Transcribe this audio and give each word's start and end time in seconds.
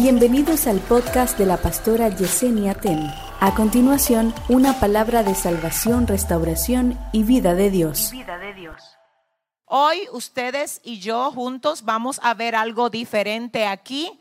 Bienvenidos 0.00 0.68
al 0.68 0.78
podcast 0.78 1.36
de 1.38 1.44
la 1.44 1.56
pastora 1.56 2.08
Yesenia 2.08 2.74
Ten. 2.74 3.12
A 3.40 3.52
continuación, 3.56 4.32
una 4.48 4.78
palabra 4.78 5.24
de 5.24 5.34
salvación, 5.34 6.06
restauración 6.06 6.96
y 7.10 7.24
vida 7.24 7.56
de 7.56 7.68
Dios. 7.68 8.12
Hoy 9.64 10.06
ustedes 10.12 10.80
y 10.84 11.00
yo 11.00 11.32
juntos 11.32 11.82
vamos 11.82 12.20
a 12.22 12.34
ver 12.34 12.54
algo 12.54 12.90
diferente 12.90 13.66
aquí. 13.66 14.16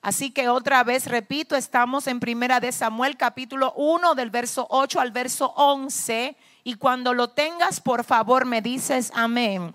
Así 0.00 0.30
que 0.30 0.48
otra 0.48 0.82
vez 0.82 1.04
repito, 1.04 1.56
estamos 1.56 2.06
en 2.06 2.20
Primera 2.20 2.58
de 2.58 2.72
Samuel 2.72 3.18
capítulo 3.18 3.74
1 3.76 4.14
del 4.14 4.30
verso 4.30 4.66
8 4.70 4.98
al 4.98 5.10
verso 5.12 5.52
11 5.56 6.38
y 6.64 6.74
cuando 6.76 7.12
lo 7.12 7.28
tengas, 7.28 7.82
por 7.82 8.02
favor, 8.04 8.46
me 8.46 8.62
dices 8.62 9.12
amén. 9.14 9.74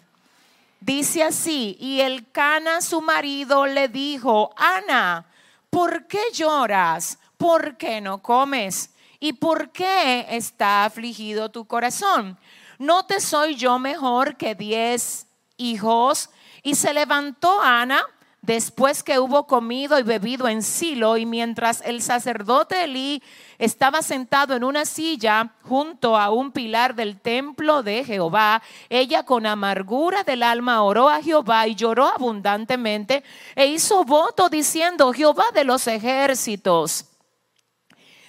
Dice 0.79 1.21
así, 1.21 1.77
y 1.79 2.01
el 2.01 2.31
Cana 2.31 2.81
su 2.81 3.01
marido 3.01 3.67
le 3.67 3.87
dijo, 3.87 4.51
Ana, 4.57 5.27
¿por 5.73 6.05
qué 6.05 6.21
lloras? 6.31 7.17
¿Por 7.35 7.77
qué 7.77 7.99
no 7.99 8.21
comes? 8.21 8.91
¿Y 9.19 9.33
por 9.33 9.71
qué 9.71 10.27
está 10.29 10.85
afligido 10.85 11.49
tu 11.49 11.65
corazón? 11.65 12.37
¿No 12.77 13.05
te 13.07 13.19
soy 13.19 13.55
yo 13.55 13.79
mejor 13.79 14.37
que 14.37 14.53
diez 14.53 15.25
hijos? 15.57 16.29
Y 16.61 16.75
se 16.75 16.93
levantó 16.93 17.59
Ana 17.59 18.05
después 18.43 19.03
que 19.03 19.19
hubo 19.19 19.47
comido 19.47 19.97
y 19.97 20.03
bebido 20.03 20.47
en 20.47 20.61
Silo 20.61 21.17
y 21.17 21.25
mientras 21.25 21.81
el 21.81 22.01
sacerdote 22.01 22.83
Elí 22.83 23.23
estaba 23.57 24.01
sentado 24.01 24.53
en 24.53 24.65
una 24.65 24.85
silla 24.85 25.53
junto 25.63 26.17
a 26.17 26.29
un 26.29 26.51
pilar 26.51 26.93
del 26.93 27.19
templo 27.19 27.83
de 27.83 28.03
Jehová, 28.03 28.61
ella 28.89 29.23
con 29.23 29.45
amargura 29.45 30.23
del 30.23 30.43
alma 30.43 30.83
oró 30.83 31.09
a 31.09 31.21
Jehová 31.21 31.67
y 31.67 31.75
lloró 31.75 32.05
abundantemente 32.07 33.23
e 33.55 33.67
hizo 33.67 34.03
voto 34.03 34.49
diciendo, 34.49 35.13
Jehová 35.13 35.45
de 35.53 35.63
los 35.63 35.87
ejércitos, 35.87 37.05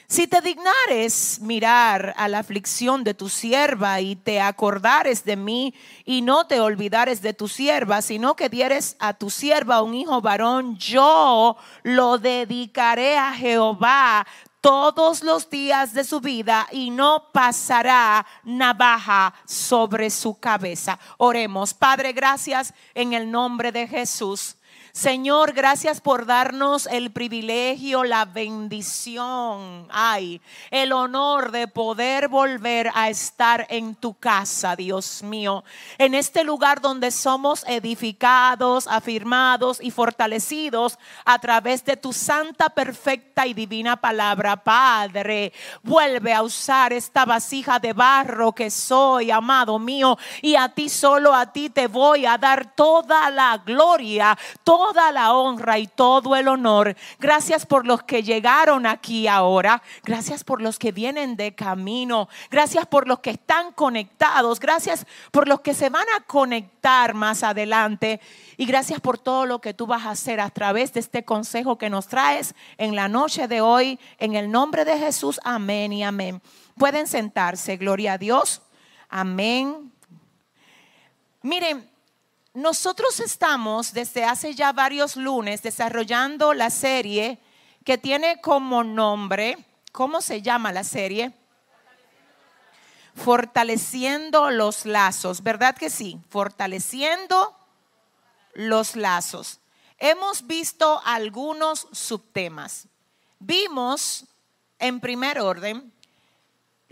si 0.07 0.27
te 0.27 0.41
dignares 0.41 1.41
mirar 1.41 2.15
a 2.17 2.29
la 2.29 2.41
aflicción 2.41 3.05
de 3.05 3.15
tu 3.15 3.29
sierva 3.29 4.01
y 4.01 4.17
te 4.17 4.41
acordares 4.41 5.25
de 5.25 5.37
mí 5.37 5.75
y 6.05 6.23
no 6.23 6.47
te 6.47 6.61
olvidares 6.61 7.23
de 7.23 7.35
tu 7.35 7.49
sierva, 7.49 8.03
sino 8.03 8.37
que 8.37 8.49
dieres 8.49 8.97
a 8.99 9.15
tu 9.15 9.31
sierva 9.31 9.83
un 9.83 9.95
hijo 9.95 10.21
varón, 10.21 10.77
yo 10.77 11.57
lo 11.83 12.19
dedicaré 12.19 13.17
a 13.17 13.33
Jehová 13.33 14.27
todos 14.65 15.23
los 15.23 15.51
días 15.51 15.93
de 15.93 16.05
su 16.05 16.21
vida 16.21 16.67
y 16.73 16.89
no 16.89 17.31
pasará 17.33 18.25
navaja 18.45 19.35
sobre 19.45 20.09
su 20.09 20.39
cabeza. 20.39 20.99
Oremos, 21.19 21.75
Padre, 21.75 22.15
gracias 22.15 22.73
en 22.95 23.13
el 23.13 23.31
nombre 23.31 23.73
de 23.73 23.87
Jesús. 23.87 24.57
Señor, 24.97 25.55
gracias 25.55 26.01
por 26.01 26.25
darnos 26.25 26.87
el 26.87 27.11
privilegio, 27.11 28.05
la 28.05 28.27
bendición, 28.27 29.89
ay, 29.91 30.41
el 30.71 30.93
honor 30.93 31.51
de 31.51 31.67
poder 31.67 32.29
volver 32.29 32.93
a 32.95 33.09
estar 33.09 33.67
en 33.71 33.97
tu 33.97 34.15
casa, 34.15 34.77
Dios 34.77 35.25
mío, 35.25 35.65
en 35.99 36.15
este 36.15 36.45
lugar 36.45 36.81
donde 36.81 37.11
somos 37.11 37.65
edificados, 37.67 38.87
afirmados 38.87 39.83
y 39.83 39.91
fortalecidos 39.91 40.97
a 41.25 41.41
través 41.41 41.85
de 41.85 41.97
tu 41.97 42.13
santa, 42.13 42.69
perfecta 42.69 43.49
y 43.49 43.53
divina 43.53 43.97
palabra, 43.97 44.63
Padre. 44.63 45.53
Vuelve 45.83 46.33
a 46.33 46.45
usar 46.45 46.93
esta 46.93 47.25
vasija 47.25 47.81
de 47.81 47.95
barro 47.95 48.53
que 48.53 48.71
soy, 48.71 49.33
amado 49.33 49.77
mío, 49.81 50.17
y 50.41 50.55
a 50.55 50.69
ti 50.69 50.89
solo 50.89 51.35
a 51.35 51.53
ti 51.53 51.69
te 51.69 51.89
voy 51.89 52.27
a 52.27 52.39
dar 52.39 52.77
toda 52.77 53.29
la 53.31 53.59
gloria, 53.59 54.39
toda 54.63 54.84
la 54.93 55.33
honra 55.33 55.79
y 55.79 55.87
todo 55.87 56.37
el 56.37 56.49
honor. 56.49 56.97
Gracias 57.19 57.67
por 57.67 57.87
los 57.87 58.03
que 58.03 58.23
llegaron 58.23 58.87
aquí 58.87 59.27
ahora. 59.27 59.83
Gracias 60.05 60.45
por 60.45 60.61
los 60.61 60.79
que 60.79 60.93
vienen 60.93 61.37
de 61.37 61.55
camino. 61.55 62.29
Gracias 62.51 62.87
por 62.87 63.09
los 63.09 63.21
que 63.21 63.31
están 63.31 63.73
conectados. 63.73 64.61
Gracias 64.61 65.07
por 65.31 65.49
los 65.49 65.61
que 65.61 65.75
se 65.75 65.89
van 65.89 66.07
a 66.17 66.25
conectar 66.25 67.15
más 67.15 67.43
adelante. 67.43 68.21
Y 68.57 68.67
gracias 68.67 69.01
por 69.01 69.19
todo 69.19 69.47
lo 69.47 69.61
que 69.61 69.75
tú 69.75 69.87
vas 69.87 70.05
a 70.05 70.11
hacer 70.11 70.41
a 70.41 70.51
través 70.51 70.93
de 70.93 71.01
este 71.01 71.25
consejo 71.25 71.79
que 71.79 71.91
nos 71.91 72.09
traes 72.09 72.55
en 72.77 72.95
la 72.95 73.09
noche 73.09 73.49
de 73.49 73.61
hoy. 73.61 73.99
En 74.19 74.35
el 74.35 74.51
nombre 74.51 74.85
de 74.85 74.99
Jesús, 74.99 75.41
amén 75.45 75.93
y 75.93 76.05
amén. 76.05 76.43
Pueden 76.77 77.07
sentarse, 77.07 77.77
gloria 77.77 78.15
a 78.15 78.19
Dios. 78.19 78.63
Amén. 79.09 79.93
Miren, 81.43 81.94
nosotros 82.55 83.19
estamos 83.19 83.93
desde 83.93 84.25
hace 84.25 84.55
ya 84.55 84.73
varios 84.73 85.17
lunes 85.17 85.63
desarrollando 85.63 86.55
la 86.55 86.71
serie 86.71 87.41
que 87.85 87.99
tiene 87.99 88.41
como 88.41 88.85
nombre, 88.85 89.59
¿cómo 89.91 90.23
se 90.23 90.41
llama 90.41 90.73
la 90.73 90.85
serie? 90.85 91.33
Fortaleciendo 93.17 94.51
los 94.51 94.87
lazos, 94.87 95.43
¿verdad 95.43 95.77
que 95.77 95.91
sí? 95.91 96.21
Fortaleciendo 96.31 97.57
los 98.55 98.95
lazos. 98.95 99.61
Hemos 99.99 100.47
visto 100.47 101.03
algunos 101.05 101.89
subtemas. 101.93 102.87
Vimos 103.41 104.27
en 104.79 105.01
primer 105.01 105.41
orden 105.41 105.93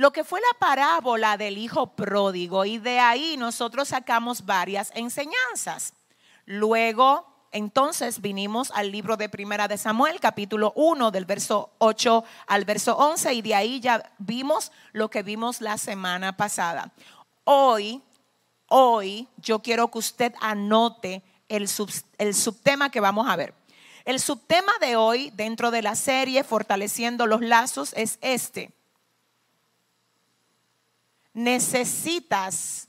lo 0.02 0.12
que 0.12 0.24
fue 0.24 0.40
la 0.40 0.58
parábola 0.58 1.36
del 1.36 1.56
hijo 1.58 1.94
pródigo 1.94 2.64
y 2.64 2.78
de 2.78 2.98
ahí 2.98 3.36
nosotros 3.36 3.86
sacamos 3.86 4.44
varias 4.44 4.90
enseñanzas. 4.96 5.94
Luego, 6.44 7.24
entonces 7.52 8.20
vinimos 8.20 8.72
al 8.72 8.90
libro 8.90 9.16
de 9.16 9.28
Primera 9.28 9.68
de 9.68 9.78
Samuel, 9.78 10.18
capítulo 10.18 10.72
1, 10.74 11.12
del 11.12 11.24
verso 11.24 11.70
8 11.78 12.24
al 12.48 12.64
verso 12.64 12.96
11 12.96 13.32
y 13.32 13.42
de 13.42 13.54
ahí 13.54 13.78
ya 13.78 14.12
vimos 14.18 14.72
lo 14.90 15.08
que 15.08 15.22
vimos 15.22 15.60
la 15.60 15.78
semana 15.78 16.36
pasada. 16.36 16.90
Hoy, 17.44 18.02
hoy 18.66 19.28
yo 19.36 19.60
quiero 19.60 19.88
que 19.88 19.98
usted 19.98 20.34
anote 20.40 21.22
el, 21.48 21.70
el 22.18 22.34
subtema 22.34 22.90
que 22.90 22.98
vamos 22.98 23.28
a 23.28 23.36
ver. 23.36 23.54
El 24.04 24.18
subtema 24.18 24.72
de 24.80 24.96
hoy 24.96 25.30
dentro 25.36 25.70
de 25.70 25.80
la 25.80 25.94
serie 25.94 26.42
Fortaleciendo 26.42 27.28
los 27.28 27.40
Lazos 27.40 27.94
es 27.96 28.18
este 28.20 28.72
necesitas 31.32 32.88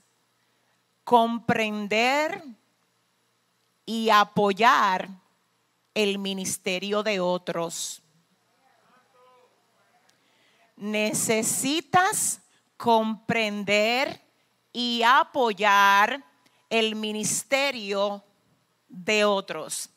comprender 1.04 2.42
y 3.86 4.10
apoyar 4.10 5.08
el 5.92 6.18
ministerio 6.18 7.02
de 7.02 7.20
otros. 7.20 8.02
Necesitas 10.76 12.40
comprender 12.76 14.20
y 14.72 15.02
apoyar 15.02 16.24
el 16.68 16.96
ministerio 16.96 18.24
de 18.88 19.24
otros. 19.24 19.90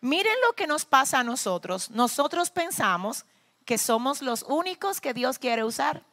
Miren 0.00 0.34
lo 0.46 0.52
que 0.52 0.66
nos 0.66 0.84
pasa 0.84 1.20
a 1.20 1.24
nosotros. 1.24 1.90
Nosotros 1.90 2.50
pensamos 2.50 3.24
que 3.64 3.78
somos 3.78 4.20
los 4.20 4.42
únicos 4.42 5.00
que 5.00 5.14
Dios 5.14 5.38
quiere 5.38 5.64
usar. 5.64 6.04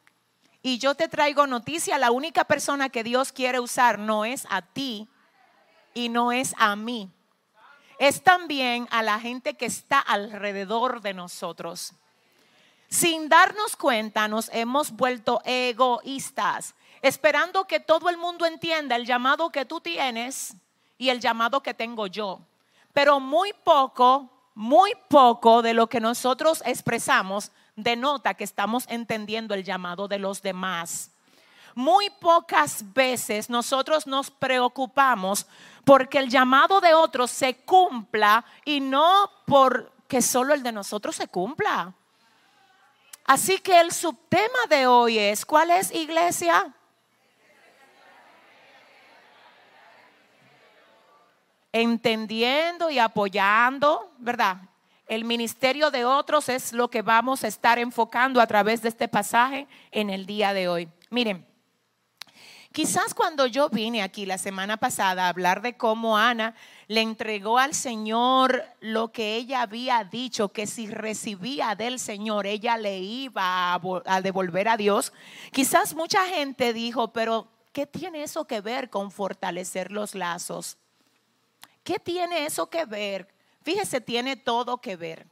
Y 0.62 0.78
yo 0.78 0.94
te 0.94 1.08
traigo 1.08 1.46
noticia, 1.46 1.98
la 1.98 2.12
única 2.12 2.44
persona 2.44 2.88
que 2.88 3.02
Dios 3.02 3.32
quiere 3.32 3.58
usar 3.58 3.98
no 3.98 4.24
es 4.24 4.46
a 4.48 4.62
ti 4.62 5.08
y 5.92 6.08
no 6.08 6.30
es 6.30 6.54
a 6.56 6.76
mí. 6.76 7.10
Es 7.98 8.22
también 8.22 8.86
a 8.90 9.02
la 9.02 9.18
gente 9.18 9.54
que 9.54 9.66
está 9.66 9.98
alrededor 9.98 11.00
de 11.00 11.14
nosotros. 11.14 11.94
Sin 12.88 13.28
darnos 13.28 13.74
cuenta 13.74 14.28
nos 14.28 14.50
hemos 14.52 14.92
vuelto 14.92 15.40
egoístas, 15.44 16.74
esperando 17.00 17.64
que 17.64 17.80
todo 17.80 18.08
el 18.08 18.16
mundo 18.16 18.46
entienda 18.46 18.96
el 18.96 19.06
llamado 19.06 19.50
que 19.50 19.64
tú 19.64 19.80
tienes 19.80 20.54
y 20.96 21.08
el 21.08 21.20
llamado 21.20 21.62
que 21.62 21.74
tengo 21.74 22.06
yo. 22.06 22.40
Pero 22.92 23.18
muy 23.18 23.52
poco, 23.64 24.30
muy 24.54 24.92
poco 25.08 25.62
de 25.62 25.74
lo 25.74 25.88
que 25.88 26.00
nosotros 26.00 26.62
expresamos 26.64 27.50
denota 27.76 28.34
que 28.34 28.44
estamos 28.44 28.84
entendiendo 28.88 29.54
el 29.54 29.64
llamado 29.64 30.08
de 30.08 30.18
los 30.18 30.42
demás. 30.42 31.10
Muy 31.74 32.10
pocas 32.10 32.92
veces 32.92 33.48
nosotros 33.48 34.06
nos 34.06 34.30
preocupamos 34.30 35.46
porque 35.84 36.18
el 36.18 36.28
llamado 36.28 36.80
de 36.80 36.94
otros 36.94 37.30
se 37.30 37.56
cumpla 37.56 38.44
y 38.64 38.80
no 38.80 39.30
porque 39.46 40.20
solo 40.20 40.52
el 40.52 40.62
de 40.62 40.72
nosotros 40.72 41.16
se 41.16 41.28
cumpla. 41.28 41.94
Así 43.24 43.58
que 43.58 43.80
el 43.80 43.92
subtema 43.92 44.66
de 44.68 44.86
hoy 44.86 45.18
es, 45.18 45.46
¿cuál 45.46 45.70
es 45.70 45.92
iglesia? 45.94 46.72
Entendiendo 51.72 52.90
y 52.90 52.98
apoyando, 52.98 54.12
¿verdad? 54.18 54.58
El 55.12 55.26
ministerio 55.26 55.90
de 55.90 56.06
otros 56.06 56.48
es 56.48 56.72
lo 56.72 56.88
que 56.88 57.02
vamos 57.02 57.44
a 57.44 57.46
estar 57.46 57.78
enfocando 57.78 58.40
a 58.40 58.46
través 58.46 58.80
de 58.80 58.88
este 58.88 59.08
pasaje 59.08 59.68
en 59.90 60.08
el 60.08 60.24
día 60.24 60.54
de 60.54 60.68
hoy. 60.68 60.88
Miren, 61.10 61.46
Quizás 62.72 63.12
cuando 63.12 63.44
yo 63.44 63.68
vine 63.68 64.02
aquí 64.02 64.24
la 64.24 64.38
semana 64.38 64.78
pasada 64.78 65.26
a 65.26 65.28
hablar 65.28 65.60
de 65.60 65.76
cómo 65.76 66.16
Ana 66.16 66.54
le 66.88 67.02
entregó 67.02 67.58
al 67.58 67.74
Señor 67.74 68.64
lo 68.80 69.12
que 69.12 69.36
ella 69.36 69.60
había 69.60 70.02
dicho, 70.04 70.48
que 70.48 70.66
si 70.66 70.86
recibía 70.86 71.74
del 71.74 71.98
Señor 71.98 72.46
ella 72.46 72.78
le 72.78 72.98
iba 72.98 73.74
a, 73.74 74.20
devolver 74.22 74.70
a 74.70 74.78
Dios, 74.78 75.12
quizás 75.52 75.94
mucha 75.94 76.24
gente 76.24 76.72
dijo, 76.72 77.12
pero 77.12 77.48
¿qué 77.74 77.86
tiene 77.86 78.22
eso 78.22 78.46
que 78.46 78.62
ver 78.62 78.88
con 78.88 79.10
fortalecer 79.10 79.92
los 79.92 80.14
lazos? 80.14 80.78
¿Qué 81.84 81.98
tiene 81.98 82.46
eso 82.46 82.70
que 82.70 82.86
ver? 82.86 83.28
Fíjese, 83.62 84.00
tiene 84.00 84.36
todo 84.36 84.78
que 84.78 84.96
ver. 84.96 85.26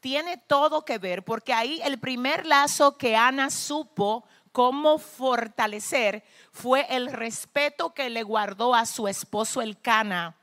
Tiene 0.00 0.36
todo 0.36 0.84
que 0.84 0.98
ver, 0.98 1.24
porque 1.24 1.52
ahí 1.52 1.80
el 1.82 1.98
primer 1.98 2.46
lazo 2.46 2.96
que 2.96 3.16
Ana 3.16 3.50
supo 3.50 4.24
cómo 4.52 4.98
fortalecer 4.98 6.24
fue 6.52 6.86
el 6.90 7.12
respeto 7.12 7.94
que 7.94 8.10
le 8.10 8.22
guardó 8.22 8.74
a 8.74 8.86
su 8.86 9.08
esposo 9.08 9.60
el 9.60 9.80
Cana 9.80 10.36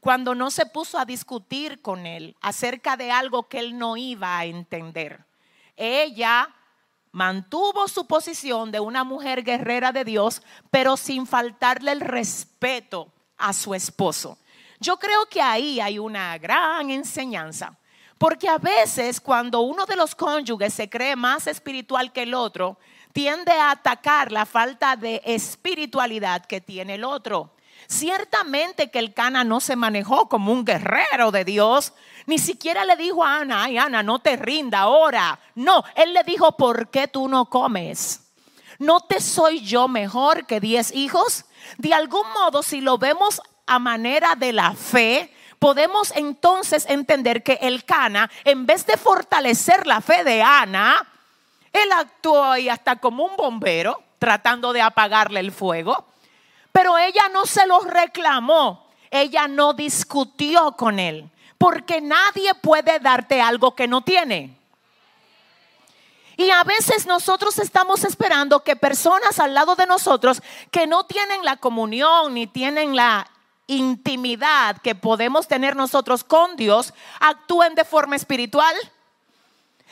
cuando 0.00 0.34
no 0.34 0.50
se 0.50 0.66
puso 0.66 0.98
a 0.98 1.04
discutir 1.04 1.82
con 1.82 2.06
él 2.06 2.36
acerca 2.40 2.96
de 2.96 3.10
algo 3.10 3.48
que 3.48 3.58
él 3.58 3.78
no 3.78 3.96
iba 3.96 4.38
a 4.38 4.46
entender. 4.46 5.24
Ella 5.76 6.48
mantuvo 7.12 7.86
su 7.86 8.06
posición 8.06 8.72
de 8.72 8.80
una 8.80 9.04
mujer 9.04 9.44
guerrera 9.44 9.92
de 9.92 10.04
Dios, 10.04 10.42
pero 10.70 10.96
sin 10.96 11.26
faltarle 11.26 11.92
el 11.92 12.00
respeto 12.00 13.12
a 13.36 13.52
su 13.52 13.74
esposo. 13.74 14.38
Yo 14.82 14.96
creo 14.96 15.26
que 15.26 15.42
ahí 15.42 15.78
hay 15.78 15.98
una 15.98 16.38
gran 16.38 16.88
enseñanza, 16.88 17.76
porque 18.16 18.48
a 18.48 18.56
veces 18.56 19.20
cuando 19.20 19.60
uno 19.60 19.84
de 19.84 19.94
los 19.94 20.14
cónyuges 20.14 20.72
se 20.72 20.88
cree 20.88 21.16
más 21.16 21.46
espiritual 21.46 22.12
que 22.12 22.22
el 22.22 22.32
otro, 22.32 22.78
tiende 23.12 23.52
a 23.52 23.72
atacar 23.72 24.32
la 24.32 24.46
falta 24.46 24.96
de 24.96 25.20
espiritualidad 25.26 26.46
que 26.46 26.62
tiene 26.62 26.94
el 26.94 27.04
otro. 27.04 27.52
Ciertamente 27.88 28.90
que 28.90 29.00
el 29.00 29.12
Cana 29.12 29.44
no 29.44 29.60
se 29.60 29.76
manejó 29.76 30.30
como 30.30 30.50
un 30.50 30.64
guerrero 30.64 31.30
de 31.30 31.44
Dios, 31.44 31.92
ni 32.24 32.38
siquiera 32.38 32.86
le 32.86 32.96
dijo 32.96 33.22
a 33.22 33.38
Ana, 33.38 33.64
ay 33.64 33.76
Ana, 33.76 34.02
no 34.02 34.20
te 34.20 34.36
rinda 34.36 34.80
ahora. 34.80 35.38
No, 35.54 35.84
él 35.94 36.14
le 36.14 36.22
dijo, 36.22 36.56
¿por 36.56 36.88
qué 36.88 37.06
tú 37.06 37.28
no 37.28 37.50
comes? 37.50 38.30
¿No 38.78 39.00
te 39.00 39.20
soy 39.20 39.60
yo 39.60 39.88
mejor 39.88 40.46
que 40.46 40.58
diez 40.58 40.90
hijos? 40.94 41.44
De 41.76 41.92
algún 41.92 42.26
modo, 42.32 42.62
si 42.62 42.80
lo 42.80 42.96
vemos 42.96 43.42
a 43.70 43.78
manera 43.78 44.34
de 44.34 44.52
la 44.52 44.74
fe, 44.74 45.32
podemos 45.60 46.12
entonces 46.16 46.86
entender 46.88 47.44
que 47.44 47.56
el 47.62 47.84
Cana, 47.84 48.28
en 48.42 48.66
vez 48.66 48.84
de 48.84 48.96
fortalecer 48.96 49.86
la 49.86 50.00
fe 50.00 50.24
de 50.24 50.42
Ana, 50.42 51.06
él 51.72 51.92
actuó 51.92 52.42
ahí 52.42 52.68
hasta 52.68 52.96
como 52.96 53.24
un 53.24 53.36
bombero 53.36 54.02
tratando 54.18 54.72
de 54.72 54.82
apagarle 54.82 55.38
el 55.38 55.52
fuego. 55.52 56.04
Pero 56.72 56.98
ella 56.98 57.28
no 57.32 57.46
se 57.46 57.64
lo 57.68 57.78
reclamó. 57.78 58.88
Ella 59.08 59.46
no 59.46 59.72
discutió 59.72 60.72
con 60.72 60.98
él. 60.98 61.30
Porque 61.56 62.00
nadie 62.00 62.54
puede 62.54 62.98
darte 62.98 63.40
algo 63.40 63.76
que 63.76 63.86
no 63.86 64.00
tiene. 64.00 64.58
Y 66.36 66.50
a 66.50 66.64
veces 66.64 67.06
nosotros 67.06 67.60
estamos 67.60 68.02
esperando 68.02 68.64
que 68.64 68.74
personas 68.74 69.38
al 69.38 69.54
lado 69.54 69.76
de 69.76 69.86
nosotros 69.86 70.42
que 70.72 70.88
no 70.88 71.04
tienen 71.04 71.44
la 71.44 71.58
comunión 71.58 72.34
ni 72.34 72.48
tienen 72.48 72.96
la 72.96 73.30
intimidad 73.70 74.78
que 74.82 74.94
podemos 74.94 75.46
tener 75.46 75.76
nosotros 75.76 76.24
con 76.24 76.56
Dios 76.56 76.92
actúen 77.20 77.74
de 77.74 77.84
forma 77.84 78.16
espiritual. 78.16 78.74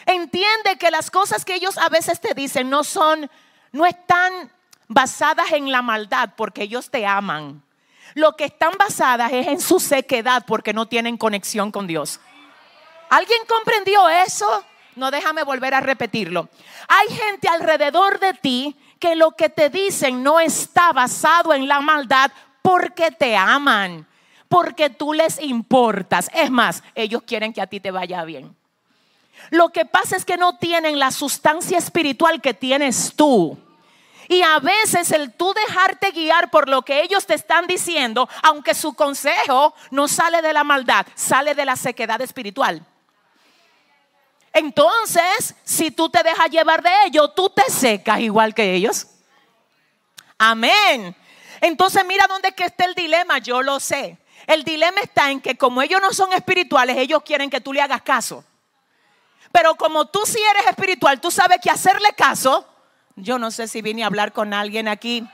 Entiende 0.04 0.76
que 0.78 0.90
las 0.90 1.10
cosas 1.10 1.44
que 1.44 1.54
ellos 1.54 1.78
a 1.78 1.88
veces 1.88 2.20
te 2.20 2.34
dicen 2.34 2.70
no 2.70 2.82
son, 2.82 3.30
no 3.72 3.86
están 3.86 4.50
basadas 4.88 5.52
en 5.52 5.70
la 5.70 5.82
maldad 5.82 6.30
porque 6.36 6.62
ellos 6.62 6.90
te 6.90 7.06
aman. 7.06 7.62
Lo 8.14 8.36
que 8.36 8.46
están 8.46 8.72
basadas 8.78 9.32
es 9.32 9.46
en 9.46 9.60
su 9.60 9.78
sequedad 9.78 10.44
porque 10.46 10.72
no 10.72 10.86
tienen 10.86 11.16
conexión 11.16 11.70
con 11.70 11.86
Dios. 11.86 12.20
¿Alguien 13.10 13.40
comprendió 13.46 14.08
eso? 14.08 14.64
No 14.96 15.12
déjame 15.12 15.44
volver 15.44 15.74
a 15.74 15.80
repetirlo. 15.80 16.48
Hay 16.88 17.14
gente 17.14 17.48
alrededor 17.48 18.18
de 18.18 18.34
ti 18.34 18.76
que 18.98 19.14
lo 19.14 19.32
que 19.32 19.48
te 19.48 19.70
dicen 19.70 20.24
no 20.24 20.40
está 20.40 20.92
basado 20.92 21.54
en 21.54 21.68
la 21.68 21.80
maldad 21.80 22.32
porque 22.62 23.10
te 23.10 23.36
aman, 23.36 24.06
porque 24.48 24.90
tú 24.90 25.12
les 25.12 25.40
importas. 25.40 26.30
Es 26.34 26.50
más, 26.50 26.82
ellos 26.94 27.22
quieren 27.26 27.52
que 27.52 27.60
a 27.60 27.66
ti 27.66 27.80
te 27.80 27.90
vaya 27.90 28.24
bien. 28.24 28.56
Lo 29.50 29.70
que 29.70 29.84
pasa 29.84 30.16
es 30.16 30.24
que 30.24 30.36
no 30.36 30.58
tienen 30.58 30.98
la 30.98 31.10
sustancia 31.10 31.78
espiritual 31.78 32.40
que 32.40 32.54
tienes 32.54 33.14
tú. 33.14 33.58
Y 34.28 34.42
a 34.42 34.58
veces 34.58 35.10
el 35.12 35.32
tú 35.32 35.54
dejarte 35.54 36.10
guiar 36.10 36.50
por 36.50 36.68
lo 36.68 36.82
que 36.82 37.02
ellos 37.02 37.26
te 37.26 37.34
están 37.34 37.66
diciendo, 37.66 38.28
aunque 38.42 38.74
su 38.74 38.92
consejo 38.92 39.74
no 39.90 40.06
sale 40.06 40.42
de 40.42 40.52
la 40.52 40.64
maldad, 40.64 41.06
sale 41.14 41.54
de 41.54 41.64
la 41.64 41.76
sequedad 41.76 42.20
espiritual. 42.20 42.84
Entonces, 44.52 45.54
si 45.64 45.90
tú 45.90 46.10
te 46.10 46.22
dejas 46.22 46.50
llevar 46.50 46.82
de 46.82 46.90
ellos, 47.06 47.34
tú 47.34 47.48
te 47.48 47.70
secas 47.70 48.20
igual 48.20 48.54
que 48.54 48.74
ellos. 48.74 49.06
Amén. 50.36 51.16
Entonces 51.60 52.04
mira 52.04 52.26
dónde 52.26 52.54
está 52.56 52.84
el 52.84 52.94
dilema, 52.94 53.38
yo 53.38 53.62
lo 53.62 53.80
sé. 53.80 54.18
El 54.46 54.64
dilema 54.64 55.00
está 55.00 55.30
en 55.30 55.40
que 55.40 55.56
como 55.56 55.82
ellos 55.82 56.00
no 56.00 56.12
son 56.12 56.32
espirituales, 56.32 56.96
ellos 56.96 57.22
quieren 57.24 57.50
que 57.50 57.60
tú 57.60 57.72
le 57.72 57.82
hagas 57.82 58.02
caso. 58.02 58.44
Pero 59.52 59.74
como 59.76 60.06
tú 60.06 60.20
sí 60.24 60.38
eres 60.50 60.66
espiritual, 60.66 61.20
tú 61.20 61.30
sabes 61.30 61.58
que 61.62 61.70
hacerle 61.70 62.12
caso, 62.16 62.66
yo 63.16 63.38
no 63.38 63.50
sé 63.50 63.68
si 63.68 63.82
vine 63.82 64.04
a 64.04 64.06
hablar 64.06 64.32
con 64.32 64.54
alguien 64.54 64.88
aquí. 64.88 65.26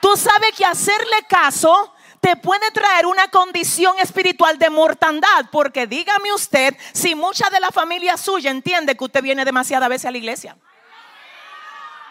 Tú 0.00 0.16
sabes 0.16 0.52
que 0.56 0.64
hacerle 0.64 1.24
caso 1.28 1.94
te 2.20 2.36
puede 2.36 2.70
traer 2.70 3.06
una 3.06 3.28
condición 3.28 3.98
espiritual 3.98 4.58
de 4.58 4.68
mortandad, 4.68 5.46
porque 5.50 5.86
dígame 5.86 6.32
usted 6.32 6.76
si 6.92 7.14
mucha 7.14 7.48
de 7.50 7.60
la 7.60 7.70
familia 7.70 8.16
suya 8.16 8.50
entiende 8.50 8.96
que 8.96 9.04
usted 9.04 9.22
viene 9.22 9.44
demasiadas 9.44 9.88
veces 9.88 10.06
a 10.06 10.10
la 10.10 10.18
iglesia. 10.18 10.56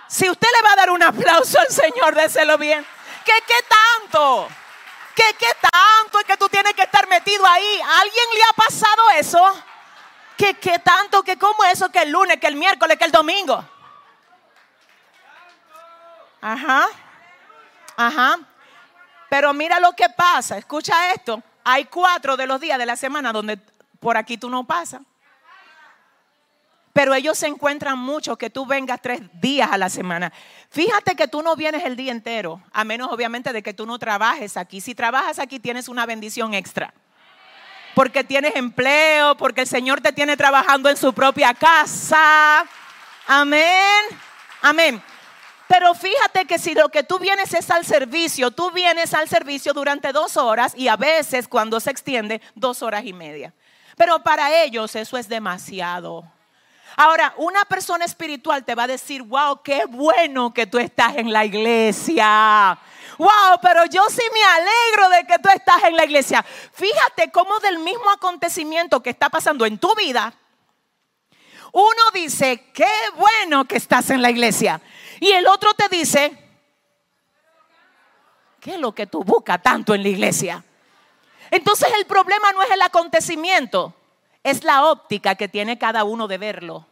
Si 0.08 0.28
usted 0.28 0.48
le 0.56 0.68
va 0.68 0.74
a 0.74 0.76
dar 0.76 0.90
un 0.90 1.04
aplauso 1.04 1.60
al 1.60 1.68
Señor, 1.68 2.16
déselo 2.16 2.58
bien. 2.58 2.86
¿Qué, 3.26 3.34
qué 3.48 3.66
tanto? 3.68 4.48
¿Qué, 5.16 5.36
qué 5.38 5.48
tanto 5.72 6.20
es 6.20 6.26
que 6.26 6.38
tú 6.38 6.48
tienes 6.50 6.74
que 6.74 6.84
estar 6.84 7.08
metido 7.08 7.46
ahí? 7.46 7.82
¿A 7.82 8.00
alguien 8.00 8.26
le 8.34 8.42
ha 8.50 8.54
pasado 8.54 9.10
eso? 9.18 9.64
¿Qué, 10.38 10.54
qué 10.54 10.80
tanto? 10.80 11.24
¿Qué 11.24 11.38
cómo 11.38 11.64
eso? 11.66 11.90
Que 11.92 12.04
el 12.04 12.12
lunes, 12.12 12.40
que 12.40 12.48
el 12.48 12.56
miércoles, 12.56 12.98
que 12.98 13.06
el 13.06 13.12
domingo. 13.12 13.64
Ajá. 16.42 16.88
Ajá. 17.98 18.40
Pero 19.30 19.54
mira 19.54 19.80
lo 19.80 19.94
que 19.94 20.10
pasa. 20.10 20.58
Escucha 20.58 21.14
esto. 21.14 21.44
Hay 21.64 21.86
cuatro 21.86 22.38
de 22.38 22.48
los 22.48 22.60
días 22.60 22.78
de 22.78 22.86
la 22.86 22.96
semana 22.96 23.34
donde 23.34 23.60
por 24.00 24.18
aquí 24.18 24.38
tú 24.38 24.50
no 24.50 24.66
pasas. 24.66 25.02
Pero 26.94 27.14
ellos 27.14 27.38
se 27.38 27.48
encuentran 27.48 27.98
mucho 27.98 28.38
que 28.38 28.50
tú 28.50 28.66
vengas 28.66 29.02
tres 29.02 29.22
días 29.34 29.70
a 29.72 29.78
la 29.78 29.90
semana. 29.90 30.34
Fíjate 30.72 31.16
que 31.16 31.28
tú 31.28 31.42
no 31.42 31.56
vienes 31.56 31.84
el 31.84 31.96
día 31.96 32.12
entero, 32.12 32.62
a 32.72 32.84
menos 32.84 33.12
obviamente 33.12 33.52
de 33.52 33.64
que 33.64 33.74
tú 33.74 33.88
no 33.88 33.98
trabajes 33.98 34.56
aquí. 34.56 34.82
Si 34.82 34.94
trabajas 34.94 35.40
aquí 35.40 35.60
tienes 35.60 35.88
una 35.88 36.06
bendición 36.06 36.54
extra. 36.54 36.94
Porque 37.96 38.24
tienes 38.24 38.56
empleo, 38.56 39.36
porque 39.36 39.62
el 39.62 39.68
Señor 39.68 40.00
te 40.00 40.14
tiene 40.14 40.38
trabajando 40.38 40.90
en 40.90 40.96
su 40.96 41.12
propia 41.12 41.56
casa. 41.56 42.66
Amén. 43.26 44.04
Amén. 44.62 45.02
Pero 45.68 45.94
fíjate 45.94 46.46
que 46.46 46.60
si 46.60 46.76
lo 46.76 46.90
que 46.90 47.04
tú 47.04 47.20
vienes 47.20 47.54
es 47.54 47.70
al 47.72 47.86
servicio, 47.86 48.52
tú 48.52 48.72
vienes 48.72 49.14
al 49.14 49.28
servicio 49.28 49.74
durante 49.74 50.12
dos 50.12 50.38
horas 50.38 50.74
y 50.76 50.88
a 50.88 50.98
veces 50.98 51.48
cuando 51.48 51.80
se 51.80 51.92
extiende 51.92 52.42
dos 52.56 52.82
horas 52.84 53.06
y 53.06 53.14
media. 53.14 53.54
Pero 53.98 54.24
para 54.24 54.64
ellos 54.64 54.96
eso 54.96 55.18
es 55.18 55.28
demasiado. 55.28 56.32
Ahora, 57.02 57.34
una 57.38 57.64
persona 57.64 58.04
espiritual 58.04 58.66
te 58.66 58.76
va 58.76 58.84
a 58.84 58.88
decir, 58.88 59.24
wow, 59.24 59.62
qué 59.64 59.86
bueno 59.86 60.54
que 60.54 60.68
tú 60.68 60.78
estás 60.80 61.16
en 61.16 61.32
la 61.32 61.46
iglesia. 61.46 62.78
Wow, 63.18 63.58
pero 63.62 63.86
yo 63.86 64.04
sí 64.10 64.22
me 64.34 64.44
alegro 64.44 65.10
de 65.16 65.26
que 65.26 65.40
tú 65.40 65.48
estás 65.48 65.82
en 65.86 65.96
la 65.96 66.04
iglesia. 66.04 66.44
Fíjate 66.44 67.32
cómo 67.32 67.58
del 67.60 67.80
mismo 67.80 68.10
acontecimiento 68.12 69.02
que 69.02 69.12
está 69.12 69.30
pasando 69.30 69.66
en 69.66 69.78
tu 69.78 69.96
vida, 69.96 70.34
uno 71.72 72.02
dice, 72.14 72.66
qué 72.74 72.92
bueno 73.16 73.64
que 73.64 73.78
estás 73.78 74.10
en 74.10 74.22
la 74.22 74.30
iglesia. 74.30 74.82
Y 75.22 75.32
el 75.32 75.48
otro 75.48 75.74
te 75.76 75.88
dice, 75.88 76.38
¿qué 78.60 78.74
es 78.74 78.80
lo 78.82 78.94
que 78.94 79.08
tú 79.08 79.24
buscas 79.24 79.64
tanto 79.64 79.94
en 79.94 80.04
la 80.04 80.10
iglesia? 80.10 80.66
Entonces 81.50 81.94
el 81.98 82.06
problema 82.06 82.52
no 82.52 82.62
es 82.62 82.72
el 82.72 82.82
acontecimiento, 82.82 83.96
es 84.44 84.64
la 84.64 84.86
óptica 84.86 85.36
que 85.36 85.48
tiene 85.48 85.78
cada 85.78 86.04
uno 86.04 86.28
de 86.28 86.38
verlo. 86.38 86.86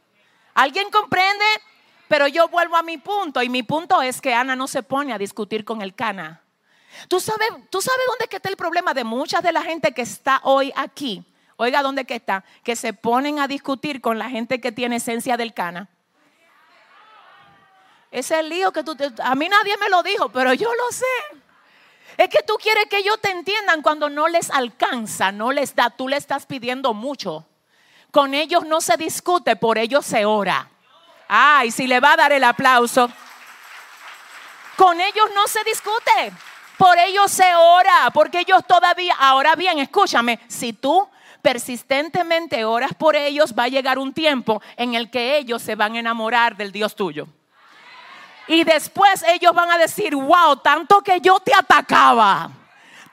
¿Alguien 0.53 0.89
comprende? 0.89 1.45
Pero 2.07 2.27
yo 2.27 2.47
vuelvo 2.47 2.77
a 2.77 2.83
mi 2.83 2.97
punto 2.97 3.41
y 3.41 3.49
mi 3.49 3.63
punto 3.63 4.01
es 4.01 4.21
que 4.21 4.33
Ana 4.33 4.55
no 4.55 4.67
se 4.67 4.83
pone 4.83 5.13
a 5.13 5.17
discutir 5.17 5.65
con 5.65 5.81
el 5.81 5.93
Cana. 5.93 6.41
¿Tú 7.07 7.19
sabes, 7.19 7.49
¿Tú 7.69 7.81
sabes 7.81 8.05
dónde 8.07 8.25
está 8.29 8.49
el 8.49 8.57
problema 8.57 8.93
de 8.93 9.03
mucha 9.03 9.41
de 9.41 9.51
la 9.51 9.61
gente 9.61 9.91
que 9.91 10.01
está 10.01 10.39
hoy 10.43 10.71
aquí? 10.75 11.23
Oiga, 11.57 11.81
¿dónde 11.81 12.05
está? 12.07 12.43
Que 12.63 12.75
se 12.75 12.93
ponen 12.93 13.39
a 13.39 13.47
discutir 13.47 13.99
con 13.99 14.17
la 14.17 14.29
gente 14.29 14.61
que 14.61 14.71
tiene 14.71 14.97
esencia 14.97 15.37
del 15.37 15.53
Cana. 15.53 15.89
Ese 18.09 18.41
lío 18.43 18.71
que 18.71 18.83
tú 18.83 18.95
a 19.23 19.35
mí 19.35 19.49
nadie 19.49 19.75
me 19.77 19.89
lo 19.89 20.01
dijo, 20.01 20.29
pero 20.29 20.53
yo 20.53 20.73
lo 20.73 20.91
sé. 20.91 21.05
Es 22.17 22.29
que 22.29 22.41
tú 22.41 22.55
quieres 22.55 22.85
que 22.89 22.97
ellos 22.97 23.21
te 23.21 23.29
entiendan 23.29 23.83
cuando 23.83 24.09
no 24.09 24.27
les 24.27 24.49
alcanza, 24.49 25.31
no 25.31 25.51
les 25.51 25.75
da, 25.75 25.91
tú 25.91 26.07
le 26.07 26.17
estás 26.17 26.47
pidiendo 26.47 26.95
mucho. 26.95 27.45
Con 28.11 28.33
ellos 28.33 28.65
no 28.65 28.81
se 28.81 28.97
discute, 28.97 29.55
por 29.55 29.77
ellos 29.77 30.03
se 30.03 30.25
ora. 30.25 30.67
Ay, 31.27 31.69
si 31.69 31.85
le 31.85 31.99
va 31.99 32.13
a 32.13 32.17
dar 32.17 32.31
el 32.31 32.43
aplauso. 32.43 33.09
Con 34.75 34.99
ellos 34.99 35.29
no 35.35 35.47
se 35.47 35.63
discute, 35.63 36.33
por 36.77 36.97
ellos 36.97 37.31
se 37.31 37.55
ora, 37.55 38.09
porque 38.13 38.39
ellos 38.39 38.65
todavía, 38.67 39.15
ahora 39.19 39.55
bien, 39.55 39.79
escúchame, 39.79 40.39
si 40.47 40.73
tú 40.73 41.07
persistentemente 41.41 42.65
oras 42.65 42.93
por 42.93 43.15
ellos, 43.15 43.53
va 43.57 43.63
a 43.63 43.69
llegar 43.69 43.97
un 43.97 44.13
tiempo 44.13 44.61
en 44.75 44.95
el 44.95 45.09
que 45.09 45.37
ellos 45.37 45.61
se 45.61 45.75
van 45.75 45.95
a 45.95 45.99
enamorar 45.99 46.57
del 46.57 46.71
Dios 46.71 46.95
tuyo. 46.95 47.27
Y 48.47 48.63
después 48.63 49.23
ellos 49.27 49.53
van 49.53 49.71
a 49.71 49.77
decir, 49.77 50.15
wow, 50.15 50.57
tanto 50.57 51.01
que 51.01 51.19
yo 51.19 51.39
te 51.39 51.53
atacaba, 51.53 52.49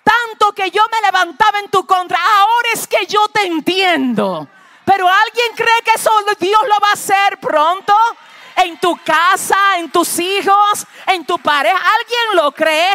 tanto 0.03 0.53
que 0.53 0.71
yo 0.71 0.83
me 0.93 1.01
levantaba 1.07 1.59
en 1.59 1.69
tu 1.71 1.85
contra, 1.87 2.19
ahora 2.19 2.69
es 2.73 2.87
que 2.87 3.07
yo 3.07 3.27
te 3.29 3.47
entiendo. 3.47 4.47
Pero 4.85 5.09
alguien 5.09 5.49
cree 5.57 5.83
que 5.85 5.93
eso 5.93 6.11
Dios 6.39 6.61
lo 6.63 6.81
va 6.83 6.91
a 6.91 6.93
hacer 6.93 7.39
pronto 7.41 7.95
en 8.57 8.79
tu 8.79 8.97
casa, 9.03 9.79
en 9.79 9.91
tus 9.91 10.19
hijos, 10.19 10.87
en 11.07 11.25
tu 11.25 11.39
pareja. 11.39 11.77
¿Alguien 11.77 12.37
lo 12.37 12.53
cree? 12.53 12.91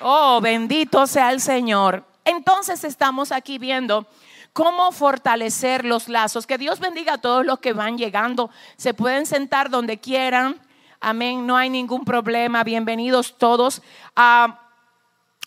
Oh, 0.00 0.40
bendito 0.40 1.06
sea 1.06 1.32
el 1.32 1.40
Señor. 1.40 2.04
Entonces 2.24 2.84
estamos 2.84 3.32
aquí 3.32 3.58
viendo 3.58 4.06
cómo 4.52 4.92
fortalecer 4.92 5.84
los 5.84 6.08
lazos. 6.08 6.46
Que 6.46 6.58
Dios 6.58 6.78
bendiga 6.78 7.14
a 7.14 7.18
todos 7.18 7.44
los 7.44 7.58
que 7.58 7.72
van 7.72 7.96
llegando. 7.96 8.50
Se 8.76 8.94
pueden 8.94 9.24
sentar 9.26 9.70
donde 9.70 9.98
quieran. 9.98 10.60
Amén. 11.00 11.46
No 11.46 11.56
hay 11.56 11.70
ningún 11.70 12.04
problema. 12.04 12.64
Bienvenidos 12.64 13.38
todos 13.38 13.82
a 14.16 14.60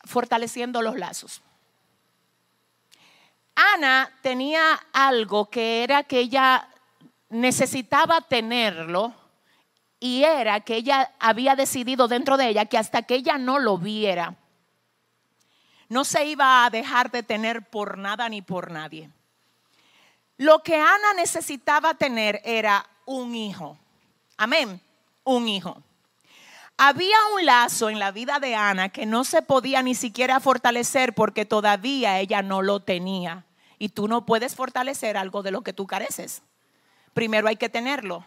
fortaleciendo 0.05 0.81
los 0.81 0.97
lazos. 0.97 1.41
Ana 3.55 4.11
tenía 4.21 4.79
algo 4.93 5.49
que 5.49 5.83
era 5.83 6.03
que 6.03 6.19
ella 6.19 6.69
necesitaba 7.29 8.21
tenerlo 8.21 9.13
y 9.99 10.23
era 10.23 10.61
que 10.61 10.75
ella 10.75 11.11
había 11.19 11.55
decidido 11.55 12.07
dentro 12.07 12.37
de 12.37 12.47
ella 12.47 12.65
que 12.65 12.77
hasta 12.77 13.03
que 13.03 13.15
ella 13.15 13.37
no 13.37 13.59
lo 13.59 13.77
viera, 13.77 14.35
no 15.89 16.05
se 16.05 16.25
iba 16.25 16.65
a 16.65 16.69
dejar 16.69 17.11
de 17.11 17.23
tener 17.23 17.69
por 17.69 17.97
nada 17.97 18.27
ni 18.29 18.41
por 18.41 18.71
nadie. 18.71 19.09
Lo 20.37 20.63
que 20.63 20.75
Ana 20.75 21.13
necesitaba 21.15 21.93
tener 21.93 22.41
era 22.43 22.89
un 23.05 23.35
hijo. 23.35 23.77
Amén, 24.37 24.81
un 25.23 25.47
hijo. 25.47 25.83
Había 26.77 27.17
un 27.35 27.45
lazo 27.45 27.89
en 27.89 27.99
la 27.99 28.11
vida 28.11 28.39
de 28.39 28.55
Ana 28.55 28.89
que 28.89 29.05
no 29.05 29.23
se 29.23 29.41
podía 29.41 29.83
ni 29.83 29.93
siquiera 29.93 30.39
fortalecer 30.39 31.13
porque 31.13 31.45
todavía 31.45 32.19
ella 32.19 32.41
no 32.41 32.61
lo 32.61 32.79
tenía. 32.79 33.45
Y 33.77 33.89
tú 33.89 34.07
no 34.07 34.25
puedes 34.25 34.55
fortalecer 34.55 35.17
algo 35.17 35.43
de 35.43 35.51
lo 35.51 35.61
que 35.61 35.73
tú 35.73 35.85
careces. 35.85 36.41
Primero 37.13 37.47
hay 37.47 37.57
que 37.57 37.69
tenerlo. 37.69 38.25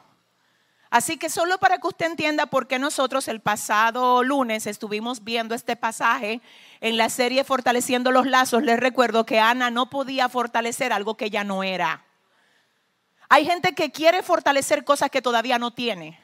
Así 0.91 1.17
que 1.17 1.29
solo 1.29 1.59
para 1.59 1.79
que 1.79 1.89
usted 1.89 2.07
entienda 2.07 2.47
por 2.47 2.69
qué 2.69 2.79
nosotros 2.79 3.27
el 3.27 3.41
pasado 3.41 4.23
lunes 4.23 4.69
estuvimos 4.69 5.25
viendo 5.25 5.57
este 5.57 5.75
pasaje 5.75 6.41
en 6.81 6.97
la 6.97 7.09
serie 7.09 7.43
Fortaleciendo 7.43 8.13
los 8.13 8.27
Lazos, 8.27 8.63
les 8.63 8.79
recuerdo 8.79 9.27
que 9.27 9.41
Ana 9.41 9.73
no 9.73 9.91
podía 9.91 10.29
fortalecer 10.29 10.93
algo 10.93 11.17
que 11.17 11.25
ella 11.25 11.43
no 11.43 11.65
era. 11.65 12.05
Hay 13.29 13.45
gente 13.45 13.75
que 13.75 13.91
quiere 13.91 14.23
fortalecer 14.23 14.85
cosas 14.85 15.11
que 15.11 15.23
todavía 15.23 15.59
no 15.59 15.73
tiene. 15.73 16.24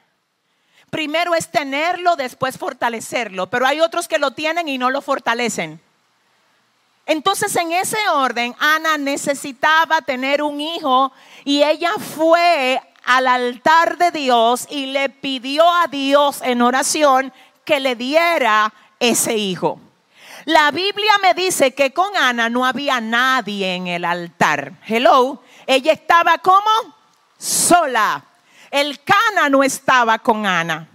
Primero 0.91 1.35
es 1.35 1.51
tenerlo, 1.51 2.17
después 2.17 2.59
fortalecerlo, 2.59 3.49
pero 3.49 3.67
hay 3.67 3.81
otros 3.81 4.09
que 4.09 4.19
lo 4.19 4.33
tienen 4.33 4.69
y 4.69 4.77
no 4.77 4.91
lo 4.91 5.01
fortalecen. 5.01 5.81
Entonces 7.07 7.55
en 7.57 7.73
ese 7.73 7.97
orden, 8.13 8.55
Ana 8.59 8.99
necesitaba 8.99 10.01
tener 10.03 10.43
un 10.43 10.61
hijo 10.61 11.13
y 11.45 11.63
ella 11.63 11.93
fue 11.99 12.81
al 13.05 13.27
altar 13.27 13.99
de 13.99 14.11
Dios 14.11 14.67
y 14.71 14.87
le 14.87 15.09
pidió 15.09 15.69
a 15.69 15.87
Dios 15.87 16.41
en 16.43 16.63
oración 16.63 17.33
que 17.65 17.81
le 17.81 17.97
diera 17.97 18.73
ese 18.99 19.37
hijo. 19.37 19.81
La 20.45 20.71
Biblia 20.71 21.13
me 21.23 21.35
dice 21.35 21.75
que 21.75 21.93
con 21.93 22.17
Ana 22.17 22.49
no 22.49 22.65
había 22.65 23.01
nadie 23.01 23.75
en 23.75 23.87
el 23.87 24.05
altar. 24.05 24.73
Hello, 24.87 25.43
ella 25.67 25.93
estaba 25.93 26.39
como 26.39 26.71
sola. 27.39 28.25
El 28.71 29.03
Cana 29.03 29.49
no 29.49 29.63
estaba 29.63 30.19
con 30.19 30.47
Ana. 30.47 30.87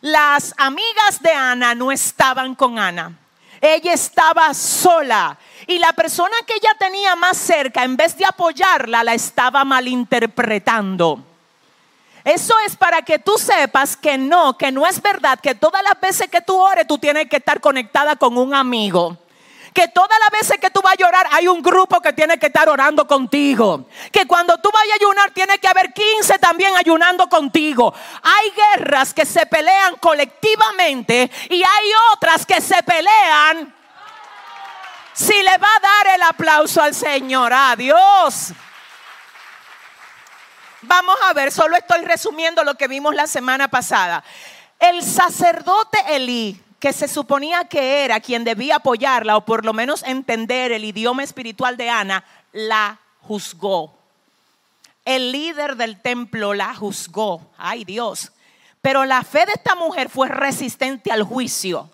Las 0.00 0.54
amigas 0.56 1.20
de 1.20 1.32
Ana 1.32 1.74
no 1.74 1.92
estaban 1.92 2.54
con 2.54 2.78
Ana. 2.78 3.12
Ella 3.60 3.92
estaba 3.92 4.54
sola. 4.54 5.36
Y 5.66 5.78
la 5.78 5.92
persona 5.92 6.34
que 6.46 6.54
ella 6.54 6.70
tenía 6.78 7.16
más 7.16 7.36
cerca, 7.36 7.82
en 7.82 7.96
vez 7.96 8.16
de 8.16 8.24
apoyarla, 8.24 9.04
la 9.04 9.14
estaba 9.14 9.64
malinterpretando. 9.64 11.24
Eso 12.24 12.54
es 12.66 12.76
para 12.76 13.02
que 13.02 13.18
tú 13.18 13.36
sepas 13.36 13.96
que 13.96 14.16
no, 14.16 14.56
que 14.56 14.70
no 14.70 14.86
es 14.86 15.00
verdad, 15.02 15.40
que 15.40 15.54
todas 15.54 15.82
las 15.82 16.00
veces 16.00 16.28
que 16.28 16.40
tú 16.40 16.56
ores, 16.56 16.86
tú 16.86 16.98
tienes 16.98 17.28
que 17.28 17.36
estar 17.36 17.60
conectada 17.60 18.16
con 18.16 18.36
un 18.36 18.54
amigo 18.54 19.18
que 19.78 19.86
todas 19.86 20.18
las 20.18 20.30
veces 20.30 20.58
que 20.58 20.70
tú 20.70 20.82
vas 20.82 20.94
a 20.94 20.96
llorar 20.96 21.28
hay 21.30 21.46
un 21.46 21.62
grupo 21.62 22.00
que 22.00 22.12
tiene 22.12 22.36
que 22.36 22.46
estar 22.46 22.68
orando 22.68 23.06
contigo. 23.06 23.86
Que 24.10 24.26
cuando 24.26 24.58
tú 24.58 24.72
vayas 24.72 24.94
a 24.94 24.96
ayunar 24.96 25.30
tiene 25.30 25.56
que 25.58 25.68
haber 25.68 25.92
15 25.92 26.36
también 26.40 26.74
ayunando 26.74 27.28
contigo. 27.28 27.94
Hay 28.20 28.50
guerras 28.50 29.14
que 29.14 29.24
se 29.24 29.46
pelean 29.46 29.94
colectivamente 30.00 31.30
y 31.48 31.62
hay 31.62 31.90
otras 32.12 32.44
que 32.44 32.60
se 32.60 32.82
pelean. 32.82 33.72
Si 35.12 35.40
le 35.44 35.56
va 35.58 35.68
a 35.76 35.80
dar 35.80 36.14
el 36.16 36.22
aplauso 36.22 36.82
al 36.82 36.92
Señor, 36.92 37.52
adiós. 37.52 38.52
Vamos 40.82 41.16
a 41.22 41.32
ver, 41.34 41.52
solo 41.52 41.76
estoy 41.76 42.04
resumiendo 42.04 42.64
lo 42.64 42.74
que 42.74 42.88
vimos 42.88 43.14
la 43.14 43.28
semana 43.28 43.68
pasada. 43.68 44.24
El 44.80 45.04
sacerdote 45.04 46.00
Elí 46.08 46.64
que 46.78 46.92
se 46.92 47.08
suponía 47.08 47.64
que 47.64 48.04
era 48.04 48.20
quien 48.20 48.44
debía 48.44 48.76
apoyarla 48.76 49.36
o 49.36 49.44
por 49.44 49.64
lo 49.64 49.72
menos 49.72 50.02
entender 50.04 50.72
el 50.72 50.84
idioma 50.84 51.24
espiritual 51.24 51.76
de 51.76 51.90
Ana, 51.90 52.24
la 52.52 53.00
juzgó. 53.20 53.96
El 55.04 55.32
líder 55.32 55.76
del 55.76 56.00
templo 56.00 56.54
la 56.54 56.74
juzgó. 56.74 57.50
Ay 57.56 57.84
Dios. 57.84 58.32
Pero 58.80 59.04
la 59.04 59.22
fe 59.24 59.44
de 59.46 59.52
esta 59.52 59.74
mujer 59.74 60.08
fue 60.08 60.28
resistente 60.28 61.10
al 61.10 61.24
juicio. 61.24 61.90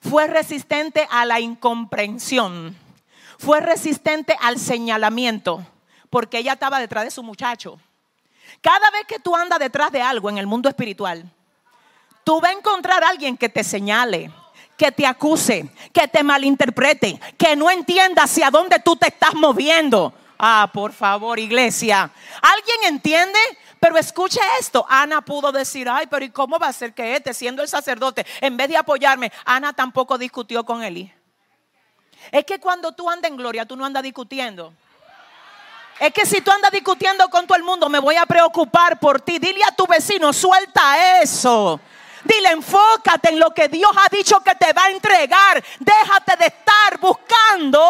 Fue 0.00 0.26
resistente 0.26 1.06
a 1.10 1.24
la 1.24 1.40
incomprensión. 1.40 2.76
Fue 3.38 3.60
resistente 3.60 4.36
al 4.40 4.58
señalamiento. 4.58 5.66
Porque 6.10 6.38
ella 6.38 6.52
estaba 6.52 6.78
detrás 6.78 7.04
de 7.04 7.10
su 7.10 7.22
muchacho. 7.22 7.80
Cada 8.60 8.90
vez 8.90 9.04
que 9.08 9.18
tú 9.18 9.34
andas 9.34 9.58
detrás 9.58 9.90
de 9.90 10.02
algo 10.02 10.28
en 10.28 10.38
el 10.38 10.46
mundo 10.46 10.68
espiritual, 10.68 11.24
tú 12.30 12.40
vas 12.40 12.52
a 12.52 12.54
encontrar 12.54 13.02
a 13.02 13.08
alguien 13.08 13.36
que 13.36 13.48
te 13.48 13.64
señale, 13.64 14.30
que 14.76 14.92
te 14.92 15.04
acuse, 15.04 15.68
que 15.92 16.06
te 16.06 16.22
malinterprete, 16.22 17.18
que 17.36 17.56
no 17.56 17.68
entienda 17.68 18.22
hacia 18.22 18.52
dónde 18.52 18.78
tú 18.78 18.94
te 18.94 19.08
estás 19.08 19.34
moviendo. 19.34 20.14
Ah, 20.38 20.70
por 20.72 20.92
favor, 20.92 21.40
iglesia. 21.40 22.08
¿Alguien 22.40 22.94
entiende? 22.94 23.36
Pero 23.80 23.98
escuche 23.98 24.38
esto, 24.60 24.86
Ana 24.88 25.22
pudo 25.22 25.50
decir, 25.50 25.88
ay, 25.88 26.06
pero 26.08 26.24
¿y 26.24 26.30
cómo 26.30 26.56
va 26.60 26.68
a 26.68 26.72
ser 26.72 26.94
que 26.94 27.16
este, 27.16 27.34
siendo 27.34 27.62
el 27.62 27.68
sacerdote, 27.68 28.24
en 28.40 28.56
vez 28.56 28.68
de 28.68 28.76
apoyarme, 28.76 29.32
Ana 29.44 29.72
tampoco 29.72 30.16
discutió 30.16 30.62
con 30.64 30.84
Eli? 30.84 31.12
Es 32.30 32.44
que 32.44 32.60
cuando 32.60 32.92
tú 32.92 33.10
andas 33.10 33.28
en 33.28 33.38
gloria, 33.38 33.66
tú 33.66 33.74
no 33.74 33.84
andas 33.84 34.04
discutiendo. 34.04 34.72
Es 35.98 36.12
que 36.12 36.24
si 36.24 36.42
tú 36.42 36.52
andas 36.52 36.70
discutiendo 36.70 37.28
con 37.28 37.48
todo 37.48 37.58
el 37.58 37.64
mundo, 37.64 37.88
me 37.88 37.98
voy 37.98 38.14
a 38.14 38.24
preocupar 38.24 39.00
por 39.00 39.20
ti. 39.20 39.40
Dile 39.40 39.64
a 39.64 39.74
tu 39.74 39.84
vecino, 39.88 40.32
suelta 40.32 41.20
eso. 41.20 41.80
Dile, 42.24 42.50
enfócate 42.50 43.30
en 43.30 43.38
lo 43.38 43.50
que 43.50 43.68
Dios 43.68 43.90
ha 43.96 44.14
dicho 44.14 44.40
que 44.40 44.54
te 44.54 44.72
va 44.72 44.84
a 44.84 44.90
entregar. 44.90 45.62
Déjate 45.78 46.36
de 46.36 46.46
estar 46.46 47.00
buscando 47.00 47.80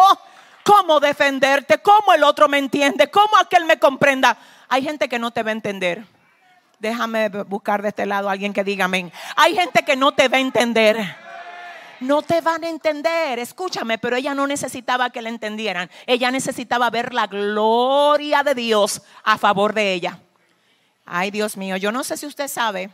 cómo 0.63 0.99
defenderte, 0.99 1.79
cómo 1.79 2.13
el 2.13 2.23
otro 2.23 2.47
me 2.47 2.57
entiende, 2.57 3.09
cómo 3.09 3.37
aquel 3.37 3.65
me 3.65 3.79
comprenda. 3.79 4.37
Hay 4.69 4.83
gente 4.83 5.09
que 5.09 5.19
no 5.19 5.31
te 5.31 5.43
va 5.43 5.49
a 5.49 5.53
entender. 5.53 6.05
Déjame 6.79 7.29
buscar 7.29 7.81
de 7.81 7.89
este 7.89 8.05
lado 8.05 8.29
a 8.29 8.31
alguien 8.31 8.53
que 8.53 8.63
diga 8.63 8.85
amén. 8.85 9.11
Hay 9.35 9.55
gente 9.55 9.83
que 9.83 9.95
no 9.95 10.13
te 10.13 10.27
va 10.27 10.37
a 10.37 10.41
entender. 10.41 10.97
No 11.99 12.23
te 12.23 12.41
van 12.41 12.63
a 12.63 12.69
entender, 12.69 13.37
escúchame, 13.37 13.99
pero 13.99 14.15
ella 14.15 14.33
no 14.33 14.47
necesitaba 14.47 15.11
que 15.11 15.21
le 15.21 15.29
entendieran. 15.29 15.91
Ella 16.07 16.31
necesitaba 16.31 16.89
ver 16.89 17.13
la 17.13 17.27
gloria 17.27 18.41
de 18.41 18.55
Dios 18.55 19.03
a 19.23 19.37
favor 19.37 19.75
de 19.75 19.93
ella. 19.93 20.17
Ay, 21.05 21.29
Dios 21.29 21.57
mío, 21.57 21.77
yo 21.77 21.91
no 21.91 22.03
sé 22.03 22.17
si 22.17 22.25
usted 22.25 22.47
sabe, 22.47 22.89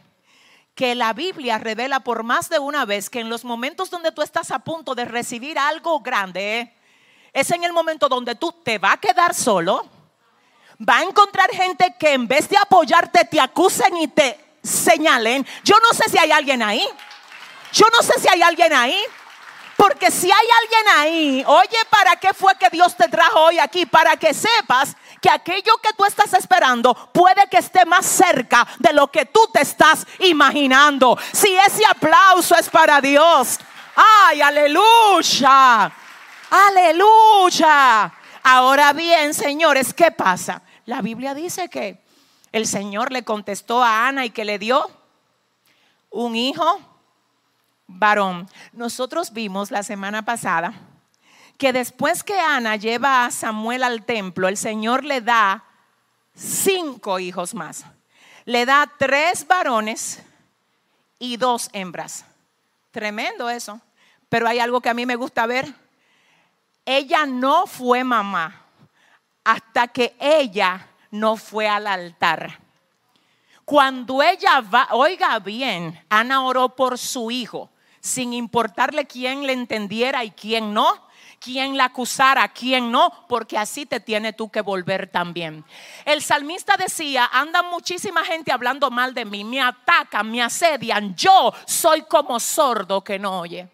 que 0.77 0.93
la 0.93 1.12
Biblia 1.12 1.57
revela 1.57 2.01
por 2.01 2.22
más 2.22 2.50
de 2.50 2.60
una 2.60 2.86
vez 2.86 3.10
que 3.10 3.19
en 3.19 3.29
los 3.29 3.43
momentos 3.43 3.89
donde 3.89 4.12
tú 4.12 4.22
estás 4.22 4.51
a 4.51 4.60
punto 4.60 4.93
de 4.93 5.05
recibir 5.05 5.57
algo 5.57 6.01
grande, 6.01 6.72
es 7.34 7.50
en 7.50 7.63
el 7.63 7.74
momento 7.74 8.07
donde 8.07 8.36
tú 8.36 8.51
te 8.51 8.77
vas 8.77 8.93
a 8.93 8.98
quedar 8.98 9.34
solo, 9.34 9.89
va 10.88 11.00
a 11.00 11.03
encontrar 11.03 11.50
gente 11.50 11.96
que 11.98 12.13
en 12.13 12.27
vez 12.27 12.48
de 12.48 12.57
apoyarte 12.57 13.25
te 13.25 13.41
acusen 13.41 13.98
y 13.98 14.07
te 14.07 14.39
señalen. 14.62 15.48
Yo 15.63 15.74
no 15.79 15.98
sé 15.98 16.12
si 16.12 16.19
hay 16.19 16.31
alguien 16.31 16.62
ahí. 16.62 16.88
Yo 17.74 17.88
no 17.91 18.03
sé 18.03 18.13
si 18.19 18.27
hay 18.27 18.43
alguien 18.43 18.72
ahí. 18.72 19.01
Porque 19.75 20.12
si 20.12 20.27
hay 20.31 20.48
alguien 20.62 20.98
ahí, 20.98 21.43
oye, 21.48 21.77
¿para 21.89 22.15
qué 22.17 22.34
fue 22.36 22.55
que 22.55 22.69
Dios 22.69 22.96
te 22.96 23.07
trajo 23.07 23.46
hoy 23.46 23.57
aquí? 23.57 23.88
Para 23.88 24.15
que 24.15 24.31
sepas 24.31 24.96
que 25.21 25.29
aquello 25.29 25.77
que 25.81 25.93
tú 25.97 26.05
estás 26.05 26.33
esperando 26.33 26.93
puede 27.13 27.47
que 27.50 27.57
esté 27.57 27.86
más 27.86 28.05
cerca 28.05 28.67
de 28.79 28.93
lo 28.93 29.12
que 29.12 29.25
tú 29.25 29.39
te 29.51 29.62
estás 29.62 30.05
imaginando. 30.19 31.17
Si 31.31 31.55
ese 31.55 31.83
aplauso 31.89 32.55
es 32.55 32.69
para 32.69 33.01
Dios. 33.01 33.59
Ay, 33.95 34.41
aleluya. 34.41 35.91
Aleluya. 36.50 38.13
Ahora 38.43 38.93
bien, 38.93 39.33
señores, 39.33 39.93
¿qué 39.93 40.12
pasa? 40.12 40.62
La 40.86 41.01
Biblia 41.01 41.33
dice 41.33 41.69
que 41.69 42.01
el 42.51 42.65
Señor 42.65 43.12
le 43.12 43.24
contestó 43.24 43.83
a 43.83 44.07
Ana 44.07 44.25
y 44.25 44.29
que 44.29 44.45
le 44.45 44.57
dio 44.57 44.89
un 46.09 46.36
hijo 46.36 46.79
varón. 47.88 48.50
Nosotros 48.71 49.33
vimos 49.33 49.71
la 49.71 49.83
semana 49.83 50.24
pasada 50.24 50.74
que 51.58 51.74
después 51.74 52.24
que 52.24 52.40
Ana 52.40 52.76
lleva 52.76 53.26
a 53.26 53.32
Samuel 53.32 53.84
al 53.84 54.06
templo, 54.06 54.48
el 54.48 54.58
Señor 54.58 55.04
le 55.04 55.22
da 55.22 55.64
cinco 56.36 57.20
hijos 57.20 57.54
más. 57.56 57.86
Le 58.46 58.66
da 58.66 58.90
tres 58.98 59.46
varones 59.48 60.24
y 61.20 61.38
dos 61.38 61.70
hembras. 61.74 62.26
Tremendo 62.92 63.50
eso. 63.50 63.82
Pero 64.30 64.48
hay 64.48 64.60
algo 64.60 64.82
que 64.82 64.90
a 64.90 64.94
mí 64.94 65.06
me 65.06 65.16
gusta 65.16 65.46
ver. 65.48 65.74
Ella 66.86 67.26
no 67.26 67.66
fue 67.66 68.04
mamá 68.04 68.64
hasta 69.44 69.88
que 69.88 70.16
ella 70.20 70.88
no 71.10 71.38
fue 71.38 71.68
al 71.68 71.88
altar. 71.88 72.60
Cuando 73.66 74.22
ella 74.22 74.62
va, 74.62 74.88
oiga 74.92 75.40
bien, 75.40 76.00
Ana 76.10 76.46
oró 76.46 76.76
por 76.76 76.98
su 76.98 77.32
hijo, 77.32 77.70
sin 78.00 78.32
importarle 78.32 79.06
quién 79.06 79.46
le 79.46 79.54
entendiera 79.54 80.24
y 80.24 80.32
quién 80.32 80.74
no 80.74 81.07
quién 81.39 81.77
la 81.77 81.86
acusara, 81.86 82.48
quién 82.50 82.91
no, 82.91 83.12
porque 83.27 83.58
así 83.58 83.86
te 83.86 84.00
tiene 84.00 84.34
tú 84.34 84.50
que 84.50 84.62
volver 84.62 85.08
también. 85.08 85.63
El 86.06 86.22
salmista 86.22 86.75
decía, 86.77 87.29
anda 87.32 87.63
muchísima 87.63 88.24
gente 88.24 88.51
hablando 88.51 88.89
mal 88.91 89.13
de 89.13 89.25
mí, 89.25 89.44
me 89.44 89.62
atacan, 89.62 90.29
me 90.29 90.41
asedian, 90.41 91.15
yo 91.15 91.53
soy 91.65 92.03
como 92.03 92.39
sordo 92.39 93.03
que 93.03 93.20
no 93.20 93.39
oye. 93.39 93.67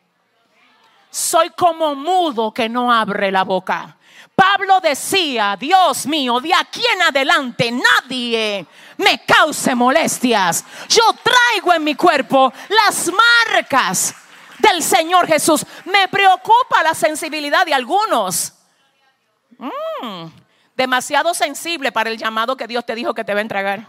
Soy 1.09 1.51
como 1.51 1.93
mudo 1.93 2.51
que 2.51 2.67
no 2.67 2.91
abre 2.91 3.31
la 3.31 3.43
boca. 3.43 3.97
Pablo 4.35 4.79
decía, 4.79 5.55
Dios 5.59 6.07
mío, 6.07 6.39
de 6.39 6.53
aquí 6.53 6.81
en 6.93 7.03
adelante 7.03 7.71
nadie 7.71 8.65
me 8.97 9.23
cause 9.23 9.75
molestias. 9.75 10.65
Yo 10.89 11.03
traigo 11.21 11.73
en 11.73 11.83
mi 11.83 11.93
cuerpo 11.93 12.51
las 12.69 13.11
marcas 13.47 14.15
del 14.59 14.81
Señor 14.81 15.27
Jesús. 15.27 15.65
Me 15.85 16.07
preocupa 16.07 16.83
la 16.83 16.93
sensibilidad 16.93 17.65
de 17.65 17.73
algunos. 17.73 18.53
Mm, 19.57 20.25
demasiado 20.75 21.33
sensible 21.33 21.91
para 21.91 22.09
el 22.09 22.17
llamado 22.17 22.57
que 22.57 22.67
Dios 22.67 22.85
te 22.85 22.95
dijo 22.95 23.13
que 23.13 23.23
te 23.23 23.33
va 23.33 23.39
a 23.39 23.41
entregar. 23.41 23.85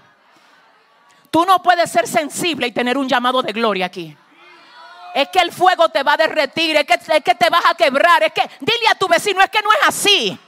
Tú 1.31 1.45
no 1.45 1.63
puedes 1.63 1.91
ser 1.91 2.07
sensible 2.07 2.69
y 2.69 2.73
tener 2.73 2.97
un 2.97 3.09
llamado 3.09 3.43
de 3.43 3.53
gloria 3.53 3.87
aquí. 3.87 4.17
Es 5.15 5.29
que 5.29 5.41
el 5.41 5.53
fuego 5.53 5.89
te 5.89 6.03
va 6.03 6.15
a 6.15 6.17
derretir, 6.17 6.77
es 6.77 6.85
que, 6.85 6.95
es 6.95 7.25
que 7.25 7.35
te 7.35 7.51
vas 7.51 7.65
a 7.69 7.75
quebrar, 7.75 8.23
es 8.23 8.33
que 8.33 8.49
dile 8.61 8.89
a 8.91 8.95
tu 8.95 9.09
vecino, 9.09 9.41
es 9.41 9.51
que 9.51 9.63
no 9.63 9.71
es 9.73 9.89
así. 9.89 10.39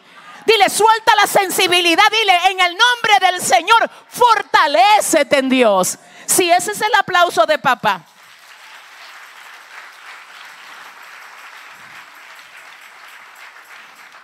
Dile, 0.44 0.70
suelta 0.70 1.12
la 1.16 1.26
sensibilidad, 1.26 2.04
dile, 2.11 2.38
en 2.50 2.61
el 2.61 2.76
nombre 2.76 3.26
del 3.26 3.40
Señor, 3.40 3.90
fortalecete 4.08 5.38
en 5.38 5.49
Dios. 5.49 5.99
Si 6.25 6.50
ese 6.50 6.70
es 6.70 6.80
el 6.80 6.94
aplauso 6.99 7.46
de 7.46 7.58
papá. 7.58 8.04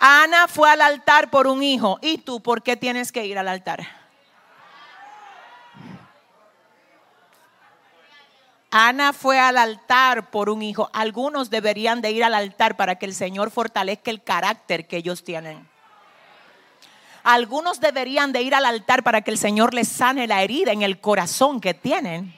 Ana 0.04 0.48
fue 0.48 0.68
al 0.68 0.80
altar 0.80 1.30
por 1.30 1.46
un 1.46 1.62
hijo. 1.62 2.00
¿Y 2.02 2.18
tú 2.18 2.40
por 2.40 2.64
qué 2.64 2.76
tienes 2.76 3.12
que 3.12 3.24
ir 3.24 3.38
al 3.38 3.46
altar? 3.46 3.86
Ana 8.72 9.12
fue 9.12 9.38
al 9.38 9.56
altar 9.56 10.32
por 10.32 10.50
un 10.50 10.60
hijo. 10.60 10.90
Algunos 10.92 11.50
deberían 11.50 12.00
de 12.02 12.10
ir 12.10 12.24
al 12.24 12.34
altar 12.34 12.76
para 12.76 12.96
que 12.96 13.06
el 13.06 13.14
Señor 13.14 13.52
fortalezca 13.52 14.10
el 14.10 14.24
carácter 14.24 14.88
que 14.88 14.96
ellos 14.96 15.22
tienen. 15.22 15.68
Algunos 17.22 17.78
deberían 17.78 18.32
de 18.32 18.42
ir 18.42 18.56
al 18.56 18.66
altar 18.66 19.04
para 19.04 19.22
que 19.22 19.30
el 19.30 19.38
Señor 19.38 19.72
les 19.72 19.86
sane 19.86 20.26
la 20.26 20.42
herida 20.42 20.72
en 20.72 20.82
el 20.82 20.98
corazón 20.98 21.60
que 21.60 21.74
tienen. 21.74 22.34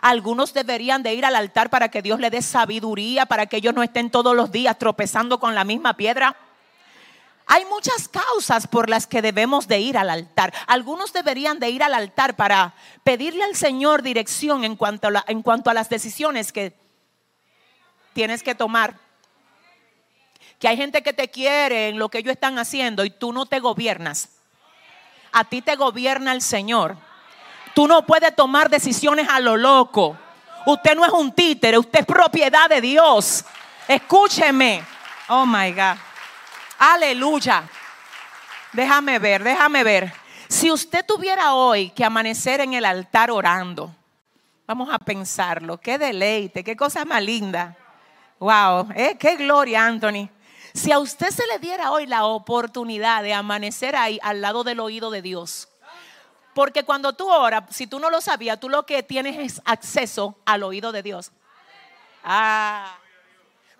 Algunos 0.00 0.54
deberían 0.54 1.02
de 1.02 1.12
ir 1.12 1.26
al 1.26 1.36
altar 1.36 1.68
para 1.68 1.90
que 1.90 2.00
Dios 2.00 2.20
les 2.20 2.30
dé 2.30 2.40
sabiduría, 2.40 3.26
para 3.26 3.44
que 3.44 3.58
ellos 3.58 3.74
no 3.74 3.82
estén 3.82 4.08
todos 4.08 4.34
los 4.34 4.50
días 4.50 4.78
tropezando 4.78 5.38
con 5.38 5.54
la 5.54 5.64
misma 5.64 5.94
piedra. 5.98 6.34
Hay 7.48 7.64
muchas 7.66 8.08
causas 8.08 8.66
por 8.66 8.90
las 8.90 9.06
que 9.06 9.22
debemos 9.22 9.68
de 9.68 9.78
ir 9.78 9.96
al 9.96 10.10
altar. 10.10 10.52
Algunos 10.66 11.12
deberían 11.12 11.60
de 11.60 11.70
ir 11.70 11.84
al 11.84 11.94
altar 11.94 12.34
para 12.34 12.74
pedirle 13.04 13.44
al 13.44 13.54
Señor 13.54 14.02
dirección 14.02 14.64
en 14.64 14.74
cuanto 14.74 15.06
a, 15.08 15.74
las 15.74 15.88
decisiones 15.88 16.50
que 16.50 16.76
tienes 18.14 18.42
que 18.42 18.56
tomar. 18.56 18.96
Que 20.58 20.66
hay 20.66 20.76
gente 20.76 21.04
que 21.04 21.12
te 21.12 21.30
quiere 21.30 21.90
en 21.90 22.00
lo 22.00 22.08
que 22.08 22.18
ellos 22.18 22.32
están 22.32 22.58
haciendo 22.58 23.04
y 23.04 23.10
tú 23.10 23.32
no 23.32 23.46
te 23.46 23.60
gobiernas. 23.60 24.30
A 25.30 25.44
ti 25.44 25.62
te 25.62 25.76
gobierna 25.76 26.32
el 26.32 26.42
Señor. 26.42 26.96
Tú 27.74 27.86
no 27.86 28.04
puedes 28.06 28.34
tomar 28.34 28.70
decisiones 28.70 29.28
a 29.28 29.38
lo 29.38 29.56
loco. 29.56 30.18
Usted 30.66 30.96
no 30.96 31.04
es 31.04 31.12
un 31.12 31.30
títere, 31.30 31.78
usted 31.78 32.00
es 32.00 32.06
propiedad 32.06 32.68
de 32.68 32.80
Dios. 32.80 33.44
Escúcheme. 33.86 34.82
Oh 35.28 35.46
my 35.46 35.70
God. 35.70 35.96
Aleluya. 36.78 37.68
Déjame 38.72 39.18
ver, 39.18 39.42
déjame 39.42 39.82
ver. 39.82 40.12
Si 40.48 40.70
usted 40.70 41.04
tuviera 41.04 41.54
hoy 41.54 41.90
que 41.90 42.04
amanecer 42.04 42.60
en 42.60 42.74
el 42.74 42.84
altar 42.84 43.30
orando, 43.30 43.94
vamos 44.66 44.88
a 44.92 44.98
pensarlo, 44.98 45.78
qué 45.78 45.98
deleite, 45.98 46.62
qué 46.62 46.76
cosa 46.76 47.04
más 47.04 47.22
linda. 47.22 47.76
Wow, 48.38 48.88
eh, 48.94 49.16
qué 49.18 49.36
gloria, 49.36 49.86
Anthony. 49.86 50.28
Si 50.74 50.92
a 50.92 50.98
usted 50.98 51.30
se 51.30 51.46
le 51.46 51.58
diera 51.58 51.90
hoy 51.90 52.06
la 52.06 52.26
oportunidad 52.26 53.22
de 53.22 53.32
amanecer 53.32 53.96
ahí 53.96 54.20
al 54.22 54.42
lado 54.42 54.62
del 54.62 54.78
oído 54.80 55.10
de 55.10 55.22
Dios, 55.22 55.68
porque 56.54 56.84
cuando 56.84 57.14
tú 57.14 57.30
oras, 57.30 57.64
si 57.70 57.86
tú 57.86 57.98
no 57.98 58.10
lo 58.10 58.20
sabías, 58.20 58.60
tú 58.60 58.68
lo 58.68 58.84
que 58.84 59.02
tienes 59.02 59.38
es 59.38 59.62
acceso 59.64 60.38
al 60.44 60.62
oído 60.62 60.92
de 60.92 61.02
Dios. 61.02 61.32
Ah. 62.22 62.98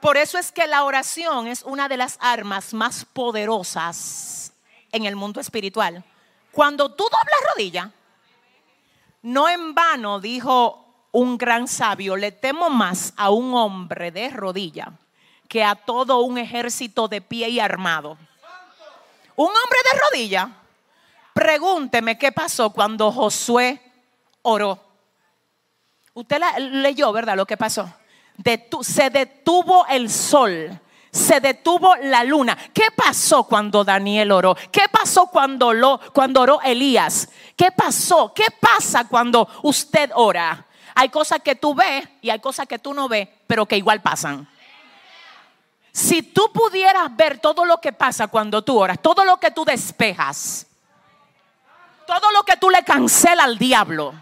Por 0.00 0.16
eso 0.16 0.38
es 0.38 0.52
que 0.52 0.66
la 0.66 0.84
oración 0.84 1.46
es 1.46 1.62
una 1.62 1.88
de 1.88 1.96
las 1.96 2.18
armas 2.20 2.74
más 2.74 3.04
poderosas 3.04 4.52
en 4.92 5.06
el 5.06 5.16
mundo 5.16 5.40
espiritual. 5.40 6.04
Cuando 6.52 6.92
tú 6.92 7.04
doblas 7.04 7.54
rodilla, 7.54 7.90
no 9.22 9.48
en 9.48 9.74
vano 9.74 10.20
dijo 10.20 10.84
un 11.12 11.38
gran 11.38 11.66
sabio, 11.66 12.16
le 12.16 12.30
temo 12.32 12.68
más 12.68 13.14
a 13.16 13.30
un 13.30 13.54
hombre 13.54 14.10
de 14.10 14.28
rodilla 14.30 14.92
que 15.48 15.64
a 15.64 15.74
todo 15.74 16.20
un 16.20 16.38
ejército 16.38 17.08
de 17.08 17.20
pie 17.22 17.48
y 17.48 17.60
armado. 17.60 18.18
Un 19.36 19.48
hombre 19.48 19.78
de 19.92 20.00
rodilla, 20.00 20.50
pregúnteme 21.32 22.18
qué 22.18 22.32
pasó 22.32 22.70
cuando 22.70 23.12
Josué 23.12 23.80
oró. 24.42 24.78
Usted 26.14 26.40
leyó, 26.58 27.12
¿verdad? 27.12 27.36
Lo 27.36 27.46
que 27.46 27.56
pasó 27.56 27.90
se 28.82 29.10
detuvo 29.10 29.86
el 29.86 30.10
sol. 30.10 30.80
Se 31.10 31.40
detuvo 31.40 31.96
la 31.96 32.24
luna. 32.24 32.58
¿Qué 32.74 32.88
pasó 32.94 33.44
cuando 33.44 33.84
Daniel 33.84 34.32
oró? 34.32 34.54
¿Qué 34.70 34.82
pasó 34.90 35.28
cuando, 35.28 35.72
lo, 35.72 35.98
cuando 36.12 36.42
oró 36.42 36.60
Elías? 36.60 37.30
¿Qué 37.56 37.70
pasó? 37.72 38.34
¿Qué 38.34 38.44
pasa 38.60 39.08
cuando 39.08 39.48
usted 39.62 40.10
ora? 40.14 40.66
Hay 40.94 41.08
cosas 41.08 41.40
que 41.42 41.54
tú 41.54 41.74
ves 41.74 42.06
y 42.20 42.28
hay 42.28 42.38
cosas 42.38 42.66
que 42.66 42.78
tú 42.78 42.92
no 42.92 43.08
ves, 43.08 43.28
pero 43.46 43.64
que 43.64 43.78
igual 43.78 44.02
pasan. 44.02 44.46
Si 45.90 46.20
tú 46.22 46.52
pudieras 46.52 47.16
ver 47.16 47.38
todo 47.38 47.64
lo 47.64 47.80
que 47.80 47.92
pasa 47.92 48.28
cuando 48.28 48.62
tú 48.62 48.78
oras, 48.78 48.98
todo 49.00 49.24
lo 49.24 49.38
que 49.38 49.50
tú 49.50 49.64
despejas, 49.64 50.66
todo 52.06 52.30
lo 52.32 52.42
que 52.42 52.58
tú 52.58 52.68
le 52.68 52.82
cancela 52.82 53.44
al 53.44 53.56
diablo, 53.56 54.12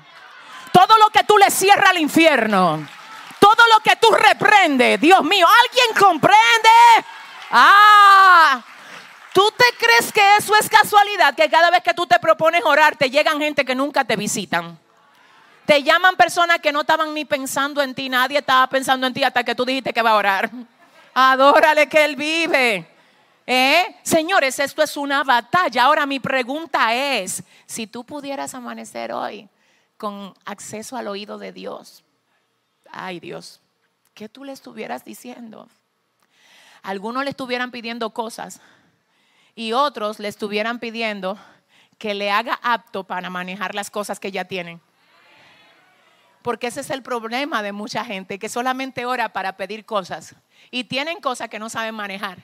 todo 0.72 0.96
lo 0.98 1.10
que 1.10 1.24
tú 1.24 1.36
le 1.38 1.50
cierra 1.50 1.90
al 1.90 1.98
infierno, 1.98 2.86
todo 3.54 3.66
lo 3.72 3.80
que 3.80 3.96
tú 3.96 4.08
reprendes, 4.10 5.00
Dios 5.00 5.22
mío, 5.22 5.46
¿alguien 5.62 5.98
comprende? 5.98 6.68
Ah, 7.50 8.62
¿tú 9.32 9.50
te 9.56 9.64
crees 9.78 10.12
que 10.12 10.36
eso 10.36 10.54
es 10.56 10.68
casualidad? 10.68 11.34
Que 11.34 11.48
cada 11.48 11.70
vez 11.70 11.82
que 11.82 11.94
tú 11.94 12.06
te 12.06 12.18
propones 12.18 12.62
orar, 12.64 12.96
te 12.96 13.10
llegan 13.10 13.40
gente 13.40 13.64
que 13.64 13.74
nunca 13.74 14.04
te 14.04 14.16
visitan. 14.16 14.78
Te 15.66 15.82
llaman 15.82 16.16
personas 16.16 16.58
que 16.58 16.72
no 16.72 16.82
estaban 16.82 17.14
ni 17.14 17.24
pensando 17.24 17.80
en 17.80 17.94
ti, 17.94 18.08
nadie 18.08 18.38
estaba 18.38 18.66
pensando 18.68 19.06
en 19.06 19.14
ti 19.14 19.24
hasta 19.24 19.44
que 19.44 19.54
tú 19.54 19.64
dijiste 19.64 19.92
que 19.92 20.02
va 20.02 20.10
a 20.10 20.16
orar. 20.16 20.50
Adórale 21.14 21.88
que 21.88 22.04
Él 22.04 22.16
vive. 22.16 22.90
¿Eh? 23.46 23.96
Señores, 24.02 24.58
esto 24.58 24.82
es 24.82 24.96
una 24.96 25.22
batalla. 25.22 25.84
Ahora 25.84 26.06
mi 26.06 26.18
pregunta 26.18 26.94
es, 26.94 27.42
si 27.66 27.86
tú 27.86 28.04
pudieras 28.04 28.54
amanecer 28.54 29.12
hoy 29.12 29.48
con 29.96 30.34
acceso 30.44 30.96
al 30.96 31.08
oído 31.08 31.38
de 31.38 31.52
Dios. 31.52 32.03
Ay 32.96 33.18
Dios, 33.18 33.60
¿qué 34.14 34.28
tú 34.28 34.44
le 34.44 34.52
estuvieras 34.52 35.04
diciendo? 35.04 35.68
Algunos 36.82 37.24
le 37.24 37.30
estuvieran 37.30 37.72
pidiendo 37.72 38.10
cosas 38.10 38.60
y 39.56 39.72
otros 39.72 40.20
le 40.20 40.28
estuvieran 40.28 40.78
pidiendo 40.78 41.36
que 41.98 42.14
le 42.14 42.30
haga 42.30 42.60
apto 42.62 43.02
para 43.02 43.30
manejar 43.30 43.74
las 43.74 43.90
cosas 43.90 44.20
que 44.20 44.30
ya 44.30 44.44
tienen. 44.44 44.80
Porque 46.42 46.68
ese 46.68 46.82
es 46.82 46.90
el 46.90 47.02
problema 47.02 47.62
de 47.62 47.72
mucha 47.72 48.04
gente, 48.04 48.38
que 48.38 48.48
solamente 48.48 49.06
ora 49.06 49.32
para 49.32 49.56
pedir 49.56 49.84
cosas 49.84 50.36
y 50.70 50.84
tienen 50.84 51.20
cosas 51.20 51.48
que 51.48 51.58
no 51.58 51.68
saben 51.68 51.96
manejar. 51.96 52.38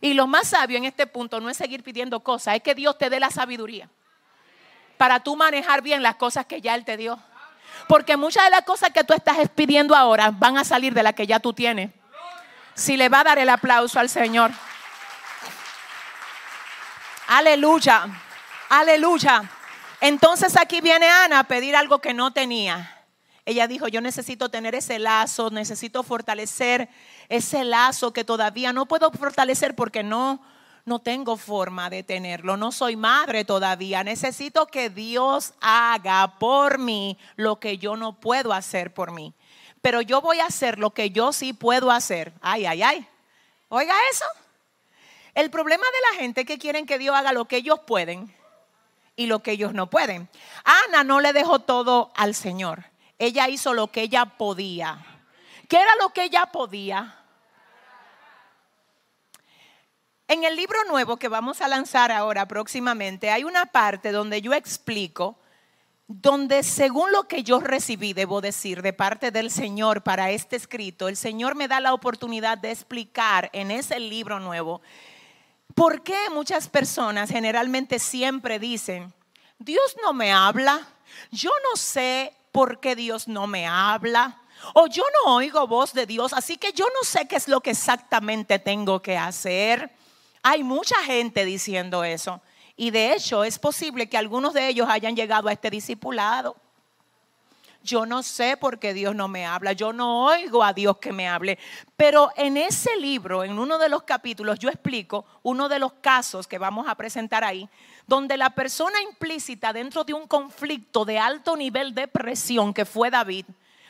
Y 0.00 0.14
lo 0.14 0.26
más 0.26 0.48
sabio 0.48 0.76
en 0.76 0.86
este 0.86 1.06
punto 1.06 1.40
no 1.40 1.50
es 1.50 1.56
seguir 1.56 1.84
pidiendo 1.84 2.20
cosas, 2.20 2.56
es 2.56 2.62
que 2.62 2.74
Dios 2.74 2.98
te 2.98 3.10
dé 3.10 3.20
la 3.20 3.30
sabiduría 3.30 3.88
para 4.96 5.20
tú 5.20 5.36
manejar 5.36 5.82
bien 5.82 6.02
las 6.02 6.16
cosas 6.16 6.46
que 6.46 6.60
ya 6.60 6.74
Él 6.74 6.84
te 6.84 6.96
dio. 6.96 7.20
Porque 7.88 8.16
muchas 8.16 8.44
de 8.44 8.50
las 8.50 8.62
cosas 8.62 8.90
que 8.90 9.04
tú 9.04 9.14
estás 9.14 9.36
pidiendo 9.54 9.94
ahora 9.94 10.30
van 10.30 10.58
a 10.58 10.64
salir 10.64 10.94
de 10.94 11.02
las 11.02 11.14
que 11.14 11.26
ya 11.26 11.40
tú 11.40 11.52
tienes. 11.52 11.90
Si 12.74 12.96
le 12.96 13.08
va 13.08 13.20
a 13.20 13.24
dar 13.24 13.38
el 13.38 13.48
aplauso 13.48 13.98
al 13.98 14.08
Señor. 14.08 14.50
Aleluya, 17.28 18.06
aleluya. 18.68 19.42
Entonces 20.00 20.56
aquí 20.56 20.80
viene 20.80 21.08
Ana 21.08 21.40
a 21.40 21.44
pedir 21.44 21.74
algo 21.74 22.00
que 22.00 22.14
no 22.14 22.32
tenía. 22.32 22.92
Ella 23.44 23.68
dijo, 23.68 23.88
yo 23.88 24.00
necesito 24.00 24.48
tener 24.48 24.74
ese 24.74 24.98
lazo, 24.98 25.50
necesito 25.50 26.02
fortalecer 26.02 26.88
ese 27.28 27.64
lazo 27.64 28.12
que 28.12 28.24
todavía 28.24 28.72
no 28.72 28.86
puedo 28.86 29.10
fortalecer 29.12 29.74
porque 29.76 30.02
no, 30.02 30.42
no 30.86 31.00
tengo 31.00 31.36
forma 31.36 31.90
de 31.90 32.04
tenerlo, 32.04 32.56
no 32.56 32.70
soy 32.70 32.94
madre 32.94 33.44
todavía, 33.44 34.04
necesito 34.04 34.68
que 34.68 34.88
Dios 34.88 35.52
haga 35.60 36.38
por 36.38 36.78
mí 36.78 37.18
lo 37.34 37.58
que 37.58 37.76
yo 37.76 37.96
no 37.96 38.20
puedo 38.20 38.52
hacer 38.52 38.94
por 38.94 39.10
mí. 39.10 39.34
Pero 39.82 40.00
yo 40.00 40.20
voy 40.20 40.38
a 40.38 40.46
hacer 40.46 40.78
lo 40.78 40.90
que 40.90 41.10
yo 41.10 41.32
sí 41.32 41.52
puedo 41.52 41.90
hacer. 41.90 42.32
Ay, 42.40 42.66
ay, 42.66 42.82
ay. 42.82 43.08
Oiga 43.68 43.94
eso. 44.12 44.24
El 45.34 45.50
problema 45.50 45.84
de 45.84 46.16
la 46.16 46.22
gente 46.22 46.42
es 46.42 46.46
que 46.46 46.58
quieren 46.58 46.86
que 46.86 46.98
Dios 46.98 47.16
haga 47.16 47.32
lo 47.32 47.46
que 47.46 47.56
ellos 47.56 47.80
pueden 47.80 48.32
y 49.16 49.26
lo 49.26 49.42
que 49.42 49.52
ellos 49.52 49.74
no 49.74 49.90
pueden. 49.90 50.28
Ana 50.64 51.02
no 51.02 51.20
le 51.20 51.32
dejó 51.32 51.58
todo 51.58 52.12
al 52.14 52.36
Señor. 52.36 52.84
Ella 53.18 53.48
hizo 53.48 53.74
lo 53.74 53.88
que 53.88 54.02
ella 54.02 54.24
podía. 54.24 55.04
¿Qué 55.68 55.78
era 55.78 55.96
lo 55.96 56.10
que 56.10 56.24
ella 56.24 56.46
podía? 56.46 57.25
En 60.28 60.42
el 60.42 60.56
libro 60.56 60.82
nuevo 60.88 61.18
que 61.18 61.28
vamos 61.28 61.60
a 61.60 61.68
lanzar 61.68 62.10
ahora 62.10 62.48
próximamente 62.48 63.30
hay 63.30 63.44
una 63.44 63.66
parte 63.66 64.10
donde 64.10 64.42
yo 64.42 64.54
explico, 64.54 65.38
donde 66.08 66.64
según 66.64 67.12
lo 67.12 67.28
que 67.28 67.44
yo 67.44 67.60
recibí, 67.60 68.12
debo 68.12 68.40
decir, 68.40 68.82
de 68.82 68.92
parte 68.92 69.30
del 69.30 69.52
Señor 69.52 70.02
para 70.02 70.32
este 70.32 70.56
escrito, 70.56 71.06
el 71.06 71.16
Señor 71.16 71.54
me 71.54 71.68
da 71.68 71.78
la 71.78 71.94
oportunidad 71.94 72.58
de 72.58 72.72
explicar 72.72 73.50
en 73.52 73.70
ese 73.70 74.00
libro 74.00 74.40
nuevo 74.40 74.80
por 75.76 76.02
qué 76.02 76.28
muchas 76.30 76.68
personas 76.68 77.30
generalmente 77.30 78.00
siempre 78.00 78.58
dicen, 78.58 79.14
Dios 79.60 79.96
no 80.02 80.12
me 80.12 80.32
habla, 80.32 80.88
yo 81.30 81.52
no 81.70 81.76
sé 81.76 82.34
por 82.50 82.80
qué 82.80 82.96
Dios 82.96 83.28
no 83.28 83.46
me 83.46 83.68
habla. 83.68 84.40
O 84.72 84.86
yo 84.86 85.04
no 85.22 85.36
oigo 85.36 85.66
voz 85.66 85.92
de 85.92 86.06
Dios, 86.06 86.32
así 86.32 86.56
que 86.56 86.72
yo 86.72 86.86
no 86.86 87.04
sé 87.04 87.28
qué 87.28 87.36
es 87.36 87.46
lo 87.46 87.60
que 87.60 87.70
exactamente 87.70 88.58
tengo 88.58 89.02
que 89.02 89.18
hacer. 89.18 89.92
Hay 90.48 90.62
mucha 90.62 91.02
gente 91.02 91.44
diciendo 91.44 92.04
eso. 92.04 92.40
Y 92.76 92.92
de 92.92 93.14
hecho 93.14 93.42
es 93.42 93.58
posible 93.58 94.08
que 94.08 94.16
algunos 94.16 94.54
de 94.54 94.68
ellos 94.68 94.86
hayan 94.88 95.16
llegado 95.16 95.48
a 95.48 95.52
este 95.52 95.70
discipulado. 95.70 96.54
Yo 97.82 98.06
no 98.06 98.22
sé 98.22 98.56
por 98.56 98.78
qué 98.78 98.94
Dios 98.94 99.16
no 99.16 99.26
me 99.26 99.44
habla, 99.44 99.72
yo 99.72 99.92
no 99.92 100.24
oigo 100.26 100.62
a 100.62 100.72
Dios 100.72 100.98
que 100.98 101.12
me 101.12 101.26
hable. 101.26 101.58
Pero 101.96 102.30
en 102.36 102.56
ese 102.56 102.96
libro, 102.96 103.42
en 103.42 103.58
uno 103.58 103.76
de 103.76 103.88
los 103.88 104.04
capítulos, 104.04 104.60
yo 104.60 104.68
explico 104.68 105.24
uno 105.42 105.68
de 105.68 105.80
los 105.80 105.94
casos 105.94 106.46
que 106.46 106.58
vamos 106.58 106.86
a 106.86 106.94
presentar 106.94 107.42
ahí, 107.42 107.68
donde 108.06 108.36
la 108.36 108.50
persona 108.50 109.02
implícita 109.02 109.72
dentro 109.72 110.04
de 110.04 110.14
un 110.14 110.28
conflicto 110.28 111.04
de 111.04 111.18
alto 111.18 111.56
nivel 111.56 111.92
de 111.92 112.06
presión 112.06 112.72
que 112.72 112.84
fue 112.84 113.10
David, 113.10 113.46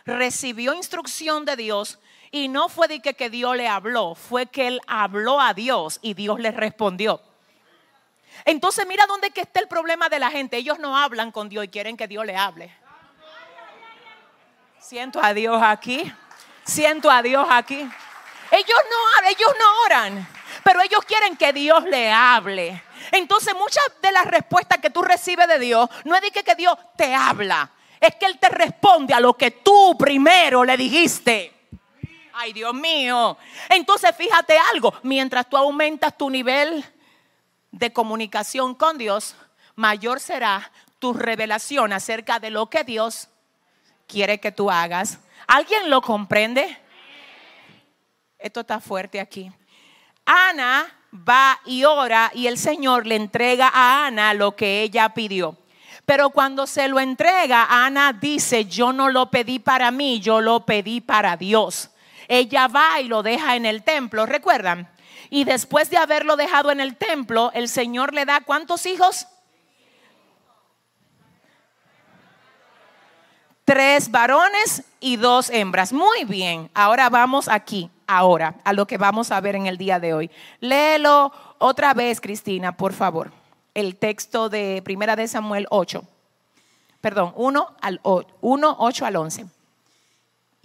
recibió 0.06 0.72
instrucción 0.72 1.44
de 1.44 1.56
Dios 1.56 1.98
y 2.30 2.48
no 2.48 2.68
fue 2.68 2.88
de 2.88 3.00
que, 3.00 3.14
que 3.14 3.30
Dios 3.30 3.56
le 3.56 3.68
habló, 3.68 4.14
fue 4.14 4.46
que 4.46 4.66
él 4.66 4.80
habló 4.86 5.40
a 5.40 5.54
Dios 5.54 5.98
y 6.02 6.14
Dios 6.14 6.40
le 6.40 6.50
respondió. 6.50 7.20
Entonces 8.44 8.86
mira 8.86 9.06
dónde 9.06 9.32
está 9.34 9.60
el 9.60 9.68
problema 9.68 10.08
de 10.08 10.18
la 10.18 10.30
gente. 10.30 10.56
Ellos 10.56 10.78
no 10.78 10.96
hablan 10.96 11.32
con 11.32 11.48
Dios 11.48 11.64
y 11.64 11.68
quieren 11.68 11.96
que 11.96 12.06
Dios 12.06 12.26
le 12.26 12.36
hable. 12.36 12.72
Siento 14.78 15.20
a 15.22 15.32
Dios 15.34 15.60
aquí. 15.62 16.12
Siento 16.64 17.10
a 17.10 17.22
Dios 17.22 17.46
aquí. 17.50 17.88
Ellos 18.50 18.78
no, 18.90 19.28
ellos 19.28 19.54
no 19.58 19.82
oran, 19.86 20.28
pero 20.62 20.80
ellos 20.80 21.00
quieren 21.04 21.36
que 21.36 21.52
Dios 21.52 21.84
le 21.84 22.12
hable. 22.12 22.82
Entonces 23.10 23.54
muchas 23.54 23.84
de 24.00 24.12
las 24.12 24.24
respuestas 24.24 24.78
que 24.78 24.90
tú 24.90 25.02
recibes 25.02 25.48
de 25.48 25.58
Dios 25.58 25.88
no 26.04 26.14
es 26.14 26.22
de 26.22 26.30
que, 26.30 26.44
que 26.44 26.54
Dios 26.54 26.76
te 26.96 27.14
habla, 27.14 27.70
es 28.00 28.14
que 28.14 28.26
Él 28.26 28.38
te 28.38 28.48
responde 28.48 29.14
a 29.14 29.20
lo 29.20 29.34
que 29.34 29.50
tú 29.50 29.96
primero 29.98 30.64
le 30.64 30.76
dijiste. 30.76 31.55
Ay, 32.38 32.52
Dios 32.52 32.74
mío. 32.74 33.38
Entonces 33.70 34.14
fíjate 34.14 34.58
algo, 34.70 34.92
mientras 35.02 35.48
tú 35.48 35.56
aumentas 35.56 36.18
tu 36.18 36.28
nivel 36.28 36.84
de 37.70 37.90
comunicación 37.94 38.74
con 38.74 38.98
Dios, 38.98 39.34
mayor 39.74 40.20
será 40.20 40.70
tu 40.98 41.14
revelación 41.14 41.94
acerca 41.94 42.38
de 42.38 42.50
lo 42.50 42.68
que 42.68 42.84
Dios 42.84 43.30
quiere 44.06 44.38
que 44.38 44.52
tú 44.52 44.70
hagas. 44.70 45.18
¿Alguien 45.46 45.88
lo 45.88 46.02
comprende? 46.02 46.78
Esto 48.38 48.60
está 48.60 48.80
fuerte 48.80 49.18
aquí. 49.18 49.50
Ana 50.26 50.94
va 51.26 51.58
y 51.64 51.84
ora 51.84 52.30
y 52.34 52.48
el 52.48 52.58
Señor 52.58 53.06
le 53.06 53.16
entrega 53.16 53.70
a 53.72 54.08
Ana 54.08 54.34
lo 54.34 54.54
que 54.54 54.82
ella 54.82 55.08
pidió. 55.14 55.56
Pero 56.04 56.28
cuando 56.28 56.66
se 56.66 56.86
lo 56.86 57.00
entrega, 57.00 57.66
Ana 57.70 58.12
dice, 58.12 58.66
yo 58.66 58.92
no 58.92 59.08
lo 59.08 59.30
pedí 59.30 59.58
para 59.58 59.90
mí, 59.90 60.20
yo 60.20 60.42
lo 60.42 60.66
pedí 60.66 61.00
para 61.00 61.38
Dios 61.38 61.92
ella 62.28 62.68
va 62.68 63.00
y 63.00 63.08
lo 63.08 63.22
deja 63.22 63.56
en 63.56 63.66
el 63.66 63.82
templo, 63.82 64.26
¿recuerdan? 64.26 64.88
Y 65.30 65.44
después 65.44 65.90
de 65.90 65.96
haberlo 65.96 66.36
dejado 66.36 66.70
en 66.70 66.80
el 66.80 66.96
templo, 66.96 67.50
el 67.54 67.68
Señor 67.68 68.14
le 68.14 68.24
da 68.24 68.40
cuántos 68.40 68.86
hijos? 68.86 69.26
Tres 73.64 74.12
varones 74.12 74.84
y 75.00 75.16
dos 75.16 75.50
hembras. 75.50 75.92
Muy 75.92 76.24
bien, 76.24 76.70
ahora 76.74 77.10
vamos 77.10 77.48
aquí, 77.48 77.90
ahora, 78.06 78.54
a 78.62 78.72
lo 78.72 78.86
que 78.86 78.96
vamos 78.96 79.32
a 79.32 79.40
ver 79.40 79.56
en 79.56 79.66
el 79.66 79.76
día 79.76 79.98
de 79.98 80.14
hoy. 80.14 80.30
Léelo 80.60 81.32
otra 81.58 81.92
vez, 81.92 82.20
Cristina, 82.20 82.76
por 82.76 82.92
favor. 82.92 83.32
El 83.74 83.96
texto 83.96 84.48
de 84.48 84.82
Primera 84.84 85.16
de 85.16 85.26
Samuel 85.26 85.66
8. 85.70 86.04
Perdón, 87.00 87.32
1 87.36 87.76
al 87.80 88.00
1, 88.02 88.76
8 88.78 89.06
al 89.06 89.16
11. 89.16 89.46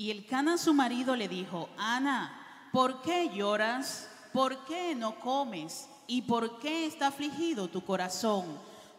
Y 0.01 0.09
el 0.09 0.25
Cana 0.25 0.57
su 0.57 0.73
marido 0.73 1.15
le 1.15 1.27
dijo, 1.27 1.69
Ana, 1.77 2.67
¿por 2.71 3.03
qué 3.03 3.29
lloras? 3.35 4.09
¿Por 4.33 4.65
qué 4.65 4.95
no 4.95 5.19
comes? 5.19 5.87
¿Y 6.07 6.23
por 6.23 6.57
qué 6.57 6.87
está 6.87 7.09
afligido 7.09 7.67
tu 7.67 7.85
corazón? 7.85 8.47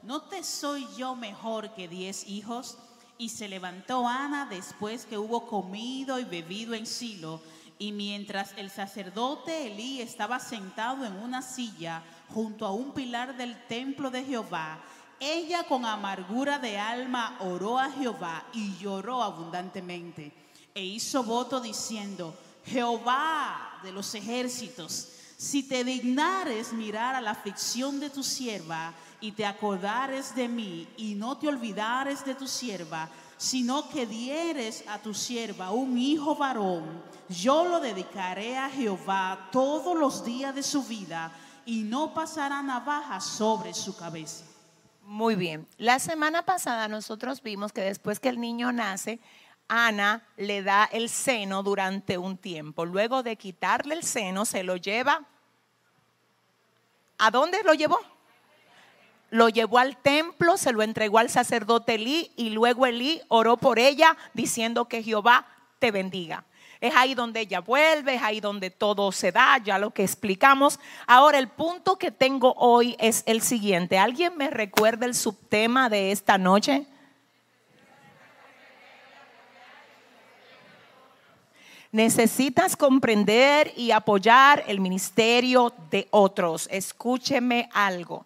¿No 0.04 0.22
te 0.22 0.44
soy 0.44 0.86
yo 0.96 1.16
mejor 1.16 1.74
que 1.74 1.88
diez 1.88 2.28
hijos? 2.28 2.78
Y 3.18 3.30
se 3.30 3.48
levantó 3.48 4.06
Ana 4.06 4.46
después 4.46 5.04
que 5.04 5.18
hubo 5.18 5.48
comido 5.48 6.20
y 6.20 6.24
bebido 6.24 6.72
en 6.72 6.86
Silo. 6.86 7.40
Y 7.80 7.90
mientras 7.90 8.52
el 8.56 8.70
sacerdote 8.70 9.72
Elí 9.72 10.00
estaba 10.00 10.38
sentado 10.38 11.04
en 11.04 11.16
una 11.16 11.42
silla 11.42 12.04
junto 12.32 12.64
a 12.64 12.70
un 12.70 12.92
pilar 12.92 13.36
del 13.36 13.60
templo 13.66 14.08
de 14.12 14.22
Jehová, 14.22 14.78
ella 15.18 15.64
con 15.64 15.84
amargura 15.84 16.60
de 16.60 16.78
alma 16.78 17.38
oró 17.40 17.80
a 17.80 17.90
Jehová 17.90 18.44
y 18.52 18.76
lloró 18.76 19.20
abundantemente 19.20 20.41
e 20.74 20.82
hizo 20.82 21.22
voto 21.22 21.60
diciendo, 21.60 22.34
Jehová 22.64 23.80
de 23.82 23.92
los 23.92 24.14
ejércitos, 24.14 25.08
si 25.36 25.64
te 25.64 25.82
dignares 25.82 26.72
mirar 26.72 27.14
a 27.14 27.20
la 27.20 27.32
aflicción 27.32 27.98
de 27.98 28.10
tu 28.10 28.22
sierva 28.22 28.94
y 29.20 29.32
te 29.32 29.44
acordares 29.44 30.34
de 30.34 30.48
mí 30.48 30.88
y 30.96 31.14
no 31.14 31.36
te 31.36 31.48
olvidares 31.48 32.24
de 32.24 32.34
tu 32.34 32.46
sierva, 32.46 33.08
sino 33.36 33.88
que 33.88 34.06
dieres 34.06 34.84
a 34.86 34.98
tu 34.98 35.12
sierva 35.14 35.72
un 35.72 35.98
hijo 35.98 36.36
varón, 36.36 37.02
yo 37.28 37.64
lo 37.64 37.80
dedicaré 37.80 38.56
a 38.56 38.70
Jehová 38.70 39.48
todos 39.50 39.98
los 39.98 40.24
días 40.24 40.54
de 40.54 40.62
su 40.62 40.84
vida 40.84 41.32
y 41.66 41.82
no 41.82 42.14
pasará 42.14 42.62
navaja 42.62 43.20
sobre 43.20 43.74
su 43.74 43.96
cabeza. 43.96 44.44
Muy 45.02 45.34
bien. 45.34 45.66
La 45.78 45.98
semana 45.98 46.44
pasada 46.44 46.86
nosotros 46.86 47.42
vimos 47.42 47.72
que 47.72 47.80
después 47.80 48.20
que 48.20 48.28
el 48.28 48.40
niño 48.40 48.70
nace, 48.72 49.18
Ana 49.68 50.26
le 50.36 50.62
da 50.62 50.84
el 50.92 51.08
seno 51.08 51.62
durante 51.62 52.18
un 52.18 52.36
tiempo. 52.36 52.84
Luego 52.84 53.22
de 53.22 53.36
quitarle 53.36 53.94
el 53.94 54.02
seno, 54.02 54.44
se 54.44 54.62
lo 54.62 54.76
lleva. 54.76 55.24
¿A 57.18 57.30
dónde 57.30 57.62
lo 57.62 57.74
llevó? 57.74 57.98
lo 59.32 59.48
llevó 59.48 59.78
al 59.78 59.96
templo, 59.96 60.58
se 60.58 60.72
lo 60.72 60.82
entregó 60.82 61.18
al 61.18 61.30
sacerdote 61.30 61.94
Elí 61.94 62.30
y 62.36 62.50
luego 62.50 62.84
Elí 62.84 63.22
oró 63.28 63.56
por 63.56 63.78
ella 63.78 64.14
diciendo 64.34 64.88
que 64.88 65.02
Jehová 65.02 65.46
te 65.78 65.90
bendiga. 65.90 66.44
Es 66.82 66.94
ahí 66.94 67.14
donde 67.14 67.40
ella 67.40 67.60
vuelve, 67.60 68.16
es 68.16 68.22
ahí 68.22 68.40
donde 68.40 68.68
todo 68.68 69.10
se 69.10 69.32
da, 69.32 69.56
ya 69.56 69.78
lo 69.78 69.92
que 69.92 70.02
explicamos. 70.02 70.78
Ahora, 71.06 71.38
el 71.38 71.48
punto 71.48 71.96
que 71.96 72.10
tengo 72.10 72.52
hoy 72.58 72.94
es 72.98 73.22
el 73.24 73.40
siguiente. 73.40 73.98
¿Alguien 73.98 74.36
me 74.36 74.50
recuerda 74.50 75.06
el 75.06 75.14
subtema 75.14 75.88
de 75.88 76.12
esta 76.12 76.36
noche? 76.36 76.86
Necesitas 81.92 82.74
comprender 82.74 83.70
y 83.76 83.90
apoyar 83.90 84.64
el 84.66 84.80
ministerio 84.80 85.74
de 85.90 86.08
otros. 86.10 86.66
Escúcheme 86.70 87.68
algo. 87.74 88.24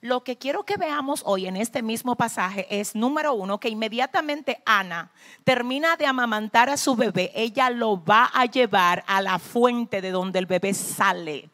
Lo 0.00 0.22
que 0.22 0.36
quiero 0.36 0.62
que 0.62 0.76
veamos 0.76 1.22
hoy 1.26 1.48
en 1.48 1.56
este 1.56 1.82
mismo 1.82 2.14
pasaje 2.14 2.68
es, 2.70 2.94
número 2.94 3.34
uno, 3.34 3.58
que 3.58 3.68
inmediatamente 3.68 4.62
Ana 4.64 5.10
termina 5.42 5.96
de 5.96 6.06
amamantar 6.06 6.70
a 6.70 6.76
su 6.76 6.94
bebé, 6.94 7.32
ella 7.34 7.70
lo 7.70 8.04
va 8.04 8.30
a 8.32 8.46
llevar 8.46 9.02
a 9.08 9.20
la 9.20 9.40
fuente 9.40 10.00
de 10.00 10.12
donde 10.12 10.38
el 10.38 10.46
bebé 10.46 10.72
sale 10.72 11.50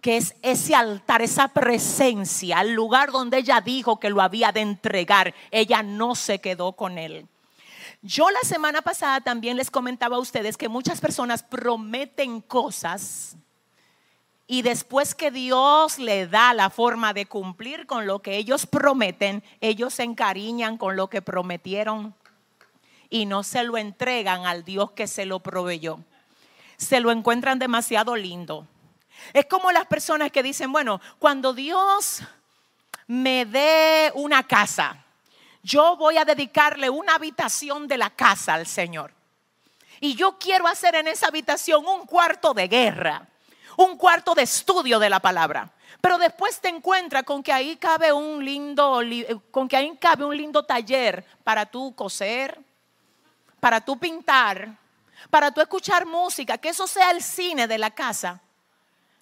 que 0.00 0.18
es 0.18 0.36
ese 0.40 0.74
altar, 0.74 1.20
esa 1.20 1.48
presencia, 1.48 2.60
el 2.60 2.74
lugar 2.74 3.10
donde 3.10 3.38
ella 3.38 3.60
dijo 3.60 3.98
que 3.98 4.08
lo 4.08 4.22
había 4.22 4.52
de 4.52 4.60
entregar. 4.60 5.34
Ella 5.50 5.82
no 5.82 6.14
se 6.14 6.38
quedó 6.38 6.74
con 6.74 6.96
él. 6.96 7.26
Yo 8.02 8.30
la 8.30 8.40
semana 8.42 8.82
pasada 8.82 9.20
también 9.20 9.56
les 9.56 9.70
comentaba 9.70 10.16
a 10.16 10.20
ustedes 10.20 10.56
que 10.56 10.68
muchas 10.68 11.00
personas 11.00 11.42
prometen 11.42 12.40
cosas 12.40 13.36
y 14.46 14.62
después 14.62 15.14
que 15.14 15.30
Dios 15.30 15.98
le 15.98 16.28
da 16.28 16.54
la 16.54 16.70
forma 16.70 17.12
de 17.12 17.26
cumplir 17.26 17.86
con 17.86 18.06
lo 18.06 18.20
que 18.20 18.36
ellos 18.36 18.66
prometen, 18.66 19.42
ellos 19.60 19.94
se 19.94 20.04
encariñan 20.04 20.78
con 20.78 20.94
lo 20.94 21.08
que 21.08 21.20
prometieron 21.20 22.14
y 23.10 23.26
no 23.26 23.42
se 23.42 23.64
lo 23.64 23.76
entregan 23.76 24.46
al 24.46 24.64
Dios 24.64 24.92
que 24.92 25.08
se 25.08 25.26
lo 25.26 25.40
proveyó. 25.40 25.98
Se 26.76 27.00
lo 27.00 27.10
encuentran 27.10 27.58
demasiado 27.58 28.14
lindo. 28.14 28.66
Es 29.32 29.46
como 29.46 29.72
las 29.72 29.86
personas 29.86 30.30
que 30.30 30.42
dicen, 30.42 30.70
bueno, 30.70 31.00
cuando 31.18 31.52
Dios 31.52 32.22
me 33.08 33.46
dé 33.46 34.12
una 34.14 34.44
casa, 34.44 35.05
yo 35.66 35.96
voy 35.96 36.16
a 36.16 36.24
dedicarle 36.24 36.88
una 36.88 37.14
habitación 37.14 37.88
de 37.88 37.98
la 37.98 38.10
casa 38.10 38.54
al 38.54 38.66
Señor. 38.66 39.12
Y 40.00 40.14
yo 40.14 40.38
quiero 40.38 40.66
hacer 40.66 40.94
en 40.94 41.08
esa 41.08 41.28
habitación 41.28 41.84
un 41.86 42.06
cuarto 42.06 42.54
de 42.54 42.68
guerra 42.68 43.28
un 43.76 43.96
cuarto 43.96 44.34
de 44.34 44.42
estudio 44.42 44.98
de 44.98 45.10
la 45.10 45.20
palabra. 45.20 45.70
Pero 46.00 46.18
después 46.18 46.60
te 46.60 46.68
encuentras 46.68 47.24
con 47.24 47.42
que 47.42 47.52
ahí 47.52 47.76
cabe 47.76 48.12
un 48.12 48.44
lindo, 48.44 49.00
con 49.50 49.68
que 49.68 49.76
ahí 49.76 49.96
cabe 49.98 50.24
un 50.24 50.36
lindo 50.36 50.64
taller 50.64 51.24
para 51.44 51.66
tú 51.66 51.94
coser, 51.94 52.58
para 53.60 53.80
tú 53.80 53.98
pintar, 53.98 54.76
para 55.30 55.50
tú 55.50 55.60
escuchar 55.60 56.06
música, 56.06 56.58
que 56.58 56.68
eso 56.68 56.86
sea 56.86 57.10
el 57.10 57.22
cine 57.22 57.66
de 57.66 57.78
la 57.78 57.90
casa, 57.90 58.40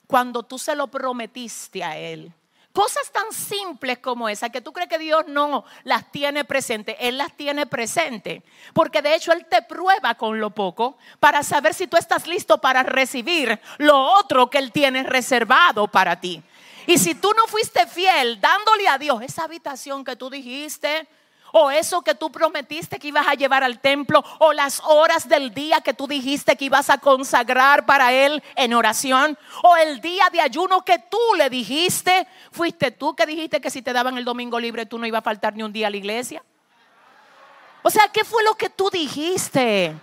cuando 0.07 0.43
tú 0.43 0.59
se 0.59 0.75
lo 0.75 0.89
prometiste 0.89 1.83
a 1.83 1.97
él. 1.97 2.33
Cosas 2.75 3.09
tan 3.13 3.33
simples 3.33 4.01
como 4.01 4.29
esa 4.29 4.51
que 4.51 4.61
tú 4.61 4.73
crees 4.73 4.89
que 4.89 4.99
Dios 4.99 5.29
no 5.29 5.65
las 5.85 6.11
tiene 6.11 6.45
presente, 6.45 6.97
Él 6.99 7.17
las 7.17 7.33
tiene 7.33 7.67
presente. 7.67 8.43
Porque 8.73 9.01
de 9.01 9.15
hecho 9.15 9.33
Él 9.33 9.47
te 9.49 9.63
prueba 9.63 10.17
con 10.17 10.41
lo 10.41 10.51
poco 10.51 10.99
para 11.21 11.45
saber 11.45 11.73
si 11.73 11.87
tú 11.87 11.97
estás 11.97 12.27
listo 12.27 12.61
para 12.61 12.83
recibir 12.83 13.61
lo 13.79 13.97
otro 14.19 14.51
que 14.51 14.59
Él 14.59 14.73
tiene 14.73 15.05
reservado 15.05 15.87
para 15.87 16.21
ti. 16.21 16.43
Y 16.89 16.99
si 16.99 17.15
tú 17.15 17.33
no 17.37 17.47
fuiste 17.47 17.87
fiel 17.87 18.41
dándole 18.41 18.89
a 18.89 18.99
Dios 18.99 19.23
esa 19.23 19.45
habitación 19.45 20.05
que 20.05 20.17
tú 20.17 20.29
dijiste, 20.29 21.07
o 21.57 21.71
eso 21.71 22.03
que 22.03 22.17
tú 22.17 22.33
prometiste 22.33 22.99
que 22.99 23.09
ibas 23.09 23.29
a 23.29 23.35
llevar 23.35 23.63
al 23.63 23.79
templo, 23.79 24.25
o 24.41 24.53
las 24.53 24.81
horas 24.85 25.29
del 25.29 25.55
día 25.55 25.81
que 25.83 25.95
tú 25.95 26.09
dijiste 26.09 26.57
que 26.57 26.65
ibas 26.65 26.91
a 26.91 26.99
consagrar 26.99 27.87
para 27.87 28.13
Él 28.13 28.43
en 28.57 28.75
oración, 28.75 29.39
o 29.63 29.77
el 29.77 30.01
día 30.01 30.29
de 30.33 30.41
ayuno 30.41 30.85
que 30.85 30.99
tú 30.99 31.19
le 31.39 31.49
dijiste, 31.49 32.27
fuiste 32.51 32.91
tú 32.91 33.15
que 33.15 33.25
dijiste 33.25 33.61
que 33.61 33.71
si 33.71 33.83
te 33.83 33.93
daban 33.93 34.19
el 34.19 34.25
domingo 34.25 34.59
libre 34.59 34.85
tú 34.85 34.99
no 34.99 35.07
ibas 35.07 35.21
a 35.21 35.23
faltar 35.23 35.55
ni 35.55 35.63
un 35.63 35.73
día 35.73 35.87
a 35.87 35.91
la 35.91 35.97
iglesia. 35.97 36.43
O 37.83 37.91
sea, 37.91 38.09
¿qué 38.09 38.25
fue 38.25 38.43
lo 38.43 38.57
que 38.57 38.71
tú 38.71 38.91
dijiste? 38.91 39.95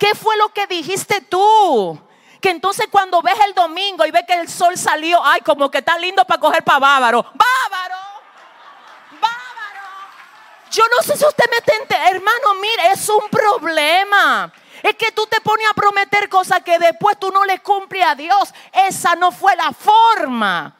¿Qué 0.00 0.14
fue 0.16 0.36
lo 0.36 0.48
que 0.48 0.66
dijiste 0.66 1.20
tú? 1.20 2.00
Que 2.40 2.50
entonces 2.50 2.88
cuando 2.90 3.22
ves 3.22 3.38
el 3.46 3.54
domingo 3.54 4.04
y 4.04 4.10
ves 4.10 4.24
que 4.26 4.34
el 4.34 4.48
sol 4.48 4.76
salió, 4.76 5.24
ay, 5.24 5.40
como 5.42 5.70
que 5.70 5.78
está 5.78 5.96
lindo 5.98 6.24
para 6.24 6.40
coger 6.40 6.64
para 6.64 6.80
bávaro. 6.80 7.22
Bávaro. 7.22 8.05
Yo 10.70 10.82
no 10.96 11.02
sé 11.02 11.16
si 11.16 11.24
usted 11.24 11.44
me 11.50 11.58
entiende, 11.58 11.96
hermano, 12.10 12.54
mire, 12.60 12.92
es 12.92 13.08
un 13.08 13.28
problema. 13.30 14.52
Es 14.82 14.94
que 14.94 15.10
tú 15.12 15.26
te 15.26 15.40
pones 15.40 15.66
a 15.68 15.74
prometer 15.74 16.28
cosas 16.28 16.62
que 16.62 16.78
después 16.78 17.18
tú 17.18 17.30
no 17.30 17.44
le 17.44 17.60
cumples 17.60 18.04
a 18.04 18.14
Dios. 18.14 18.52
Esa 18.72 19.14
no 19.14 19.32
fue 19.32 19.56
la 19.56 19.72
forma 19.72 20.76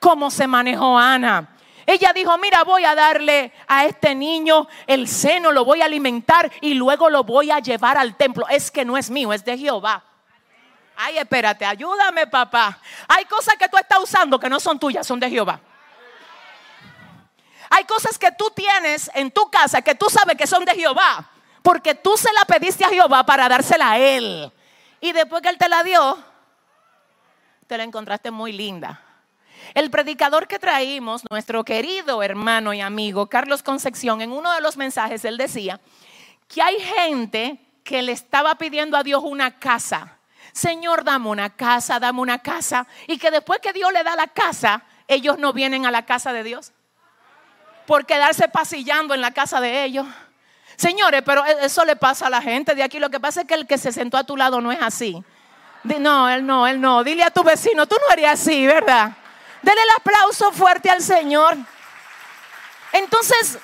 como 0.00 0.30
se 0.30 0.46
manejó 0.46 0.98
Ana. 0.98 1.48
Ella 1.86 2.12
dijo, 2.14 2.36
mira, 2.38 2.64
voy 2.64 2.84
a 2.84 2.94
darle 2.94 3.52
a 3.66 3.84
este 3.84 4.14
niño 4.14 4.66
el 4.86 5.06
seno, 5.06 5.52
lo 5.52 5.64
voy 5.64 5.82
a 5.82 5.84
alimentar 5.84 6.50
y 6.60 6.74
luego 6.74 7.10
lo 7.10 7.24
voy 7.24 7.50
a 7.50 7.58
llevar 7.58 7.98
al 7.98 8.16
templo. 8.16 8.46
Es 8.48 8.70
que 8.70 8.84
no 8.84 8.96
es 8.96 9.10
mío, 9.10 9.32
es 9.32 9.44
de 9.44 9.58
Jehová. 9.58 10.02
Ay, 10.96 11.18
espérate, 11.18 11.64
ayúdame, 11.64 12.26
papá. 12.26 12.78
Hay 13.08 13.24
cosas 13.26 13.56
que 13.56 13.68
tú 13.68 13.76
estás 13.76 13.98
usando 14.00 14.38
que 14.38 14.48
no 14.48 14.60
son 14.60 14.78
tuyas, 14.78 15.06
son 15.06 15.20
de 15.20 15.28
Jehová. 15.28 15.60
Hay 17.76 17.86
cosas 17.86 18.20
que 18.20 18.30
tú 18.30 18.52
tienes 18.54 19.10
en 19.14 19.32
tu 19.32 19.50
casa 19.50 19.82
que 19.82 19.96
tú 19.96 20.08
sabes 20.08 20.36
que 20.36 20.46
son 20.46 20.64
de 20.64 20.76
Jehová, 20.76 21.28
porque 21.60 21.96
tú 21.96 22.16
se 22.16 22.32
la 22.32 22.44
pediste 22.44 22.84
a 22.84 22.88
Jehová 22.88 23.26
para 23.26 23.48
dársela 23.48 23.90
a 23.90 23.98
Él. 23.98 24.52
Y 25.00 25.10
después 25.10 25.42
que 25.42 25.48
Él 25.48 25.58
te 25.58 25.68
la 25.68 25.82
dio, 25.82 26.16
te 27.66 27.76
la 27.76 27.82
encontraste 27.82 28.30
muy 28.30 28.52
linda. 28.52 29.02
El 29.74 29.90
predicador 29.90 30.46
que 30.46 30.60
traímos, 30.60 31.24
nuestro 31.28 31.64
querido 31.64 32.22
hermano 32.22 32.74
y 32.74 32.80
amigo 32.80 33.26
Carlos 33.28 33.64
Concepción, 33.64 34.20
en 34.20 34.30
uno 34.30 34.52
de 34.52 34.60
los 34.60 34.76
mensajes, 34.76 35.24
él 35.24 35.36
decía 35.36 35.80
que 36.46 36.62
hay 36.62 36.78
gente 36.78 37.58
que 37.82 38.02
le 38.02 38.12
estaba 38.12 38.54
pidiendo 38.54 38.96
a 38.96 39.02
Dios 39.02 39.24
una 39.24 39.58
casa. 39.58 40.18
Señor, 40.52 41.02
dame 41.02 41.28
una 41.28 41.50
casa, 41.50 41.98
dame 41.98 42.20
una 42.20 42.38
casa. 42.38 42.86
Y 43.08 43.18
que 43.18 43.32
después 43.32 43.58
que 43.58 43.72
Dios 43.72 43.92
le 43.92 44.04
da 44.04 44.14
la 44.14 44.28
casa, 44.28 44.84
ellos 45.08 45.38
no 45.38 45.52
vienen 45.52 45.86
a 45.86 45.90
la 45.90 46.06
casa 46.06 46.32
de 46.32 46.44
Dios 46.44 46.72
por 47.86 48.06
quedarse 48.06 48.48
pasillando 48.48 49.14
en 49.14 49.20
la 49.20 49.32
casa 49.32 49.60
de 49.60 49.84
ellos. 49.84 50.06
Señores, 50.76 51.22
pero 51.24 51.44
e-, 51.44 51.66
eso 51.66 51.84
le 51.84 51.96
pasa 51.96 52.26
a 52.26 52.30
la 52.30 52.42
gente 52.42 52.74
de 52.74 52.82
aquí. 52.82 52.98
Lo 52.98 53.10
que 53.10 53.20
pasa 53.20 53.42
es 53.42 53.46
que 53.46 53.54
el 53.54 53.66
que 53.66 53.78
se 53.78 53.92
sentó 53.92 54.16
a 54.16 54.24
tu 54.24 54.36
lado 54.36 54.60
no 54.60 54.72
es 54.72 54.80
así. 54.80 55.22
No, 55.84 56.30
él 56.30 56.46
no, 56.46 56.66
él 56.66 56.80
no. 56.80 57.04
Dile 57.04 57.22
a 57.22 57.30
tu 57.30 57.42
vecino, 57.42 57.86
tú 57.86 57.96
no 58.06 58.12
eres 58.12 58.30
así, 58.30 58.66
¿verdad? 58.66 59.12
Dele 59.62 59.80
el 59.82 60.00
aplauso 60.00 60.50
fuerte 60.52 60.90
al 60.90 61.02
Señor. 61.02 61.56
Entonces, 62.92 63.58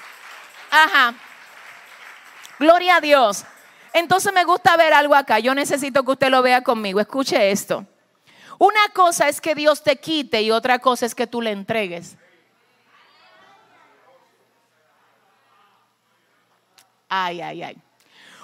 ajá. 0.71 1.15
Gloria 2.59 2.97
a 2.97 3.01
Dios. 3.01 3.45
Entonces 3.93 4.33
me 4.33 4.45
gusta 4.45 4.77
ver 4.77 4.93
algo 4.93 5.15
acá. 5.15 5.39
Yo 5.39 5.55
necesito 5.55 6.05
que 6.05 6.13
usted 6.13 6.29
lo 6.29 6.43
vea 6.43 6.63
conmigo. 6.63 7.01
Escuche 7.01 7.51
esto. 7.51 7.87
Una 8.59 8.89
cosa 8.93 9.29
es 9.29 9.41
que 9.41 9.55
Dios 9.55 9.83
te 9.83 9.97
quite 9.97 10.43
y 10.43 10.51
otra 10.51 10.79
cosa 10.79 11.07
es 11.07 11.15
que 11.15 11.27
tú 11.27 11.41
le 11.41 11.51
entregues. 11.51 12.17
Ay, 17.11 17.41
ay, 17.41 17.63
ay. 17.65 17.77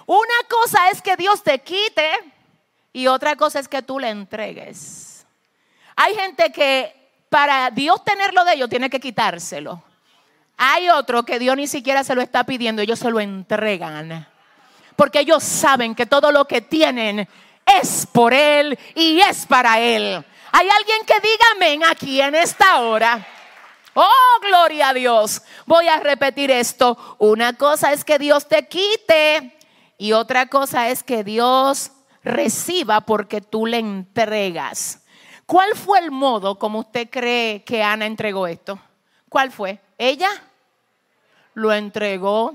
Una 0.07 0.35
cosa 0.49 0.91
es 0.91 1.01
que 1.01 1.17
Dios 1.17 1.43
te 1.43 1.61
quite 1.61 2.11
y 2.93 3.07
otra 3.07 3.37
cosa 3.37 3.61
es 3.61 3.69
que 3.69 3.81
tú 3.81 3.99
le 3.99 4.11
entregues. 4.11 5.25
Hay 5.95 6.15
gente 6.15 6.51
que 6.51 6.95
para 7.31 7.71
Dios 7.71 8.05
tenerlo 8.05 8.45
de 8.45 8.55
ellos 8.55 8.69
tiene 8.69 8.91
que 8.91 9.01
quitárselo. 9.01 9.83
Hay 10.57 10.89
otro 10.91 11.23
que 11.25 11.39
Dios 11.39 11.57
ni 11.57 11.67
siquiera 11.67 12.03
se 12.03 12.15
lo 12.15 12.23
está 12.23 12.45
pidiendo, 12.45 12.83
ellos 12.83 12.99
se 12.99 13.11
lo 13.11 13.21
entregan. 13.21 14.27
Porque 14.97 15.21
ellos 15.21 15.45
saben 15.45 15.95
que 15.95 16.07
todo 16.07 16.33
lo 16.33 16.47
que 16.47 16.61
tienen 16.61 17.29
es 17.65 18.07
por 18.11 18.35
Él 18.35 18.79
y 18.95 19.21
es 19.21 19.47
para 19.47 19.79
Él. 19.79 20.25
Hay 20.53 20.69
alguien 20.69 21.05
que 21.07 21.21
diga 21.21 21.45
amén 21.55 21.85
aquí 21.85 22.21
en 22.21 22.35
esta 22.35 22.81
hora. 22.81 23.27
Oh, 23.99 24.41
gloria 24.43 24.91
a 24.91 24.95
Dios. 24.95 25.41
Voy 25.65 25.89
a 25.89 25.99
repetir 25.99 26.51
esto. 26.51 27.17
Una 27.19 27.55
cosa 27.55 27.95
es 27.95 28.05
que 28.05 28.19
Dios 28.19 28.47
te 28.47 28.69
quite 28.69 29.57
y 29.97 30.13
otra 30.13 30.49
cosa 30.49 30.91
es 30.91 31.03
que 31.03 31.25
Dios 31.25 31.93
reciba 32.23 33.01
porque 33.01 33.41
tú 33.41 33.65
le 33.65 33.79
entregas. 33.79 35.03
¿Cuál 35.47 35.75
fue 35.75 36.01
el 36.01 36.11
modo 36.11 36.59
como 36.59 36.81
usted 36.81 37.09
cree 37.09 37.65
que 37.65 37.83
Ana 37.83 38.05
entregó 38.05 38.47
esto? 38.47 38.79
¿Cuál 39.31 39.51
fue? 39.51 39.81
¿Ella? 39.97 40.29
Lo 41.55 41.73
entregó. 41.73 42.55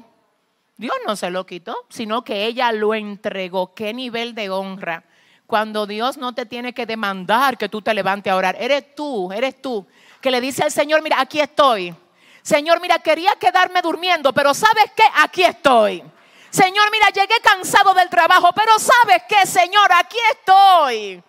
Dios 0.77 0.95
no 1.07 1.15
se 1.15 1.31
lo 1.31 1.47
quitó, 1.47 1.75
sino 1.89 2.23
que 2.23 2.45
ella 2.45 2.71
lo 2.71 2.93
entregó. 2.93 3.73
¿Qué 3.73 3.95
nivel 3.95 4.35
de 4.35 4.51
honra? 4.51 5.05
Cuando 5.47 5.87
Dios 5.87 6.17
no 6.17 6.35
te 6.35 6.45
tiene 6.45 6.73
que 6.73 6.85
demandar 6.85 7.57
que 7.57 7.67
tú 7.67 7.81
te 7.81 7.95
levantes 7.95 8.31
a 8.31 8.35
orar. 8.35 8.55
Eres 8.59 8.93
tú, 8.93 9.31
eres 9.31 9.59
tú 9.59 9.87
que 10.21 10.31
le 10.31 10.41
dice 10.41 10.63
al 10.63 10.71
Señor, 10.71 11.01
mira, 11.01 11.19
aquí 11.19 11.39
estoy. 11.39 11.95
Señor, 12.41 12.81
mira, 12.81 12.99
quería 12.99 13.35
quedarme 13.35 13.81
durmiendo, 13.81 14.33
pero 14.33 14.53
¿sabes 14.53 14.85
qué? 14.95 15.03
Aquí 15.17 15.43
estoy. 15.43 16.03
Señor, 16.49 16.91
mira, 16.91 17.07
llegué 17.09 17.35
cansado 17.43 17.93
del 17.93 18.09
trabajo, 18.09 18.49
pero 18.53 18.73
¿sabes 18.77 19.23
qué, 19.29 19.47
Señor? 19.47 19.89
Aquí 19.95 20.17
estoy. 20.31 21.23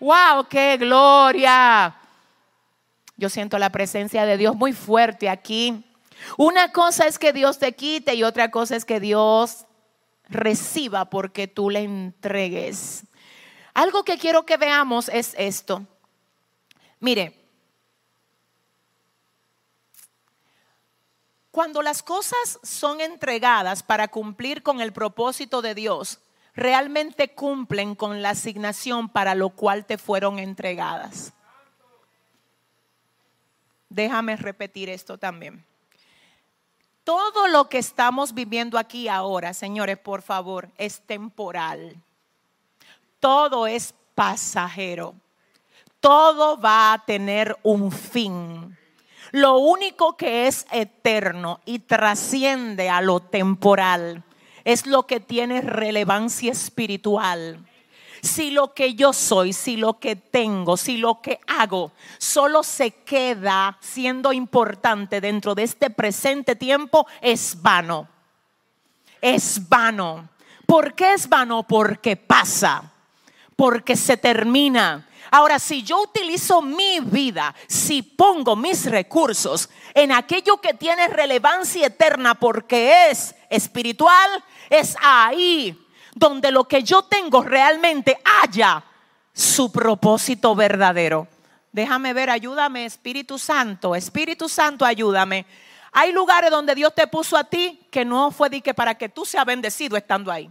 ¡Wow! 0.00 0.46
¡Qué 0.48 0.76
gloria! 0.76 1.94
Yo 3.16 3.28
siento 3.28 3.58
la 3.58 3.70
presencia 3.70 4.24
de 4.24 4.36
Dios 4.36 4.56
muy 4.56 4.72
fuerte 4.72 5.28
aquí. 5.28 5.84
Una 6.36 6.72
cosa 6.72 7.06
es 7.06 7.18
que 7.18 7.32
Dios 7.32 7.58
te 7.58 7.72
quite 7.72 8.14
y 8.14 8.24
otra 8.24 8.50
cosa 8.50 8.76
es 8.76 8.84
que 8.84 9.00
Dios 9.00 9.66
reciba 10.28 11.10
porque 11.10 11.46
tú 11.46 11.70
le 11.70 11.80
entregues. 11.80 13.04
Algo 13.74 14.04
que 14.04 14.18
quiero 14.18 14.46
que 14.46 14.56
veamos 14.56 15.08
es 15.08 15.34
esto. 15.36 15.86
Mire, 17.00 17.43
cuando 21.54 21.82
las 21.82 22.02
cosas 22.02 22.58
son 22.64 23.00
entregadas 23.00 23.84
para 23.84 24.08
cumplir 24.08 24.64
con 24.64 24.80
el 24.80 24.92
propósito 24.92 25.62
de 25.62 25.76
Dios, 25.76 26.18
realmente 26.52 27.32
cumplen 27.32 27.94
con 27.94 28.22
la 28.22 28.30
asignación 28.30 29.08
para 29.08 29.36
lo 29.36 29.50
cual 29.50 29.86
te 29.86 29.96
fueron 29.96 30.40
entregadas. 30.40 31.32
Déjame 33.88 34.34
repetir 34.34 34.88
esto 34.88 35.16
también. 35.16 35.64
Todo 37.04 37.46
lo 37.46 37.68
que 37.68 37.78
estamos 37.78 38.34
viviendo 38.34 38.76
aquí 38.76 39.06
ahora, 39.06 39.54
señores, 39.54 39.96
por 39.96 40.22
favor, 40.22 40.70
es 40.76 41.02
temporal. 41.02 41.94
Todo 43.20 43.68
es 43.68 43.94
pasajero. 44.16 45.14
Todo 46.00 46.60
va 46.60 46.94
a 46.94 47.04
tener 47.04 47.56
un 47.62 47.92
fin. 47.92 48.76
Lo 49.34 49.58
único 49.58 50.16
que 50.16 50.46
es 50.46 50.64
eterno 50.70 51.58
y 51.64 51.80
trasciende 51.80 52.88
a 52.88 53.00
lo 53.00 53.18
temporal 53.18 54.22
es 54.62 54.86
lo 54.86 55.08
que 55.08 55.18
tiene 55.18 55.60
relevancia 55.60 56.52
espiritual 56.52 57.58
si 58.22 58.52
lo 58.52 58.74
que 58.74 58.94
yo 58.94 59.12
soy, 59.12 59.52
si 59.52 59.76
lo 59.76 59.98
que 59.98 60.14
tengo, 60.14 60.76
si 60.76 60.98
lo 60.98 61.20
que 61.20 61.40
hago 61.48 61.90
solo 62.18 62.62
se 62.62 62.92
queda 62.92 63.76
siendo 63.80 64.32
importante 64.32 65.20
dentro 65.20 65.56
de 65.56 65.64
este 65.64 65.90
presente 65.90 66.54
tiempo, 66.54 67.04
es 67.20 67.60
vano. 67.60 68.08
Es 69.20 69.68
vano. 69.68 70.28
¿Por 70.64 70.94
qué 70.94 71.14
es 71.14 71.28
vano? 71.28 71.64
Porque 71.64 72.16
pasa, 72.16 72.92
porque 73.56 73.96
se 73.96 74.16
termina. 74.16 75.08
Ahora, 75.34 75.58
si 75.58 75.82
yo 75.82 76.00
utilizo 76.00 76.62
mi 76.62 77.00
vida, 77.00 77.56
si 77.66 78.02
pongo 78.02 78.54
mis 78.54 78.84
recursos 78.84 79.68
en 79.92 80.12
aquello 80.12 80.58
que 80.58 80.74
tiene 80.74 81.08
relevancia 81.08 81.88
eterna 81.88 82.36
porque 82.36 83.10
es 83.10 83.34
espiritual, 83.50 84.44
es 84.70 84.96
ahí 85.02 85.76
donde 86.14 86.52
lo 86.52 86.68
que 86.68 86.84
yo 86.84 87.02
tengo 87.02 87.42
realmente 87.42 88.16
haya 88.42 88.84
su 89.32 89.72
propósito 89.72 90.54
verdadero. 90.54 91.26
Déjame 91.72 92.12
ver, 92.12 92.30
ayúdame, 92.30 92.84
Espíritu 92.84 93.36
Santo, 93.36 93.96
Espíritu 93.96 94.48
Santo, 94.48 94.84
ayúdame. 94.84 95.46
Hay 95.90 96.12
lugares 96.12 96.52
donde 96.52 96.76
Dios 96.76 96.94
te 96.94 97.08
puso 97.08 97.36
a 97.36 97.42
ti 97.42 97.80
que 97.90 98.04
no 98.04 98.30
fue 98.30 98.50
de 98.50 98.60
que 98.60 98.72
para 98.72 98.94
que 98.94 99.08
tú 99.08 99.24
seas 99.24 99.44
bendecido 99.44 99.96
estando 99.96 100.30
ahí, 100.30 100.48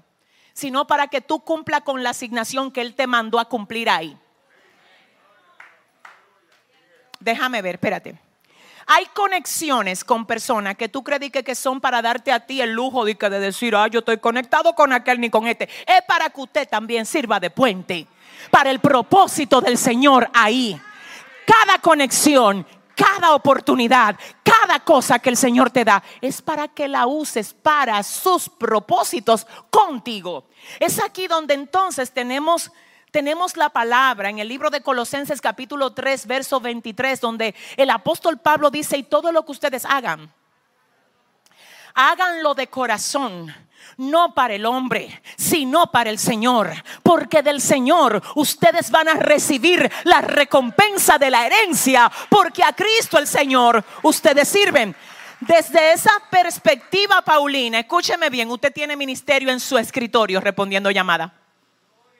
sino 0.51 0.85
para 0.85 1.07
que 1.07 1.21
tú 1.21 1.39
cumpla 1.39 1.79
con 1.79 2.03
la 2.03 2.09
asignación 2.09 2.69
que 2.69 2.81
Él 2.81 2.95
te 2.95 3.07
mandó 3.07 3.39
a 3.39 3.45
cumplir 3.45 3.89
ahí. 3.89 4.17
Déjame 7.23 7.61
ver, 7.61 7.75
espérate. 7.75 8.15
Hay 8.85 9.05
conexiones 9.13 10.03
con 10.03 10.25
personas 10.25 10.75
que 10.75 10.89
tú 10.89 11.03
crees 11.03 11.31
que, 11.31 11.55
son 11.55 11.79
para 11.79 12.01
darte 12.01 12.31
a 12.31 12.45
ti 12.45 12.59
el 12.59 12.73
lujo 12.73 13.05
de, 13.05 13.13
de 13.15 13.39
decir, 13.39 13.75
ah, 13.75 13.87
yo 13.87 13.99
estoy 13.99 14.17
conectado 14.17 14.75
con 14.75 14.91
aquel 14.91 15.21
ni 15.21 15.29
con 15.29 15.47
este. 15.47 15.69
Es 15.85 16.01
para 16.07 16.29
que 16.29 16.41
usted 16.41 16.67
también 16.67 17.05
sirva 17.05 17.39
de 17.39 17.49
puente 17.49 18.07
para 18.51 18.69
el 18.71 18.79
propósito 18.79 19.61
del 19.61 19.77
Señor 19.77 20.29
ahí. 20.33 20.79
Cada 21.45 21.79
conexión, 21.79 22.65
cada 22.95 23.33
oportunidad, 23.33 24.17
cada 24.43 24.79
cosa 24.79 25.19
que 25.19 25.29
el 25.29 25.37
Señor 25.37 25.69
te 25.71 25.85
da 25.85 26.03
es 26.19 26.41
para 26.41 26.67
que 26.67 26.87
la 26.87 27.07
uses 27.07 27.53
para 27.53 28.03
sus 28.03 28.49
propósitos 28.49 29.47
contigo. 29.69 30.45
Es 30.79 31.01
aquí 31.01 31.27
donde 31.27 31.53
entonces 31.53 32.11
tenemos 32.11 32.71
tenemos 33.13 33.55
la 33.57 33.69
palabra 33.69 34.31
en 34.31 34.39
el 34.39 34.47
libro 34.47 34.71
de 34.71 34.81
Colosenses 34.81 35.39
capítulo 35.39 35.93
3, 35.93 36.25
verso 36.25 36.59
23, 36.59 37.21
donde 37.21 37.53
el 37.77 37.91
apóstol 37.91 38.39
Pablo 38.39 38.71
dice, 38.71 38.97
y 38.97 39.03
todo 39.03 39.31
lo 39.31 39.45
que 39.45 39.51
ustedes 39.51 39.85
hagan, 39.85 40.33
háganlo 41.93 42.55
de 42.55 42.67
corazón. 42.67 43.55
No 43.97 44.33
para 44.33 44.55
el 44.55 44.65
hombre, 44.65 45.21
sino 45.37 45.91
para 45.91 46.09
el 46.09 46.17
Señor. 46.17 46.73
Porque 47.03 47.43
del 47.43 47.61
Señor 47.61 48.23
ustedes 48.33 48.89
van 48.89 49.07
a 49.07 49.13
recibir 49.13 49.91
la 50.05 50.21
recompensa 50.21 51.19
de 51.19 51.29
la 51.29 51.45
herencia. 51.45 52.11
Porque 52.29 52.63
a 52.63 52.73
Cristo 52.73 53.19
el 53.19 53.27
Señor 53.27 53.83
ustedes 54.01 54.47
sirven. 54.47 54.95
Desde 55.41 55.91
esa 55.91 56.11
perspectiva, 56.31 57.21
Paulina, 57.21 57.81
escúcheme 57.81 58.31
bien, 58.31 58.49
usted 58.49 58.73
tiene 58.73 58.95
ministerio 58.95 59.51
en 59.51 59.59
su 59.59 59.77
escritorio 59.77 60.39
respondiendo 60.39 60.89
llamada. 60.89 61.42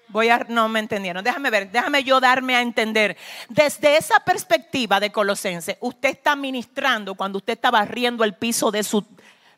Voy 0.10 0.30
a, 0.30 0.46
no 0.50 0.70
me 0.70 0.80
entendieron. 0.80 1.24
Déjame 1.24 1.50
ver, 1.50 1.72
déjame 1.72 2.04
yo 2.04 2.20
darme 2.20 2.56
a 2.56 2.62
entender. 2.62 3.18
Desde 3.50 3.98
esa 3.98 4.20
perspectiva 4.20 5.00
de 5.00 5.12
Colosense, 5.12 5.78
usted 5.82 6.10
está 6.10 6.36
ministrando 6.36 7.16
cuando 7.16 7.38
usted 7.38 7.54
está 7.54 7.72
barriendo 7.72 8.24
el 8.24 8.36
piso 8.36 8.70
de 8.70 8.84
su, 8.84 9.04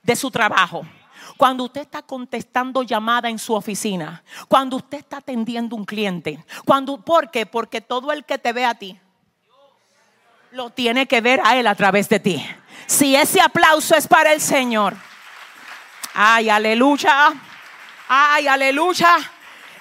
de 0.03 0.15
su 0.15 0.31
trabajo. 0.31 0.85
Cuando 1.37 1.65
usted 1.65 1.81
está 1.81 2.01
contestando 2.01 2.83
llamada 2.83 3.29
en 3.29 3.39
su 3.39 3.53
oficina, 3.53 4.23
cuando 4.47 4.77
usted 4.77 4.99
está 4.99 5.17
atendiendo 5.17 5.75
un 5.75 5.83
cliente, 5.83 6.43
cuando, 6.63 6.97
¿por 6.97 7.29
qué? 7.29 7.45
Porque 7.45 7.81
todo 7.81 8.13
el 8.13 8.23
que 8.23 8.37
te 8.37 8.53
ve 8.53 8.63
a 8.63 8.75
ti 8.75 8.97
lo 10.51 10.69
tiene 10.69 11.05
que 11.05 11.19
ver 11.19 11.41
a 11.43 11.57
él 11.57 11.67
a 11.67 11.75
través 11.75 12.07
de 12.07 12.19
ti. 12.21 12.45
Si 12.85 13.15
ese 13.15 13.41
aplauso 13.41 13.95
es 13.95 14.07
para 14.07 14.31
el 14.31 14.39
Señor, 14.39 14.95
ay, 16.13 16.49
aleluya, 16.49 17.33
ay, 18.07 18.47
aleluya. 18.47 19.17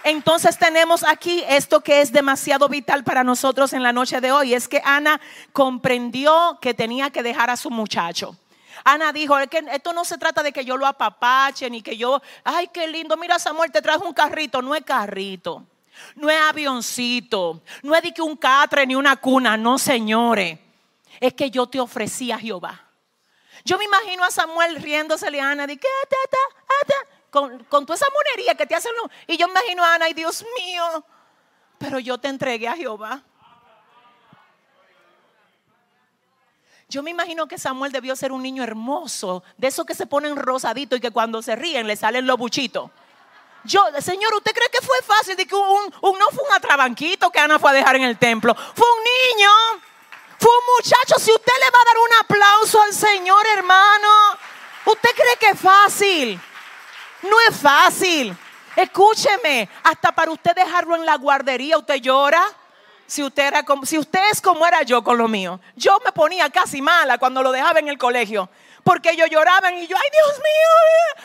Entonces 0.04 0.58
tenemos 0.58 1.02
aquí 1.02 1.42
esto 1.48 1.80
que 1.80 2.02
es 2.02 2.12
demasiado 2.12 2.68
vital 2.68 3.04
para 3.04 3.24
nosotros 3.24 3.72
en 3.72 3.82
la 3.82 3.90
noche 3.90 4.20
de 4.20 4.32
hoy. 4.32 4.52
Es 4.52 4.68
que 4.68 4.82
Ana 4.84 5.18
comprendió 5.54 6.58
que 6.60 6.74
tenía 6.74 7.08
que 7.08 7.22
dejar 7.22 7.48
a 7.48 7.56
su 7.56 7.70
muchacho. 7.70 8.36
Ana 8.84 9.14
dijo, 9.14 9.38
es 9.38 9.48
que 9.48 9.64
esto 9.72 9.94
no 9.94 10.04
se 10.04 10.18
trata 10.18 10.42
de 10.42 10.52
que 10.52 10.62
yo 10.62 10.76
lo 10.76 10.86
apapache, 10.86 11.70
ni 11.70 11.80
que 11.80 11.96
yo, 11.96 12.20
ay, 12.44 12.68
qué 12.68 12.86
lindo, 12.86 13.16
mira 13.16 13.38
Samuel, 13.38 13.72
te 13.72 13.80
trajo 13.80 14.06
un 14.06 14.12
carrito. 14.12 14.60
No 14.60 14.74
es 14.74 14.84
carrito, 14.84 15.64
no 16.16 16.28
es 16.28 16.38
avioncito, 16.38 17.62
no 17.82 17.94
es 17.94 18.02
de 18.02 18.12
que 18.12 18.20
un 18.20 18.36
catre 18.36 18.86
ni 18.86 18.94
una 18.94 19.16
cuna, 19.16 19.56
no 19.56 19.78
señores. 19.78 20.58
Es 21.18 21.32
que 21.32 21.50
yo 21.50 21.66
te 21.66 21.80
ofrecí 21.80 22.30
a 22.30 22.38
Jehová. 22.38 22.78
Yo 23.64 23.78
me 23.78 23.84
imagino 23.84 24.22
a 24.22 24.30
Samuel 24.30 24.76
riéndose 24.82 25.40
a 25.40 25.50
Ana, 25.50 25.66
de 25.66 25.78
que, 25.78 25.88
con, 27.34 27.66
toda 27.86 27.96
esa 27.96 28.06
monería 28.14 28.54
que 28.54 28.64
te 28.64 28.76
hacen. 28.76 28.92
Y 29.26 29.36
yo 29.36 29.48
imagino 29.48 29.84
a 29.84 29.94
Ana, 29.94 30.08
y 30.08 30.14
Dios 30.14 30.44
mío, 30.56 31.04
pero 31.78 31.98
yo 31.98 32.16
te 32.18 32.28
entregué 32.28 32.68
a 32.68 32.76
Jehová. 32.76 33.22
Yo 36.88 37.02
me 37.02 37.10
imagino 37.10 37.48
que 37.48 37.58
Samuel 37.58 37.90
debió 37.90 38.14
ser 38.14 38.30
un 38.30 38.42
niño 38.42 38.62
hermoso, 38.62 39.42
de 39.56 39.66
esos 39.66 39.84
que 39.84 39.96
se 39.96 40.06
ponen 40.06 40.36
rosaditos 40.36 40.98
y 40.98 41.00
que 41.00 41.10
cuando 41.10 41.42
se 41.42 41.56
ríen 41.56 41.88
le 41.88 41.96
salen 41.96 42.26
los 42.26 42.38
buchitos. 42.38 42.90
Yo, 43.64 43.82
Señor, 44.00 44.32
¿usted 44.34 44.52
cree 44.52 44.68
que 44.68 44.86
fue 44.86 44.96
fácil 45.02 45.36
de 45.36 45.46
que 45.46 45.56
un, 45.56 45.90
no 46.02 46.26
fue 46.30 46.44
un 46.44 46.54
atrabanquito 46.54 47.30
que 47.30 47.40
Ana 47.40 47.58
fue 47.58 47.70
a 47.70 47.74
dejar 47.74 47.96
en 47.96 48.04
el 48.04 48.18
templo? 48.18 48.54
Fue 48.54 48.86
un 48.86 49.02
niño, 49.02 49.50
fue 50.38 50.50
un 50.50 50.76
muchacho. 50.76 51.18
Si 51.18 51.32
usted 51.32 51.52
le 51.58 51.70
va 51.70 51.78
a 51.80 51.86
dar 51.86 51.96
un 51.98 52.12
aplauso 52.20 52.80
al 52.82 52.92
Señor, 52.92 53.44
hermano, 53.56 54.08
¿usted 54.84 55.10
cree 55.16 55.36
que 55.40 55.48
es 55.48 55.58
fácil? 55.58 56.40
No 57.24 57.36
es 57.48 57.56
fácil. 57.56 58.36
Escúcheme, 58.76 59.68
hasta 59.82 60.12
para 60.12 60.30
usted 60.30 60.54
dejarlo 60.54 60.96
en 60.96 61.06
la 61.06 61.16
guardería, 61.16 61.78
usted 61.78 61.96
llora. 61.96 62.42
Si 63.06 63.22
usted, 63.22 63.46
era 63.46 63.62
como, 63.62 63.84
si 63.84 63.96
es 64.30 64.40
como 64.40 64.66
era 64.66 64.82
yo 64.82 65.04
con 65.04 65.18
lo 65.18 65.28
mío, 65.28 65.60
yo 65.76 65.98
me 66.04 66.10
ponía 66.10 66.48
casi 66.50 66.80
mala 66.80 67.18
cuando 67.18 67.42
lo 67.42 67.52
dejaba 67.52 67.78
en 67.78 67.88
el 67.88 67.98
colegio, 67.98 68.48
porque 68.82 69.10
ellos 69.10 69.28
lloraban 69.30 69.74
y 69.74 69.86
yo, 69.86 69.94
ay 69.96 70.08
Dios 70.10 70.38
mío, 70.38 71.24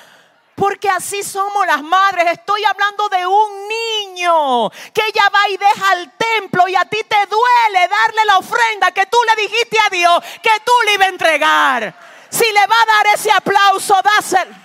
porque 0.56 0.90
así 0.90 1.24
somos 1.24 1.66
las 1.66 1.82
madres. 1.82 2.34
Estoy 2.34 2.64
hablando 2.66 3.08
de 3.08 3.26
un 3.26 3.68
niño 3.70 4.70
que 4.94 5.02
ella 5.08 5.30
va 5.34 5.50
y 5.50 5.58
deja 5.58 5.92
al 5.92 6.12
templo 6.18 6.68
y 6.68 6.76
a 6.76 6.84
ti 6.84 6.98
te 7.08 7.26
duele 7.28 7.88
darle 7.88 8.26
la 8.26 8.38
ofrenda 8.38 8.92
que 8.92 9.06
tú 9.06 9.18
le 9.28 9.42
dijiste 9.42 9.78
a 9.88 9.90
Dios 9.90 10.24
que 10.44 10.52
tú 10.66 10.72
le 10.86 10.94
ibas 10.96 11.08
a 11.08 11.12
entregar. 11.12 11.96
Si 12.30 12.44
le 12.44 12.60
va 12.60 12.76
a 12.82 12.86
dar 12.86 13.16
ese 13.16 13.32
aplauso, 13.32 13.96
dáselo. 14.04 14.59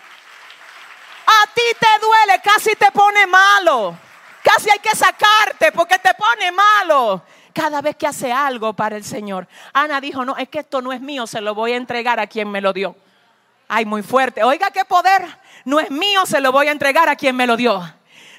A 1.26 1.46
ti 1.54 1.62
te 1.78 1.86
duele, 2.00 2.40
casi 2.42 2.74
te 2.76 2.90
pone 2.92 3.26
malo. 3.26 3.96
Casi 4.42 4.70
hay 4.70 4.78
que 4.78 4.94
sacarte 4.94 5.72
porque 5.72 5.98
te 5.98 6.10
pone 6.14 6.52
malo. 6.52 7.22
cada 7.54 7.80
vez 7.80 7.96
que 7.96 8.06
hace 8.06 8.32
algo 8.32 8.74
para 8.74 8.96
el 8.96 9.04
Señor. 9.04 9.46
Ana 9.72 10.00
dijo, 10.00 10.24
no, 10.24 10.36
es 10.36 10.48
que 10.48 10.58
esto 10.58 10.82
no 10.82 10.92
es 10.92 11.00
mío, 11.00 11.26
se 11.26 11.40
lo 11.40 11.54
voy 11.54 11.72
a 11.72 11.76
entregar 11.76 12.18
a 12.18 12.26
quien 12.26 12.50
me 12.50 12.60
lo 12.60 12.72
dio. 12.72 12.96
Ay, 13.68 13.84
muy 13.86 14.02
fuerte. 14.02 14.42
Oiga 14.42 14.70
qué 14.70 14.84
poder. 14.84 15.24
No 15.64 15.80
es 15.80 15.90
mío, 15.90 16.26
se 16.26 16.40
lo 16.40 16.52
voy 16.52 16.68
a 16.68 16.72
entregar 16.72 17.08
a 17.08 17.16
quien 17.16 17.36
me 17.36 17.46
lo 17.46 17.56
dio. 17.56 17.80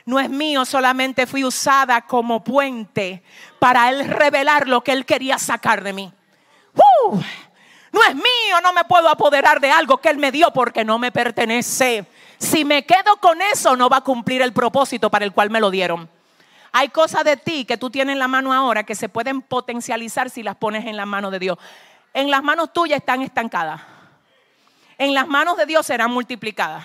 No 0.05 0.19
es 0.19 0.29
mío, 0.29 0.65
solamente 0.65 1.25
fui 1.25 1.43
usada 1.43 2.01
como 2.01 2.43
puente 2.43 3.23
para 3.57 3.89
él 3.89 4.07
revelar 4.07 4.67
lo 4.67 4.83
que 4.83 4.91
él 4.91 5.05
quería 5.05 5.39
sacar 5.39 5.83
de 5.83 5.93
mí. 5.93 6.13
No 7.91 8.03
es 8.03 8.13
mío, 8.13 8.61
no 8.61 8.73
me 8.73 8.83
puedo 8.83 9.09
apoderar 9.09 9.59
de 9.59 9.71
algo 9.71 9.97
que 9.97 10.09
él 10.09 10.17
me 10.17 10.31
dio 10.31 10.51
porque 10.51 10.83
no 10.83 10.99
me 10.99 11.11
pertenece. 11.11 12.05
Si 12.37 12.65
me 12.65 12.85
quedo 12.85 13.17
con 13.17 13.41
eso, 13.41 13.75
no 13.75 13.89
va 13.89 13.97
a 13.97 14.01
cumplir 14.01 14.41
el 14.41 14.53
propósito 14.53 15.09
para 15.09 15.25
el 15.25 15.31
cual 15.31 15.49
me 15.49 15.59
lo 15.59 15.69
dieron. 15.69 16.09
Hay 16.71 16.89
cosas 16.89 17.23
de 17.23 17.37
ti 17.37 17.65
que 17.65 17.77
tú 17.77 17.89
tienes 17.89 18.13
en 18.13 18.19
la 18.19 18.27
mano 18.27 18.53
ahora 18.53 18.83
que 18.83 18.95
se 18.95 19.07
pueden 19.07 19.41
potencializar 19.41 20.29
si 20.29 20.43
las 20.43 20.57
pones 20.57 20.85
en 20.85 20.97
la 20.97 21.05
mano 21.05 21.31
de 21.31 21.39
Dios. 21.39 21.57
En 22.13 22.29
las 22.29 22.43
manos 22.43 22.73
tuyas 22.73 22.99
están 22.99 23.21
estancadas. 23.21 23.81
En 24.97 25.13
las 25.13 25.27
manos 25.27 25.57
de 25.57 25.65
Dios 25.65 25.85
serán 25.85 26.11
multiplicadas. 26.11 26.83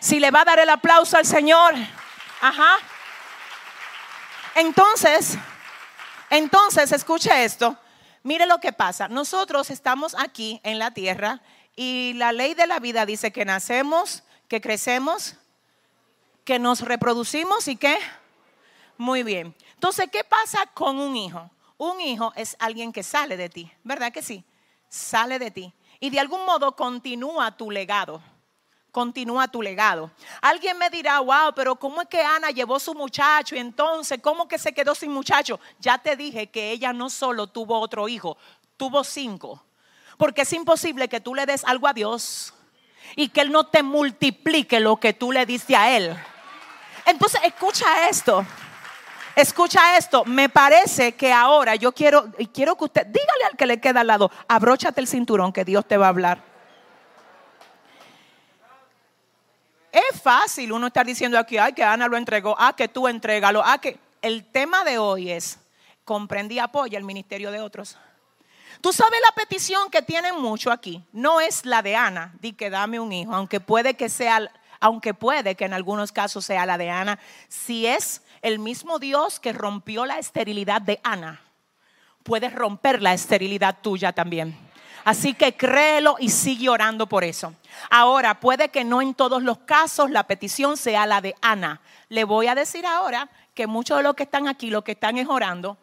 Si 0.00 0.20
le 0.20 0.30
va 0.30 0.42
a 0.42 0.44
dar 0.44 0.58
el 0.58 0.68
aplauso 0.68 1.16
al 1.16 1.26
Señor, 1.26 1.74
ajá. 2.40 2.76
Entonces, 4.54 5.38
entonces, 6.30 6.92
escuche 6.92 7.44
esto. 7.44 7.76
Mire 8.22 8.46
lo 8.46 8.58
que 8.58 8.72
pasa. 8.72 9.06
Nosotros 9.06 9.68
estamos 9.68 10.16
aquí 10.18 10.60
en 10.64 10.78
la 10.78 10.92
tierra 10.92 11.40
y 11.76 12.14
la 12.14 12.32
ley 12.32 12.54
de 12.54 12.66
la 12.66 12.78
vida 12.78 13.04
dice 13.04 13.32
que 13.32 13.44
nacemos, 13.44 14.22
que 14.52 14.60
crecemos, 14.60 15.34
que 16.44 16.58
nos 16.58 16.82
reproducimos 16.82 17.68
y 17.68 17.76
que 17.76 17.96
muy 18.98 19.22
bien. 19.22 19.54
Entonces, 19.72 20.10
¿qué 20.12 20.24
pasa 20.24 20.66
con 20.74 20.98
un 20.98 21.16
hijo? 21.16 21.50
Un 21.78 22.02
hijo 22.02 22.34
es 22.36 22.54
alguien 22.58 22.92
que 22.92 23.02
sale 23.02 23.38
de 23.38 23.48
ti, 23.48 23.72
¿verdad 23.82 24.12
que 24.12 24.20
sí? 24.20 24.44
Sale 24.90 25.38
de 25.38 25.50
ti. 25.50 25.72
Y 26.00 26.10
de 26.10 26.20
algún 26.20 26.44
modo 26.44 26.76
continúa 26.76 27.56
tu 27.56 27.70
legado. 27.70 28.22
Continúa 28.90 29.48
tu 29.48 29.62
legado. 29.62 30.10
Alguien 30.42 30.76
me 30.76 30.90
dirá, 30.90 31.20
wow, 31.20 31.54
pero 31.56 31.76
¿cómo 31.76 32.02
es 32.02 32.08
que 32.08 32.20
Ana 32.20 32.50
llevó 32.50 32.78
su 32.78 32.92
muchacho 32.92 33.56
y 33.56 33.58
entonces, 33.58 34.20
¿cómo 34.22 34.48
que 34.48 34.58
se 34.58 34.74
quedó 34.74 34.94
sin 34.94 35.12
muchacho? 35.12 35.58
Ya 35.80 35.96
te 35.96 36.14
dije 36.14 36.50
que 36.50 36.72
ella 36.72 36.92
no 36.92 37.08
solo 37.08 37.46
tuvo 37.46 37.80
otro 37.80 38.06
hijo, 38.06 38.36
tuvo 38.76 39.02
cinco. 39.02 39.64
Porque 40.18 40.42
es 40.42 40.52
imposible 40.52 41.08
que 41.08 41.22
tú 41.22 41.34
le 41.34 41.46
des 41.46 41.64
algo 41.64 41.88
a 41.88 41.94
Dios 41.94 42.52
y 43.16 43.28
que 43.28 43.40
Él 43.40 43.52
no 43.52 43.64
te 43.64 43.82
multiplique 43.82 44.80
lo 44.80 44.96
que 44.96 45.12
tú 45.12 45.32
le 45.32 45.46
diste 45.46 45.76
a 45.76 45.96
Él. 45.96 46.16
Entonces, 47.06 47.40
escucha 47.44 48.08
esto. 48.08 48.44
Escucha 49.34 49.96
esto, 49.96 50.26
me 50.26 50.50
parece 50.50 51.12
que 51.12 51.32
ahora 51.32 51.74
yo 51.74 51.92
quiero, 51.92 52.26
y 52.36 52.48
quiero 52.48 52.76
que 52.76 52.84
usted, 52.84 53.06
dígale 53.06 53.44
al 53.50 53.56
que 53.56 53.64
le 53.64 53.80
queda 53.80 54.00
al 54.00 54.06
lado, 54.06 54.30
abróchate 54.46 55.00
el 55.00 55.08
cinturón 55.08 55.54
que 55.54 55.64
Dios 55.64 55.86
te 55.86 55.96
va 55.96 56.06
a 56.06 56.08
hablar. 56.10 56.42
Es 59.90 60.20
fácil 60.20 60.72
uno 60.72 60.88
estar 60.88 61.06
diciendo 61.06 61.38
aquí, 61.38 61.56
ay, 61.56 61.72
que 61.72 61.82
Ana 61.82 62.08
lo 62.08 62.18
entregó, 62.18 62.54
ah, 62.58 62.74
que 62.76 62.88
tú 62.88 63.08
entrégalo, 63.08 63.62
ah, 63.64 63.78
que 63.78 63.98
el 64.20 64.44
tema 64.44 64.84
de 64.84 64.98
hoy 64.98 65.30
es, 65.30 65.58
comprendí 66.04 66.56
y 66.56 66.58
apoya 66.58 66.98
el 66.98 67.04
ministerio 67.04 67.50
de 67.50 67.60
otros. 67.60 67.96
Tú 68.82 68.92
sabes 68.92 69.20
la 69.24 69.34
petición 69.34 69.90
que 69.90 70.02
tienen 70.02 70.38
mucho 70.38 70.70
aquí, 70.70 71.02
no 71.12 71.40
es 71.40 71.64
la 71.64 71.80
de 71.80 71.96
Ana, 71.96 72.34
di 72.40 72.52
que 72.52 72.68
dame 72.68 73.00
un 73.00 73.12
hijo, 73.12 73.34
aunque 73.34 73.60
puede 73.60 73.94
que 73.94 74.10
sea, 74.10 74.52
aunque 74.80 75.14
puede 75.14 75.54
que 75.54 75.64
en 75.64 75.72
algunos 75.72 76.12
casos 76.12 76.44
sea 76.44 76.66
la 76.66 76.76
de 76.76 76.90
Ana, 76.90 77.18
si 77.48 77.86
es 77.86 78.20
el 78.42 78.58
mismo 78.58 78.98
Dios 78.98 79.40
que 79.40 79.54
rompió 79.54 80.04
la 80.04 80.18
esterilidad 80.18 80.82
de 80.82 81.00
Ana 81.02 81.40
puede 82.22 82.48
romper 82.48 83.02
la 83.02 83.12
esterilidad 83.12 83.78
tuya 83.82 84.12
también. 84.12 84.56
Así 85.04 85.34
que 85.34 85.56
créelo 85.56 86.16
y 86.20 86.28
sigue 86.28 86.68
orando 86.68 87.08
por 87.08 87.24
eso. 87.24 87.54
Ahora, 87.90 88.38
puede 88.38 88.68
que 88.68 88.84
no 88.84 89.02
en 89.02 89.14
todos 89.14 89.42
los 89.42 89.58
casos 89.58 90.10
la 90.10 90.26
petición 90.26 90.76
sea 90.76 91.06
la 91.06 91.20
de 91.20 91.34
Ana. 91.40 91.80
Le 92.08 92.22
voy 92.22 92.46
a 92.46 92.54
decir 92.54 92.86
ahora 92.86 93.28
que 93.54 93.66
muchos 93.66 93.96
de 93.96 94.04
los 94.04 94.14
que 94.14 94.22
están 94.22 94.46
aquí, 94.46 94.70
lo 94.70 94.84
que 94.84 94.92
están 94.92 95.18
es 95.18 95.26
orando, 95.26 95.76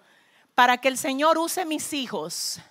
para 0.56 0.78
que 0.78 0.88
el 0.88 0.97
Señor 0.97 1.38
use 1.38 1.66
mis 1.66 1.91
hijos 1.91 2.62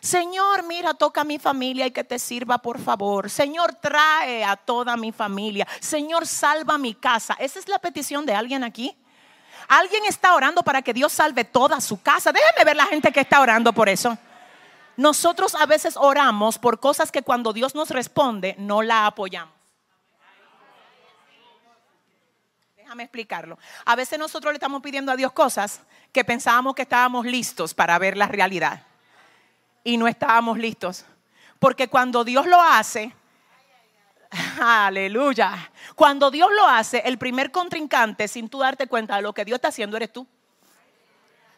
Señor, 0.00 0.62
mira, 0.62 0.94
toca 0.94 1.20
a 1.20 1.24
mi 1.24 1.38
familia 1.38 1.86
y 1.86 1.90
que 1.90 2.04
te 2.04 2.18
sirva, 2.18 2.58
por 2.58 2.80
favor. 2.80 3.28
Señor, 3.28 3.74
trae 3.74 4.42
a 4.42 4.56
toda 4.56 4.96
mi 4.96 5.12
familia. 5.12 5.66
Señor, 5.78 6.26
salva 6.26 6.78
mi 6.78 6.94
casa. 6.94 7.36
Esa 7.38 7.58
es 7.58 7.68
la 7.68 7.78
petición 7.78 8.24
de 8.24 8.34
alguien 8.34 8.64
aquí. 8.64 8.96
Alguien 9.68 10.02
está 10.06 10.34
orando 10.34 10.62
para 10.62 10.80
que 10.80 10.94
Dios 10.94 11.12
salve 11.12 11.44
toda 11.44 11.80
su 11.82 12.00
casa. 12.00 12.32
Déjeme 12.32 12.64
ver 12.64 12.76
la 12.76 12.86
gente 12.86 13.12
que 13.12 13.20
está 13.20 13.40
orando 13.40 13.74
por 13.74 13.90
eso. 13.90 14.16
Nosotros 14.96 15.54
a 15.54 15.66
veces 15.66 15.96
oramos 15.98 16.58
por 16.58 16.80
cosas 16.80 17.12
que 17.12 17.22
cuando 17.22 17.52
Dios 17.52 17.74
nos 17.74 17.90
responde 17.90 18.54
no 18.58 18.80
la 18.80 19.06
apoyamos. 19.06 19.54
Déjame 22.74 23.02
explicarlo. 23.04 23.58
A 23.84 23.94
veces 23.96 24.18
nosotros 24.18 24.52
le 24.52 24.56
estamos 24.56 24.82
pidiendo 24.82 25.12
a 25.12 25.16
Dios 25.16 25.32
cosas 25.32 25.82
que 26.10 26.24
pensábamos 26.24 26.74
que 26.74 26.82
estábamos 26.82 27.26
listos 27.26 27.74
para 27.74 27.98
ver 27.98 28.16
la 28.16 28.26
realidad 28.26 28.89
y 29.84 29.96
no 29.96 30.08
estábamos 30.08 30.58
listos. 30.58 31.04
Porque 31.58 31.88
cuando 31.88 32.24
Dios 32.24 32.46
lo 32.46 32.60
hace, 32.60 33.14
aleluya, 34.60 35.70
cuando 35.94 36.30
Dios 36.30 36.50
lo 36.54 36.66
hace, 36.66 37.02
el 37.04 37.18
primer 37.18 37.50
contrincante, 37.50 38.28
sin 38.28 38.48
tú 38.48 38.60
darte 38.60 38.86
cuenta 38.86 39.16
de 39.16 39.22
lo 39.22 39.32
que 39.32 39.44
Dios 39.44 39.56
está 39.56 39.68
haciendo, 39.68 39.96
eres 39.96 40.12
tú. 40.12 40.26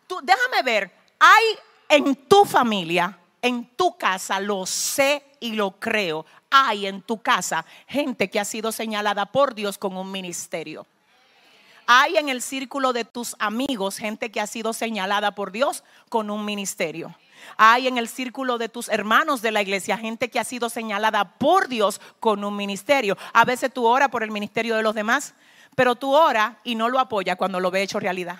Tú, 0.07 0.21
déjame 0.23 0.63
ver, 0.63 0.93
hay 1.19 1.45
en 1.89 2.17
tu 2.27 2.45
familia, 2.45 3.19
en 3.41 3.67
tu 3.77 3.97
casa, 3.97 4.41
lo 4.41 4.67
sé 4.67 5.25
y 5.41 5.53
lo 5.53 5.73
creo, 5.79 6.27
hay 6.51 6.87
en 6.87 7.03
tu 7.03 7.21
casa 7.21 7.65
gente 7.87 8.31
que 8.31 8.41
ha 8.41 8.45
sido 8.45 8.73
señalada 8.73 9.27
por 9.27 9.55
Dios 9.55 9.79
con 9.79 9.97
un 9.97 10.11
ministerio. 10.11 10.87
Hay 11.87 12.17
en 12.17 12.29
el 12.29 12.43
círculo 12.43 12.93
de 12.93 13.05
tus 13.05 13.37
amigos 13.39 13.97
gente 13.97 14.31
que 14.31 14.41
ha 14.41 14.47
sido 14.47 14.73
señalada 14.73 15.35
por 15.35 15.53
Dios 15.53 15.85
con 16.09 16.31
un 16.31 16.45
ministerio. 16.45 17.15
Hay 17.57 17.89
en 17.89 17.99
el 17.99 18.09
círculo 18.09 18.59
de 18.59 18.69
tus 18.69 18.89
hermanos 18.89 19.43
de 19.43 19.51
la 19.51 19.63
iglesia 19.63 19.99
gente 19.99 20.31
que 20.31 20.39
ha 20.39 20.45
sido 20.45 20.71
señalada 20.71 21.37
por 21.39 21.69
Dios 21.69 22.01
con 22.21 22.45
un 22.45 22.57
ministerio. 22.57 23.17
A 23.33 23.45
veces 23.45 23.73
tú 23.73 23.87
oras 23.87 24.09
por 24.11 24.23
el 24.23 24.31
ministerio 24.31 24.77
de 24.77 24.83
los 24.83 24.95
demás, 24.95 25.35
pero 25.75 25.97
tú 25.97 26.15
oras 26.15 26.55
y 26.65 26.75
no 26.75 26.89
lo 26.89 26.99
apoyas 26.99 27.37
cuando 27.37 27.61
lo 27.61 27.71
ve 27.71 27.83
hecho 27.83 27.99
realidad. 27.99 28.39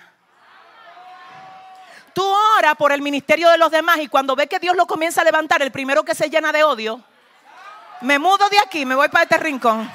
Tú 2.13 2.23
oras 2.57 2.75
por 2.75 2.91
el 2.91 3.01
ministerio 3.01 3.49
de 3.49 3.57
los 3.57 3.71
demás 3.71 3.97
y 3.99 4.07
cuando 4.07 4.35
ve 4.35 4.47
que 4.47 4.59
Dios 4.59 4.75
lo 4.75 4.85
comienza 4.85 5.21
a 5.21 5.23
levantar, 5.23 5.61
el 5.61 5.71
primero 5.71 6.03
que 6.03 6.13
se 6.13 6.29
llena 6.29 6.51
de 6.51 6.63
odio, 6.63 7.01
me 8.01 8.19
mudo 8.19 8.47
de 8.49 8.59
aquí, 8.59 8.85
me 8.85 8.95
voy 8.95 9.09
para 9.09 9.23
este 9.23 9.37
rincón. 9.37 9.89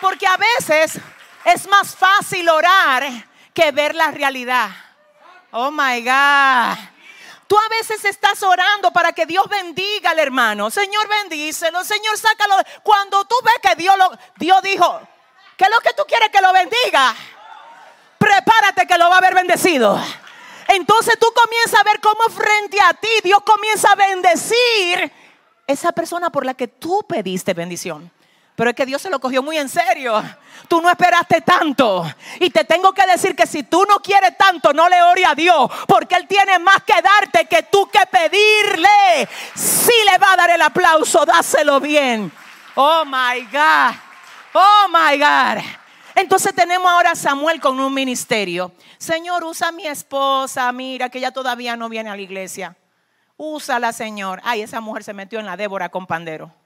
Porque 0.00 0.26
a 0.26 0.36
veces 0.36 0.98
es 1.44 1.68
más 1.68 1.94
fácil 1.94 2.48
orar 2.48 3.04
que 3.52 3.72
ver 3.72 3.94
la 3.94 4.10
realidad. 4.10 4.70
Oh 5.52 5.70
my 5.70 6.02
God. 6.02 6.78
Tú 7.46 7.58
a 7.58 7.68
veces 7.68 8.04
estás 8.04 8.42
orando 8.44 8.92
para 8.92 9.12
que 9.12 9.26
Dios 9.26 9.48
bendiga 9.48 10.10
al 10.10 10.20
hermano. 10.20 10.70
Señor, 10.70 11.08
bendícelo. 11.08 11.82
Señor, 11.82 12.16
sácalo. 12.16 12.54
Cuando 12.82 13.24
tú 13.24 13.34
ves 13.42 13.54
que 13.60 13.74
Dios, 13.74 13.98
lo, 13.98 14.10
Dios 14.36 14.62
dijo, 14.62 15.00
¿qué 15.56 15.64
es 15.64 15.70
lo 15.70 15.80
que 15.80 15.92
tú 15.94 16.04
quieres 16.06 16.28
que 16.30 16.40
lo 16.40 16.52
bendiga? 16.52 17.14
Prepárate 18.18 18.86
que 18.86 18.96
lo 18.96 19.08
va 19.08 19.16
a 19.16 19.18
haber 19.18 19.34
bendecido. 19.34 20.00
Entonces 20.68 21.18
tú 21.18 21.26
comienzas 21.34 21.80
a 21.80 21.82
ver 21.82 21.98
cómo 22.00 22.22
frente 22.28 22.80
a 22.80 22.94
ti 22.94 23.08
Dios 23.24 23.40
comienza 23.44 23.90
a 23.90 23.96
bendecir 23.96 25.12
esa 25.66 25.90
persona 25.90 26.30
por 26.30 26.46
la 26.46 26.54
que 26.54 26.68
tú 26.68 27.04
pediste 27.08 27.52
bendición. 27.54 28.12
Pero 28.60 28.72
es 28.72 28.76
que 28.76 28.84
Dios 28.84 29.00
se 29.00 29.08
lo 29.08 29.18
cogió 29.18 29.42
muy 29.42 29.56
en 29.56 29.70
serio. 29.70 30.22
Tú 30.68 30.82
no 30.82 30.90
esperaste 30.90 31.40
tanto. 31.40 32.04
Y 32.40 32.50
te 32.50 32.64
tengo 32.64 32.92
que 32.92 33.06
decir 33.06 33.34
que 33.34 33.46
si 33.46 33.62
tú 33.62 33.86
no 33.88 34.00
quieres 34.00 34.36
tanto, 34.36 34.74
no 34.74 34.86
le 34.86 35.00
ore 35.00 35.24
a 35.24 35.34
Dios. 35.34 35.70
Porque 35.88 36.14
Él 36.16 36.26
tiene 36.28 36.58
más 36.58 36.82
que 36.82 36.92
darte 37.00 37.46
que 37.46 37.62
tú 37.62 37.88
que 37.90 38.00
pedirle. 38.04 39.26
Si 39.54 39.92
le 40.12 40.18
va 40.18 40.34
a 40.34 40.36
dar 40.36 40.50
el 40.50 40.60
aplauso, 40.60 41.24
dáselo 41.24 41.80
bien. 41.80 42.30
Oh 42.74 43.02
my 43.06 43.40
God. 43.50 43.94
Oh 44.52 44.88
my 44.90 45.16
God. 45.18 45.64
Entonces 46.14 46.54
tenemos 46.54 46.92
ahora 46.92 47.12
a 47.12 47.16
Samuel 47.16 47.62
con 47.62 47.80
un 47.80 47.94
ministerio. 47.94 48.72
Señor, 48.98 49.42
usa 49.42 49.68
a 49.68 49.72
mi 49.72 49.86
esposa. 49.86 50.70
Mira 50.72 51.08
que 51.08 51.16
ella 51.16 51.30
todavía 51.30 51.78
no 51.78 51.88
viene 51.88 52.10
a 52.10 52.14
la 52.14 52.20
iglesia. 52.20 52.76
Úsala, 53.38 53.94
Señor. 53.94 54.42
Ay, 54.44 54.60
esa 54.60 54.82
mujer 54.82 55.02
se 55.02 55.14
metió 55.14 55.40
en 55.40 55.46
la 55.46 55.56
Débora 55.56 55.88
con 55.88 56.06
pandero. 56.06 56.59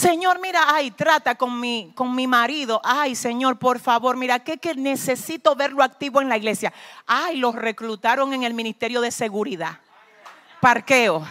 Señor, 0.00 0.38
mira, 0.38 0.64
ay, 0.66 0.92
trata 0.92 1.34
con 1.34 1.60
mi, 1.60 1.92
con 1.94 2.14
mi 2.14 2.26
marido. 2.26 2.80
Ay, 2.82 3.14
Señor, 3.14 3.58
por 3.58 3.78
favor, 3.78 4.16
mira, 4.16 4.38
que, 4.38 4.56
que 4.56 4.74
necesito 4.74 5.54
verlo 5.54 5.82
activo 5.82 6.22
en 6.22 6.30
la 6.30 6.38
iglesia. 6.38 6.72
Ay, 7.06 7.36
los 7.36 7.54
reclutaron 7.54 8.32
en 8.32 8.42
el 8.42 8.54
Ministerio 8.54 9.02
de 9.02 9.10
Seguridad. 9.10 9.78
Parqueo. 10.58 11.28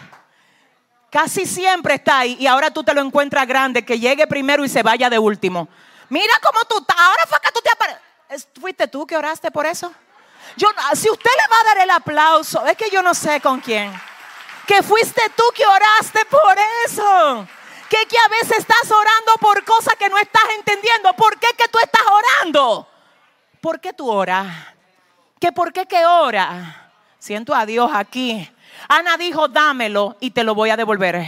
Casi 1.09 1.47
siempre 1.47 1.95
está 1.95 2.19
ahí 2.19 2.37
y 2.39 2.45
ahora 2.45 2.69
tú 2.69 2.83
te 2.83 2.93
lo 2.93 3.01
encuentras 3.01 3.47
grande, 3.47 3.83
que 3.83 3.97
llegue 3.97 4.27
primero 4.27 4.63
y 4.63 4.69
se 4.69 4.83
vaya 4.83 5.09
de 5.09 5.17
último. 5.17 5.67
Mira 6.07 6.35
cómo 6.39 6.59
tú. 6.65 6.75
Ahora 6.95 7.23
fue 7.27 7.39
que 7.41 7.51
tú 7.51 7.61
te 7.61 7.71
apareces. 7.71 8.47
¿Fuiste 8.61 8.87
tú 8.87 9.07
que 9.07 9.17
oraste 9.17 9.49
por 9.49 9.65
eso? 9.65 9.91
Yo, 10.57 10.67
si 10.93 11.09
usted 11.09 11.31
le 11.31 11.51
va 11.51 11.59
a 11.59 11.73
dar 11.73 11.83
el 11.85 11.89
aplauso, 11.89 12.63
es 12.67 12.77
que 12.77 12.91
yo 12.91 13.01
no 13.01 13.15
sé 13.15 13.41
con 13.41 13.61
quién. 13.61 13.91
Que 14.67 14.83
fuiste 14.83 15.23
tú 15.35 15.43
que 15.55 15.65
oraste 15.65 16.23
por 16.25 16.55
eso. 16.85 17.47
Que, 17.89 17.97
que 18.07 18.17
a 18.17 18.29
veces 18.29 18.59
estás 18.59 18.91
orando 18.91 19.31
por 19.41 19.63
cosas 19.65 19.95
que 19.95 20.09
no 20.09 20.17
estás 20.17 20.43
entendiendo. 20.57 21.13
¿Por 21.13 21.39
qué 21.39 21.47
que 21.57 21.67
tú 21.69 21.79
estás 21.83 22.03
orando? 22.07 22.87
¿Por 23.61 23.79
qué 23.79 23.93
tú 23.93 24.09
oras? 24.09 24.47
¿Que 25.39 25.51
por 25.51 25.73
qué 25.73 25.85
que 25.85 26.05
ora? 26.05 26.91
Siento 27.17 27.55
a 27.55 27.65
Dios 27.65 27.89
aquí. 27.93 28.49
Ana 28.87 29.17
dijo, 29.17 29.47
dámelo 29.47 30.17
y 30.19 30.31
te 30.31 30.43
lo 30.43 30.55
voy 30.55 30.69
a 30.69 30.77
devolver 30.77 31.25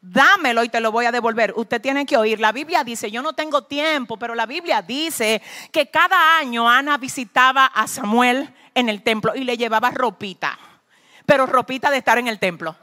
dámelo 0.00 0.62
y 0.64 0.68
te 0.68 0.80
lo 0.80 0.92
voy 0.92 1.06
a 1.06 1.12
devolver. 1.12 1.52
Usted 1.56 1.80
tiene 1.80 2.06
que 2.06 2.16
oír. 2.16 2.40
La 2.40 2.52
Biblia 2.52 2.84
dice, 2.84 3.10
yo 3.10 3.22
no 3.22 3.32
tengo 3.32 3.64
tiempo, 3.64 4.16
pero 4.16 4.34
la 4.34 4.46
Biblia 4.46 4.82
dice 4.82 5.42
que 5.72 5.90
cada 5.90 6.38
año 6.38 6.68
Ana 6.68 6.98
visitaba 6.98 7.66
a 7.66 7.86
Samuel 7.86 8.52
en 8.74 8.88
el 8.88 9.02
templo 9.02 9.34
y 9.34 9.44
le 9.44 9.56
llevaba 9.56 9.90
ropita, 9.90 10.58
pero 11.26 11.46
ropita 11.46 11.90
de 11.90 11.98
estar 11.98 12.18
en 12.18 12.28
el 12.28 12.38
templo. 12.38 12.76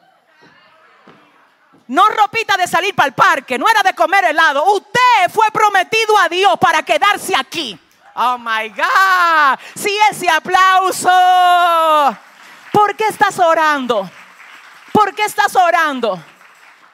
No 1.87 2.07
ropita 2.09 2.57
de 2.57 2.67
salir 2.67 2.95
para 2.95 3.07
el 3.07 3.13
parque, 3.13 3.57
no 3.59 3.67
era 3.69 3.83
de 3.83 3.93
comer 3.93 4.25
helado. 4.25 4.63
Usted 4.73 5.31
fue 5.31 5.47
prometido 5.51 6.17
a 6.17 6.27
Dios 6.27 6.57
para 6.59 6.81
quedarse 6.83 7.35
aquí. 7.35 7.79
Oh 8.15 8.37
my 8.37 8.69
God. 8.69 9.59
Sí, 9.75 9.95
ese 10.09 10.29
aplauso. 10.29 11.09
¿Por 12.71 12.95
qué 12.95 13.07
estás 13.07 13.37
orando? 13.39 14.09
¿Por 14.91 15.13
qué 15.13 15.25
estás 15.25 15.55
orando? 15.55 16.19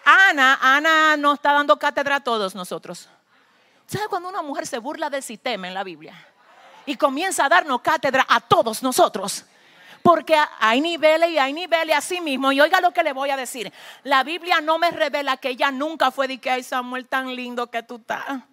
Ana, 0.04 0.58
Ana 0.62 1.16
nos 1.16 1.36
está 1.36 1.54
dando 1.54 1.78
cátedra 1.78 2.18
a 2.18 2.20
todos 2.20 2.56
nosotros. 2.56 3.08
¿Sabe 3.86 4.08
cuando 4.08 4.30
una 4.30 4.42
mujer 4.42 4.66
se 4.66 4.80
burla 4.80 5.10
del 5.10 5.22
sistema 5.22 5.68
en 5.68 5.74
la 5.74 5.84
Biblia? 5.84 6.16
Y 6.86 6.96
comienza 6.96 7.46
a 7.46 7.50
darnos 7.50 7.82
cátedra 7.82 8.26
a 8.28 8.40
todos 8.40 8.82
nosotros. 8.82 9.46
Porque 10.04 10.36
hay 10.60 10.82
niveles 10.82 11.30
y 11.32 11.38
hay 11.38 11.54
niveles 11.54 11.96
así 11.96 12.22
mismo. 12.22 12.52
Y 12.52 12.62
oiga 12.62 12.82
lo 12.82 12.92
que 12.92 13.04
le 13.04 13.14
voy 13.14 13.30
a 13.30 13.38
decir. 13.38 13.72
La 14.04 14.24
Biblia 14.24 14.62
no 14.62 14.78
me 14.78 14.92
revela 14.92 15.38
que 15.38 15.50
ella 15.50 15.72
nunca 15.72 16.12
fue 16.12 16.28
de 16.28 16.38
que, 16.40 16.50
ay 16.50 16.64
Samuel, 16.64 17.08
tan 17.08 17.36
lindo 17.36 17.70
que 17.70 17.84
tú 17.84 17.96
estás. 17.96 18.44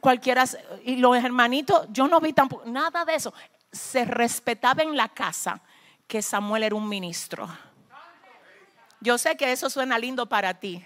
Cualquiera, 0.00 0.44
y 0.84 0.96
los 0.96 1.16
hermanitos, 1.16 1.86
yo 1.90 2.08
no 2.08 2.20
vi 2.20 2.32
tampoco, 2.32 2.64
nada 2.66 3.04
de 3.04 3.14
eso. 3.14 3.32
Se 3.72 4.04
respetaba 4.04 4.82
en 4.82 4.96
la 4.96 5.08
casa 5.08 5.60
que 6.06 6.20
Samuel 6.20 6.62
era 6.62 6.74
un 6.74 6.88
ministro. 6.88 7.48
Yo 9.00 9.18
sé 9.18 9.36
que 9.36 9.50
eso 9.52 9.68
suena 9.68 9.98
lindo 9.98 10.26
para 10.26 10.54
ti 10.54 10.84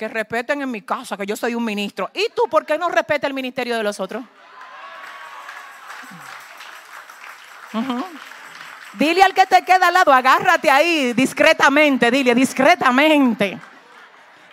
que 0.00 0.08
respeten 0.08 0.62
en 0.62 0.70
mi 0.70 0.80
casa, 0.80 1.14
que 1.14 1.26
yo 1.26 1.36
soy 1.36 1.54
un 1.54 1.62
ministro. 1.62 2.10
¿Y 2.14 2.28
tú 2.34 2.44
por 2.50 2.64
qué 2.64 2.78
no 2.78 2.88
respetas 2.88 3.28
el 3.28 3.34
ministerio 3.34 3.76
de 3.76 3.82
los 3.82 4.00
otros? 4.00 4.24
Dile 8.94 9.22
al 9.22 9.34
que 9.34 9.46
te 9.46 9.62
queda 9.62 9.88
al 9.88 9.94
lado, 9.94 10.12
agárrate 10.12 10.70
ahí 10.70 11.12
discretamente, 11.12 12.10
dile 12.10 12.34
discretamente, 12.34 13.58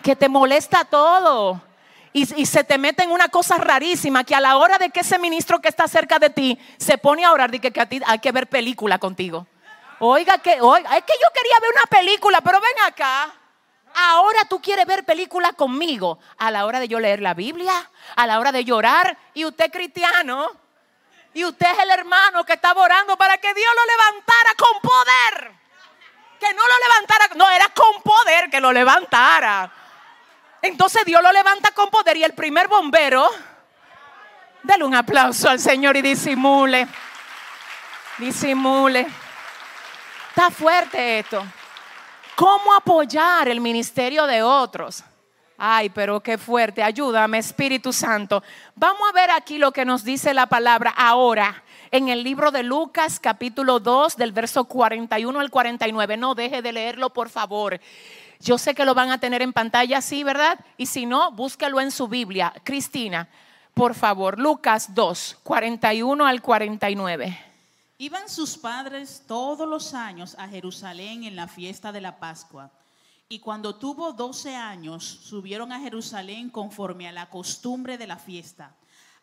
que 0.03 0.15
te 0.15 0.29
molesta 0.29 0.85
todo. 0.85 1.61
Y, 2.13 2.25
se 2.25 2.63
te 2.63 2.79
mete 2.79 3.03
en 3.03 3.11
una 3.11 3.27
cosa 3.29 3.57
rarísima, 3.57 4.23
que 4.23 4.33
a 4.33 4.39
la 4.39 4.57
hora 4.57 4.79
de 4.79 4.89
que 4.89 5.01
ese 5.01 5.19
ministro 5.19 5.61
que 5.61 5.67
está 5.67 5.87
cerca 5.87 6.17
de 6.17 6.31
ti 6.31 6.57
se 6.77 6.97
pone 6.97 7.23
a 7.23 7.31
orar, 7.31 7.51
dice 7.51 7.71
que, 7.71 7.79
a 7.79 7.85
ti 7.85 8.01
hay 8.05 8.17
que 8.17 8.31
ver 8.31 8.47
película 8.47 8.97
contigo. 8.97 9.45
Oiga, 9.99 10.39
que, 10.39 10.59
oiga, 10.59 10.97
es 10.97 11.03
que 11.03 11.13
yo 11.13 11.27
quería 11.33 11.55
ver 11.61 11.69
una 11.71 11.99
película, 11.99 12.41
pero 12.41 12.59
ven 12.59 12.87
acá. 12.87 13.31
Ahora 13.93 14.39
tú 14.49 14.59
quieres 14.59 14.85
ver 14.85 15.03
película 15.05 15.53
conmigo. 15.53 16.17
A 16.37 16.49
la 16.49 16.65
hora 16.65 16.79
de 16.79 16.87
yo 16.87 16.99
leer 16.99 17.21
la 17.21 17.33
Biblia, 17.33 17.89
a 18.15 18.27
la 18.27 18.39
hora 18.39 18.51
de 18.51 18.63
llorar. 18.63 19.17
Y 19.33 19.45
usted 19.45 19.71
cristiano. 19.71 20.49
Y 21.37 21.45
usted 21.45 21.67
es 21.71 21.77
el 21.83 21.91
hermano 21.91 22.43
que 22.43 22.53
estaba 22.53 22.81
orando 22.81 23.15
para 23.15 23.37
que 23.37 23.53
Dios 23.53 23.69
lo 23.75 23.85
levantara 23.85 24.55
con 24.57 24.81
poder. 24.81 25.51
Que 26.39 26.51
no 26.51 26.63
lo 26.67 26.73
levantara. 26.79 27.27
No, 27.35 27.47
era 27.47 27.69
con 27.69 28.01
poder 28.01 28.49
que 28.49 28.59
lo 28.59 28.73
levantara. 28.73 29.71
Entonces 30.63 31.05
Dios 31.05 31.21
lo 31.21 31.31
levanta 31.31 31.69
con 31.75 31.91
poder. 31.91 32.17
Y 32.17 32.23
el 32.23 32.33
primer 32.33 32.67
bombero. 32.67 33.29
Dale 34.63 34.83
un 34.83 34.95
aplauso 34.95 35.47
al 35.47 35.59
Señor 35.59 35.95
y 35.97 36.01
disimule. 36.01 36.87
Disimule. 38.17 39.05
Está 40.29 40.49
fuerte 40.49 41.19
esto. 41.19 41.45
¿Cómo 42.35 42.73
apoyar 42.73 43.47
el 43.47 43.61
ministerio 43.61 44.25
de 44.25 44.41
otros? 44.41 45.03
Ay, 45.57 45.89
pero 45.89 46.21
qué 46.21 46.37
fuerte. 46.37 46.83
Ayúdame, 46.83 47.39
Espíritu 47.39 47.91
Santo. 47.91 48.43
Vamos 48.75 49.01
a 49.09 49.13
ver 49.13 49.31
aquí 49.31 49.57
lo 49.57 49.71
que 49.71 49.85
nos 49.85 50.03
dice 50.03 50.35
la 50.35 50.45
palabra 50.45 50.93
ahora 50.95 51.63
en 51.89 52.09
el 52.09 52.23
libro 52.23 52.51
de 52.51 52.61
Lucas 52.61 53.19
capítulo 53.19 53.79
2 53.79 54.17
del 54.17 54.33
verso 54.33 54.65
41 54.65 55.39
al 55.39 55.49
49. 55.49 56.17
No 56.17 56.35
deje 56.35 56.61
de 56.61 56.73
leerlo, 56.73 57.11
por 57.11 57.29
favor. 57.29 57.79
Yo 58.39 58.59
sé 58.59 58.75
que 58.75 58.85
lo 58.85 58.93
van 58.93 59.09
a 59.09 59.19
tener 59.19 59.41
en 59.41 59.51
pantalla, 59.51 59.99
sí, 60.01 60.23
¿verdad? 60.23 60.59
Y 60.77 60.85
si 60.85 61.07
no, 61.07 61.31
búsquelo 61.31 61.81
en 61.81 61.89
su 61.89 62.07
Biblia. 62.07 62.53
Cristina, 62.63 63.27
por 63.73 63.95
favor, 63.95 64.37
Lucas 64.37 64.93
2, 64.93 65.39
41 65.41 66.23
al 66.23 66.41
49. 66.43 67.45
Iban 67.97 68.29
sus 68.29 68.59
padres 68.59 69.23
todos 69.27 69.67
los 69.67 69.95
años 69.95 70.35
a 70.37 70.47
Jerusalén 70.47 71.23
en 71.23 71.35
la 71.35 71.47
fiesta 71.47 71.91
de 71.91 72.01
la 72.01 72.19
Pascua. 72.19 72.69
Y 73.29 73.39
cuando 73.39 73.75
tuvo 73.75 74.13
doce 74.13 74.55
años, 74.55 75.03
subieron 75.03 75.73
a 75.73 75.81
Jerusalén 75.81 76.49
conforme 76.49 77.09
a 77.09 77.11
la 77.11 77.29
costumbre 77.29 77.97
de 77.97 78.07
la 78.07 78.17
fiesta. 78.17 78.75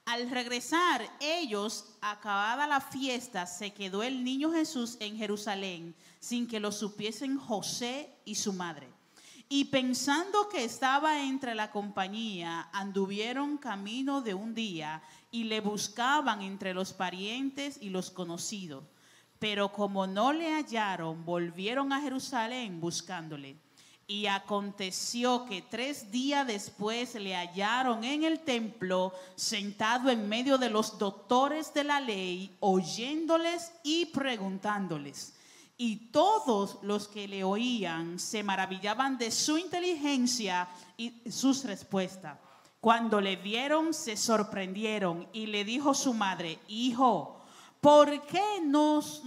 Al 0.04 0.30
regresar 0.30 1.02
ellos, 1.20 1.96
acabada 2.02 2.66
la 2.66 2.82
fiesta, 2.82 3.46
se 3.46 3.72
quedó 3.72 4.02
el 4.02 4.22
niño 4.22 4.52
Jesús 4.52 4.98
en 5.00 5.16
Jerusalén 5.16 5.94
sin 6.20 6.46
que 6.46 6.60
lo 6.60 6.70
supiesen 6.70 7.38
José 7.38 8.14
y 8.26 8.34
su 8.34 8.52
madre. 8.52 8.90
Y 9.48 9.66
pensando 9.66 10.50
que 10.50 10.64
estaba 10.64 11.22
entre 11.22 11.54
la 11.54 11.70
compañía, 11.70 12.68
anduvieron 12.72 13.56
camino 13.56 14.20
de 14.20 14.34
un 14.34 14.54
día 14.54 15.02
y 15.30 15.44
le 15.44 15.60
buscaban 15.60 16.42
entre 16.42 16.74
los 16.74 16.92
parientes 16.92 17.78
y 17.80 17.88
los 17.88 18.10
conocidos. 18.10 18.84
Pero 19.38 19.72
como 19.72 20.06
no 20.06 20.34
le 20.34 20.52
hallaron, 20.52 21.24
volvieron 21.24 21.92
a 21.94 22.02
Jerusalén 22.02 22.80
buscándole. 22.80 23.63
Y 24.06 24.26
aconteció 24.26 25.46
que 25.46 25.62
tres 25.62 26.10
días 26.10 26.46
después 26.46 27.14
le 27.14 27.34
hallaron 27.34 28.04
en 28.04 28.24
el 28.24 28.40
templo, 28.40 29.12
sentado 29.34 30.10
en 30.10 30.28
medio 30.28 30.58
de 30.58 30.68
los 30.68 30.98
doctores 30.98 31.72
de 31.72 31.84
la 31.84 32.00
ley, 32.00 32.54
oyéndoles 32.60 33.72
y 33.82 34.06
preguntándoles. 34.06 35.34
Y 35.76 36.10
todos 36.12 36.78
los 36.82 37.08
que 37.08 37.26
le 37.26 37.44
oían 37.44 38.18
se 38.18 38.42
maravillaban 38.42 39.18
de 39.18 39.30
su 39.30 39.58
inteligencia 39.58 40.68
y 40.96 41.30
sus 41.30 41.64
respuestas. 41.64 42.38
Cuando 42.84 43.18
le 43.18 43.36
vieron, 43.36 43.94
se 43.94 44.14
sorprendieron 44.14 45.26
y 45.32 45.46
le 45.46 45.64
dijo 45.64 45.94
su 45.94 46.12
madre, 46.12 46.58
hijo, 46.68 47.40
¿por 47.80 48.26
qué 48.26 48.60
nos, 48.62 49.22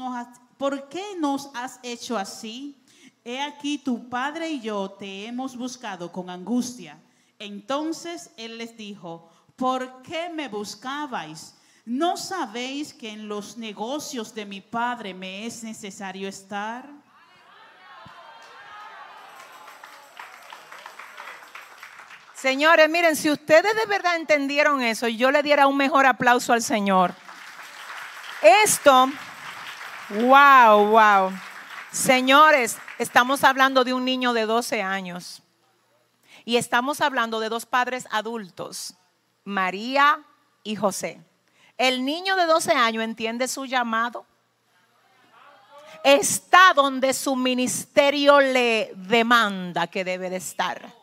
¿por 0.59 0.87
qué 0.89 1.15
nos 1.17 1.49
has 1.55 1.79
hecho 1.81 2.17
así? 2.17 2.76
He 3.29 3.41
aquí 3.41 3.77
tu 3.77 4.07
padre 4.07 4.47
y 4.51 4.61
yo 4.61 4.89
te 4.91 5.25
hemos 5.25 5.57
buscado 5.57 6.13
con 6.13 6.29
angustia. 6.29 6.97
Entonces 7.37 8.31
él 8.37 8.57
les 8.57 8.77
dijo, 8.77 9.29
¿por 9.57 10.01
qué 10.01 10.29
me 10.29 10.47
buscabais? 10.47 11.53
¿No 11.83 12.15
sabéis 12.15 12.93
que 12.93 13.09
en 13.09 13.27
los 13.27 13.57
negocios 13.57 14.33
de 14.33 14.45
mi 14.45 14.61
padre 14.61 15.13
me 15.13 15.45
es 15.45 15.61
necesario 15.61 16.29
estar? 16.29 16.85
Señores, 22.33 22.89
miren, 22.89 23.17
si 23.17 23.29
ustedes 23.29 23.75
de 23.75 23.85
verdad 23.87 24.15
entendieron 24.15 24.81
eso, 24.81 25.09
yo 25.09 25.31
le 25.31 25.43
diera 25.43 25.67
un 25.67 25.75
mejor 25.75 26.05
aplauso 26.05 26.53
al 26.53 26.61
Señor. 26.61 27.13
Esto, 28.63 29.09
wow, 30.11 30.87
wow. 30.87 31.46
Señores, 31.91 32.77
estamos 32.99 33.43
hablando 33.43 33.83
de 33.83 33.93
un 33.93 34.05
niño 34.05 34.33
de 34.33 34.45
12 34.45 34.81
años. 34.81 35.41
Y 36.45 36.57
estamos 36.57 37.01
hablando 37.01 37.39
de 37.39 37.49
dos 37.49 37.65
padres 37.65 38.07
adultos, 38.11 38.93
María 39.43 40.19
y 40.63 40.75
José. 40.75 41.21
El 41.77 42.05
niño 42.05 42.35
de 42.35 42.45
12 42.45 42.71
años 42.71 43.03
entiende 43.03 43.47
su 43.47 43.65
llamado. 43.65 44.25
Está 46.03 46.73
donde 46.75 47.13
su 47.13 47.35
ministerio 47.35 48.39
le 48.39 48.93
demanda 48.95 49.87
que 49.87 50.03
debe 50.03 50.29
de 50.29 50.37
estar. 50.37 50.93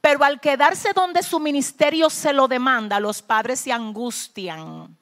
Pero 0.00 0.24
al 0.24 0.40
quedarse 0.40 0.92
donde 0.92 1.22
su 1.22 1.40
ministerio 1.40 2.10
se 2.10 2.32
lo 2.32 2.48
demanda, 2.48 3.00
los 3.00 3.22
padres 3.22 3.60
se 3.60 3.72
angustian. 3.72 4.96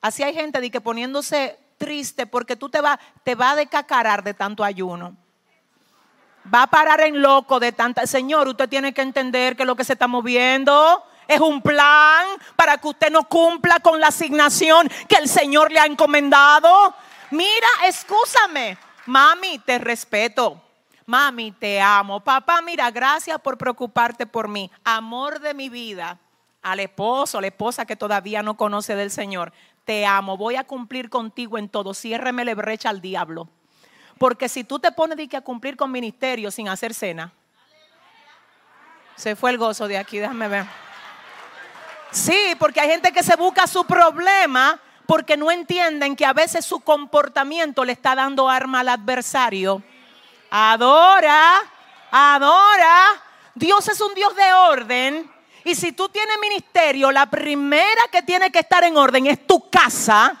Así 0.00 0.22
hay 0.22 0.34
gente 0.34 0.60
de 0.60 0.70
que 0.70 0.80
poniéndose 0.80 1.58
triste 1.80 2.26
porque 2.26 2.54
tú 2.54 2.68
te 2.68 2.82
vas 2.82 2.98
te 3.24 3.34
va 3.34 3.52
a 3.52 3.56
decacarar 3.56 4.22
de 4.22 4.34
tanto 4.34 4.62
ayuno. 4.62 5.16
Va 6.52 6.64
a 6.64 6.66
parar 6.66 7.00
en 7.00 7.20
loco 7.20 7.58
de 7.58 7.72
tanta. 7.72 8.06
Señor, 8.06 8.48
usted 8.48 8.68
tiene 8.68 8.92
que 8.92 9.02
entender 9.02 9.56
que 9.56 9.64
lo 9.64 9.74
que 9.76 9.84
se 9.84 9.94
está 9.94 10.06
moviendo 10.06 11.04
Es 11.26 11.40
un 11.40 11.62
plan 11.62 12.26
para 12.56 12.76
que 12.78 12.88
usted 12.88 13.10
no 13.10 13.22
cumpla 13.24 13.78
con 13.78 14.00
la 14.00 14.08
asignación 14.08 14.90
que 15.08 15.16
el 15.16 15.28
Señor 15.28 15.70
le 15.70 15.78
ha 15.78 15.86
encomendado. 15.86 16.94
Mira, 17.30 17.68
escúchame. 17.86 18.76
Mami, 19.06 19.60
te 19.60 19.78
respeto. 19.78 20.60
Mami, 21.06 21.52
te 21.52 21.80
amo. 21.80 22.20
Papá, 22.20 22.60
mira, 22.62 22.90
gracias 22.90 23.40
por 23.40 23.56
preocuparte 23.56 24.26
por 24.26 24.48
mí. 24.48 24.70
Amor 24.84 25.40
de 25.40 25.54
mi 25.54 25.68
vida. 25.68 26.18
Al 26.62 26.80
esposo, 26.80 27.40
la 27.40 27.46
esposa 27.46 27.86
que 27.86 27.96
todavía 27.96 28.42
no 28.42 28.56
conoce 28.56 28.94
del 28.94 29.10
Señor. 29.10 29.52
Te 29.84 30.06
amo. 30.06 30.36
Voy 30.36 30.56
a 30.56 30.64
cumplir 30.64 31.10
contigo 31.10 31.58
en 31.58 31.68
todo. 31.68 31.94
Ciérreme 31.94 32.44
la 32.44 32.54
brecha 32.54 32.90
al 32.90 33.00
diablo. 33.00 33.48
Porque 34.18 34.48
si 34.48 34.64
tú 34.64 34.78
te 34.78 34.92
pones 34.92 35.16
de 35.16 35.36
a 35.36 35.40
cumplir 35.40 35.76
con 35.76 35.90
ministerio 35.90 36.50
sin 36.50 36.68
hacer 36.68 36.92
cena, 36.92 37.32
se 39.16 39.36
fue 39.36 39.50
el 39.50 39.58
gozo 39.58 39.88
de 39.88 39.98
aquí, 39.98 40.18
déjame 40.18 40.48
ver. 40.48 40.66
Sí, 42.10 42.54
porque 42.58 42.80
hay 42.80 42.88
gente 42.88 43.12
que 43.12 43.22
se 43.22 43.36
busca 43.36 43.66
su 43.66 43.84
problema 43.84 44.80
porque 45.06 45.36
no 45.36 45.50
entienden 45.50 46.16
que 46.16 46.24
a 46.24 46.32
veces 46.32 46.64
su 46.64 46.80
comportamiento 46.80 47.84
le 47.84 47.92
está 47.92 48.14
dando 48.14 48.48
arma 48.48 48.80
al 48.80 48.88
adversario. 48.88 49.82
Adora, 50.50 51.54
adora. 52.10 53.22
Dios 53.54 53.88
es 53.88 54.00
un 54.00 54.14
Dios 54.14 54.34
de 54.36 54.52
orden. 54.52 55.29
Y 55.64 55.74
si 55.74 55.92
tú 55.92 56.08
tienes 56.08 56.38
ministerio, 56.40 57.12
la 57.12 57.26
primera 57.26 58.02
que 58.10 58.22
tiene 58.22 58.50
que 58.50 58.60
estar 58.60 58.82
en 58.84 58.96
orden 58.96 59.26
es 59.26 59.46
tu 59.46 59.68
casa. 59.68 60.36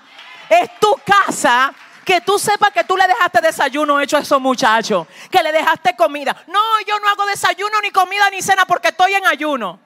Es 0.48 0.78
tu 0.80 0.98
casa 1.04 1.72
que 2.04 2.20
tú 2.22 2.38
sepas 2.38 2.72
que 2.72 2.82
tú 2.82 2.96
le 2.96 3.06
dejaste 3.06 3.40
desayuno 3.40 4.00
hecho 4.00 4.16
a 4.16 4.20
esos 4.20 4.40
muchachos, 4.40 5.06
que 5.30 5.42
le 5.42 5.52
dejaste 5.52 5.94
comida. 5.94 6.34
No, 6.48 6.60
yo 6.84 6.98
no 6.98 7.08
hago 7.08 7.24
desayuno, 7.26 7.80
ni 7.80 7.90
comida, 7.90 8.28
ni 8.30 8.42
cena 8.42 8.64
porque 8.66 8.88
estoy 8.88 9.14
en 9.14 9.26
ayuno. 9.26 9.78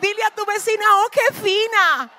dile 0.00 0.22
a 0.24 0.30
tu 0.30 0.44
vecina, 0.44 0.84
oh, 0.96 1.08
qué 1.10 1.34
fina. 1.34 2.10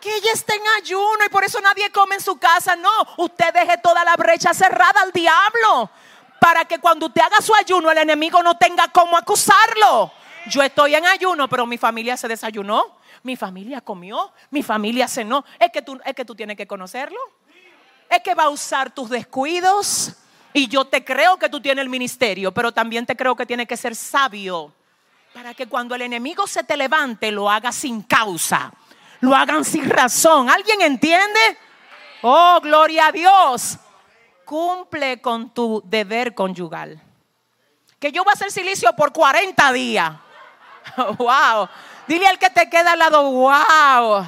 Que 0.00 0.14
ella 0.14 0.32
esté 0.32 0.54
en 0.54 0.62
ayuno 0.80 1.24
y 1.26 1.28
por 1.28 1.44
eso 1.44 1.60
nadie 1.60 1.90
come 1.90 2.14
en 2.14 2.20
su 2.22 2.38
casa. 2.38 2.76
No, 2.76 2.90
usted 3.18 3.52
deje 3.52 3.76
toda 3.82 4.04
la 4.04 4.16
brecha 4.16 4.54
cerrada 4.54 5.02
al 5.02 5.12
diablo 5.12 5.90
para 6.40 6.64
que 6.64 6.78
cuando 6.78 7.06
usted 7.06 7.22
haga 7.22 7.40
su 7.40 7.54
ayuno 7.54 7.90
el 7.90 7.98
enemigo 7.98 8.42
no 8.42 8.56
tenga 8.56 8.88
cómo 8.88 9.16
acusarlo. 9.16 10.12
Yo 10.48 10.62
estoy 10.62 10.94
en 10.94 11.06
ayuno, 11.06 11.48
pero 11.48 11.66
mi 11.66 11.76
familia 11.76 12.16
se 12.16 12.28
desayunó 12.28 12.96
mi 13.26 13.36
familia 13.36 13.80
comió, 13.82 14.32
mi 14.50 14.62
familia 14.62 15.08
cenó. 15.08 15.44
Es 15.58 15.70
que 15.70 15.82
tú, 15.82 16.00
es 16.04 16.14
que 16.14 16.24
tú 16.24 16.34
tienes 16.34 16.56
que 16.56 16.66
conocerlo. 16.66 17.18
Es 18.08 18.20
que 18.20 18.34
va 18.34 18.44
a 18.44 18.48
usar 18.48 18.94
tus 18.94 19.10
descuidos. 19.10 20.12
Y 20.54 20.68
yo 20.68 20.86
te 20.86 21.04
creo 21.04 21.36
que 21.36 21.50
tú 21.50 21.60
tienes 21.60 21.82
el 21.82 21.90
ministerio, 21.90 22.52
pero 22.52 22.72
también 22.72 23.04
te 23.04 23.14
creo 23.14 23.36
que 23.36 23.44
tienes 23.44 23.66
que 23.68 23.76
ser 23.76 23.94
sabio. 23.94 24.72
Para 25.34 25.52
que 25.52 25.66
cuando 25.66 25.94
el 25.94 26.02
enemigo 26.02 26.46
se 26.46 26.62
te 26.62 26.76
levante, 26.78 27.30
lo 27.30 27.50
haga 27.50 27.72
sin 27.72 28.02
causa. 28.02 28.72
Lo 29.20 29.34
hagan 29.34 29.64
sin 29.64 29.90
razón. 29.90 30.48
¿Alguien 30.48 30.80
entiende? 30.80 31.58
Oh, 32.22 32.58
gloria 32.62 33.08
a 33.08 33.12
Dios. 33.12 33.76
Cumple 34.46 35.20
con 35.20 35.50
tu 35.50 35.82
deber 35.84 36.32
conyugal. 36.32 37.02
Que 37.98 38.12
yo 38.12 38.22
voy 38.22 38.30
a 38.30 38.34
hacer 38.34 38.52
silicio 38.52 38.92
por 38.94 39.12
40 39.12 39.72
días. 39.72 40.12
wow. 41.18 41.68
Dile 42.06 42.28
al 42.28 42.38
que 42.38 42.48
te 42.50 42.70
queda 42.70 42.92
al 42.92 42.98
lado, 43.00 43.28
wow. 43.28 44.24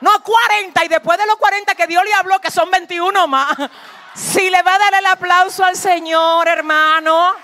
No 0.00 0.10
40 0.22 0.84
y 0.86 0.88
después 0.88 1.18
de 1.18 1.26
los 1.26 1.36
40 1.36 1.74
que 1.74 1.86
Dios 1.86 2.02
le 2.02 2.14
habló, 2.14 2.40
que 2.40 2.50
son 2.50 2.70
21 2.70 3.28
más. 3.28 3.54
Si 4.14 4.48
le 4.48 4.62
va 4.62 4.76
a 4.76 4.78
dar 4.78 4.94
el 4.94 5.06
aplauso 5.06 5.64
al 5.64 5.74
Señor, 5.74 6.46
hermano. 6.46 7.34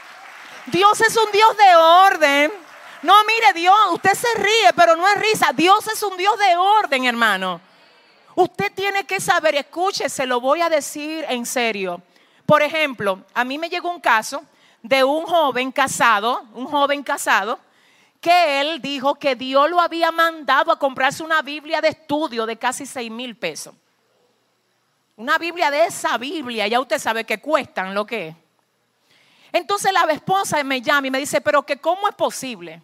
Dios 0.66 1.00
es 1.00 1.16
un 1.16 1.32
Dios 1.32 1.56
de 1.56 1.74
orden. 1.74 2.52
No, 3.02 3.12
mire, 3.24 3.52
Dios, 3.54 3.76
usted 3.90 4.14
se 4.14 4.32
ríe, 4.36 4.72
pero 4.76 4.94
no 4.94 5.08
es 5.08 5.16
risa. 5.16 5.52
Dios 5.52 5.84
es 5.88 6.00
un 6.04 6.16
Dios 6.16 6.38
de 6.38 6.56
orden, 6.56 7.06
hermano. 7.06 7.61
Usted 8.41 8.72
tiene 8.72 9.05
que 9.05 9.20
saber, 9.20 9.55
escuche, 9.55 10.09
se 10.09 10.24
lo 10.24 10.41
voy 10.41 10.62
a 10.62 10.70
decir 10.70 11.26
en 11.28 11.45
serio. 11.45 12.01
Por 12.47 12.62
ejemplo, 12.62 13.22
a 13.34 13.45
mí 13.45 13.59
me 13.59 13.68
llegó 13.68 13.91
un 13.91 14.01
caso 14.01 14.43
de 14.82 15.05
un 15.05 15.26
joven 15.26 15.70
casado, 15.70 16.47
un 16.55 16.64
joven 16.64 17.03
casado, 17.03 17.59
que 18.18 18.62
él 18.62 18.80
dijo 18.80 19.16
que 19.16 19.34
Dios 19.34 19.68
lo 19.68 19.78
había 19.78 20.11
mandado 20.11 20.72
a 20.72 20.78
comprarse 20.78 21.22
una 21.22 21.43
Biblia 21.43 21.82
de 21.82 21.88
estudio 21.88 22.47
de 22.47 22.57
casi 22.57 22.86
6 22.86 23.11
mil 23.11 23.36
pesos. 23.36 23.74
Una 25.18 25.36
Biblia 25.36 25.70
de 25.70 25.84
esa 25.84 26.16
Biblia, 26.16 26.66
ya 26.66 26.80
usted 26.80 26.99
sabe 26.99 27.24
que 27.24 27.43
cuestan 27.43 27.93
lo 27.95 28.07
que 28.07 28.28
es. 28.28 28.36
Entonces 29.53 29.93
la 29.93 30.11
esposa 30.11 30.64
me 30.64 30.80
llama 30.80 31.09
y 31.09 31.11
me 31.11 31.18
dice, 31.18 31.43
pero 31.43 31.66
que 31.66 31.76
cómo 31.76 32.09
es 32.09 32.14
posible, 32.14 32.80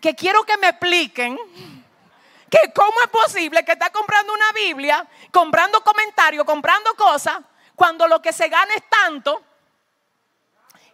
que 0.00 0.16
quiero 0.16 0.42
que 0.42 0.56
me 0.56 0.70
expliquen 0.70 1.38
que 2.52 2.70
cómo 2.74 2.92
es 3.02 3.08
posible 3.08 3.64
que 3.64 3.72
está 3.72 3.88
comprando 3.88 4.34
una 4.34 4.52
Biblia, 4.52 5.06
comprando 5.30 5.82
comentarios, 5.82 6.44
comprando 6.44 6.94
cosas, 6.96 7.38
cuando 7.74 8.06
lo 8.06 8.20
que 8.20 8.30
se 8.30 8.50
gana 8.50 8.74
es 8.74 8.82
tanto 8.90 9.42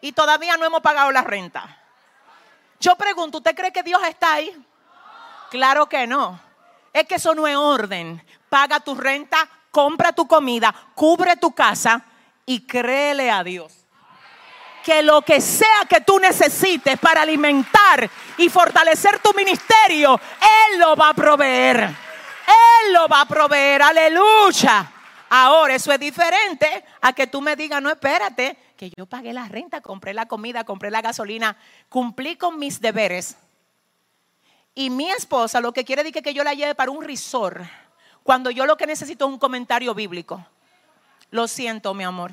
y 0.01 0.13
todavía 0.13 0.57
no 0.57 0.65
hemos 0.65 0.81
pagado 0.81 1.11
la 1.11 1.23
renta. 1.23 1.83
Yo 2.79 2.95
pregunto, 2.95 3.39
¿usted 3.39 3.57
cree 3.57 3.73
que 3.73 3.83
Dios 3.83 4.01
está 4.09 4.35
ahí? 4.35 4.57
Claro 5.51 5.89
que 5.89 6.07
no. 6.07 6.39
Es 6.93 7.09
que 7.09 7.17
eso 7.17 7.35
no 7.35 7.49
es 7.49 7.57
orden. 7.57 8.25
Paga 8.49 8.79
tu 8.79 8.95
renta, 8.95 9.49
compra 9.73 10.13
tu 10.13 10.29
comida, 10.29 10.73
cubre 10.95 11.35
tu 11.35 11.53
casa 11.53 12.05
y 12.47 12.69
créele 12.69 13.33
a 13.33 13.43
Dios. 13.43 13.85
Que 14.85 15.03
lo 15.03 15.23
que 15.23 15.41
sea 15.41 15.85
que 15.89 16.01
tú 16.01 16.19
necesites 16.19 16.99
para 16.99 17.23
alimentar 17.23 18.09
y 18.37 18.49
fortalecer 18.49 19.19
tu 19.19 19.33
ministerio, 19.35 20.19
Él 20.41 20.79
lo 20.79 20.97
va 20.97 21.11
a 21.11 21.15
proveer. 21.15 21.79
Él 21.79 22.93
lo 22.93 23.09
va 23.09 23.23
a 23.23 23.27
proveer. 23.27 23.83
Aleluya. 23.83 24.93
Ahora, 25.31 25.75
eso 25.75 25.93
es 25.93 26.01
diferente 26.01 26.85
a 27.01 27.13
que 27.13 27.27
tú 27.27 27.41
me 27.41 27.55
digas, 27.55 27.83
no, 27.83 27.91
espérate, 27.91 28.57
que 28.77 28.91
yo 28.97 29.05
pagué 29.05 29.33
la 29.33 29.47
renta, 29.47 29.81
compré 29.81 30.15
la 30.15 30.27
comida, 30.27 30.65
compré 30.65 30.91
la 30.91 31.03
gasolina, 31.03 31.57
cumplí 31.89 32.37
con 32.37 32.59
mis 32.59 32.81
deberes. 32.81 33.37
Y 34.75 34.91
mi 34.91 35.11
esposa 35.11 35.61
lo 35.61 35.73
que 35.73 35.85
quiere 35.85 36.05
decir 36.05 36.23
que 36.23 36.33
yo 36.33 36.45
la 36.45 36.55
lleve 36.55 36.75
para 36.75 36.91
un 36.91 37.05
resort, 37.05 37.63
cuando 38.23 38.51
yo 38.51 38.65
lo 38.65 38.77
que 38.77 38.87
necesito 38.87 39.27
es 39.27 39.33
un 39.33 39.39
comentario 39.39 39.95
bíblico. 39.95 40.47
Lo 41.31 41.49
siento, 41.49 41.93
mi 41.93 42.05
amor. 42.05 42.33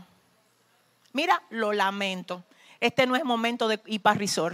Mira, 1.16 1.41
lo 1.49 1.72
lamento. 1.72 2.43
Este 2.82 3.07
no 3.07 3.16
es 3.16 3.24
momento 3.24 3.70
de 3.70 3.80
ir 3.86 4.01
para 4.01 4.20
resort. 4.20 4.53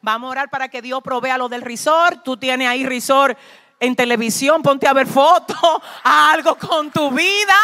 Vamos 0.00 0.28
a 0.28 0.30
orar 0.30 0.48
para 0.48 0.68
que 0.68 0.80
Dios 0.80 1.02
provea 1.02 1.36
lo 1.36 1.48
del 1.48 1.60
resort. 1.60 2.22
Tú 2.22 2.36
tienes 2.36 2.68
ahí 2.68 2.86
resort 2.86 3.36
en 3.80 3.96
televisión, 3.96 4.62
ponte 4.62 4.86
a 4.86 4.92
ver 4.92 5.08
fotos, 5.08 5.58
algo 6.04 6.56
con 6.56 6.92
tu 6.92 7.10
vida. 7.10 7.56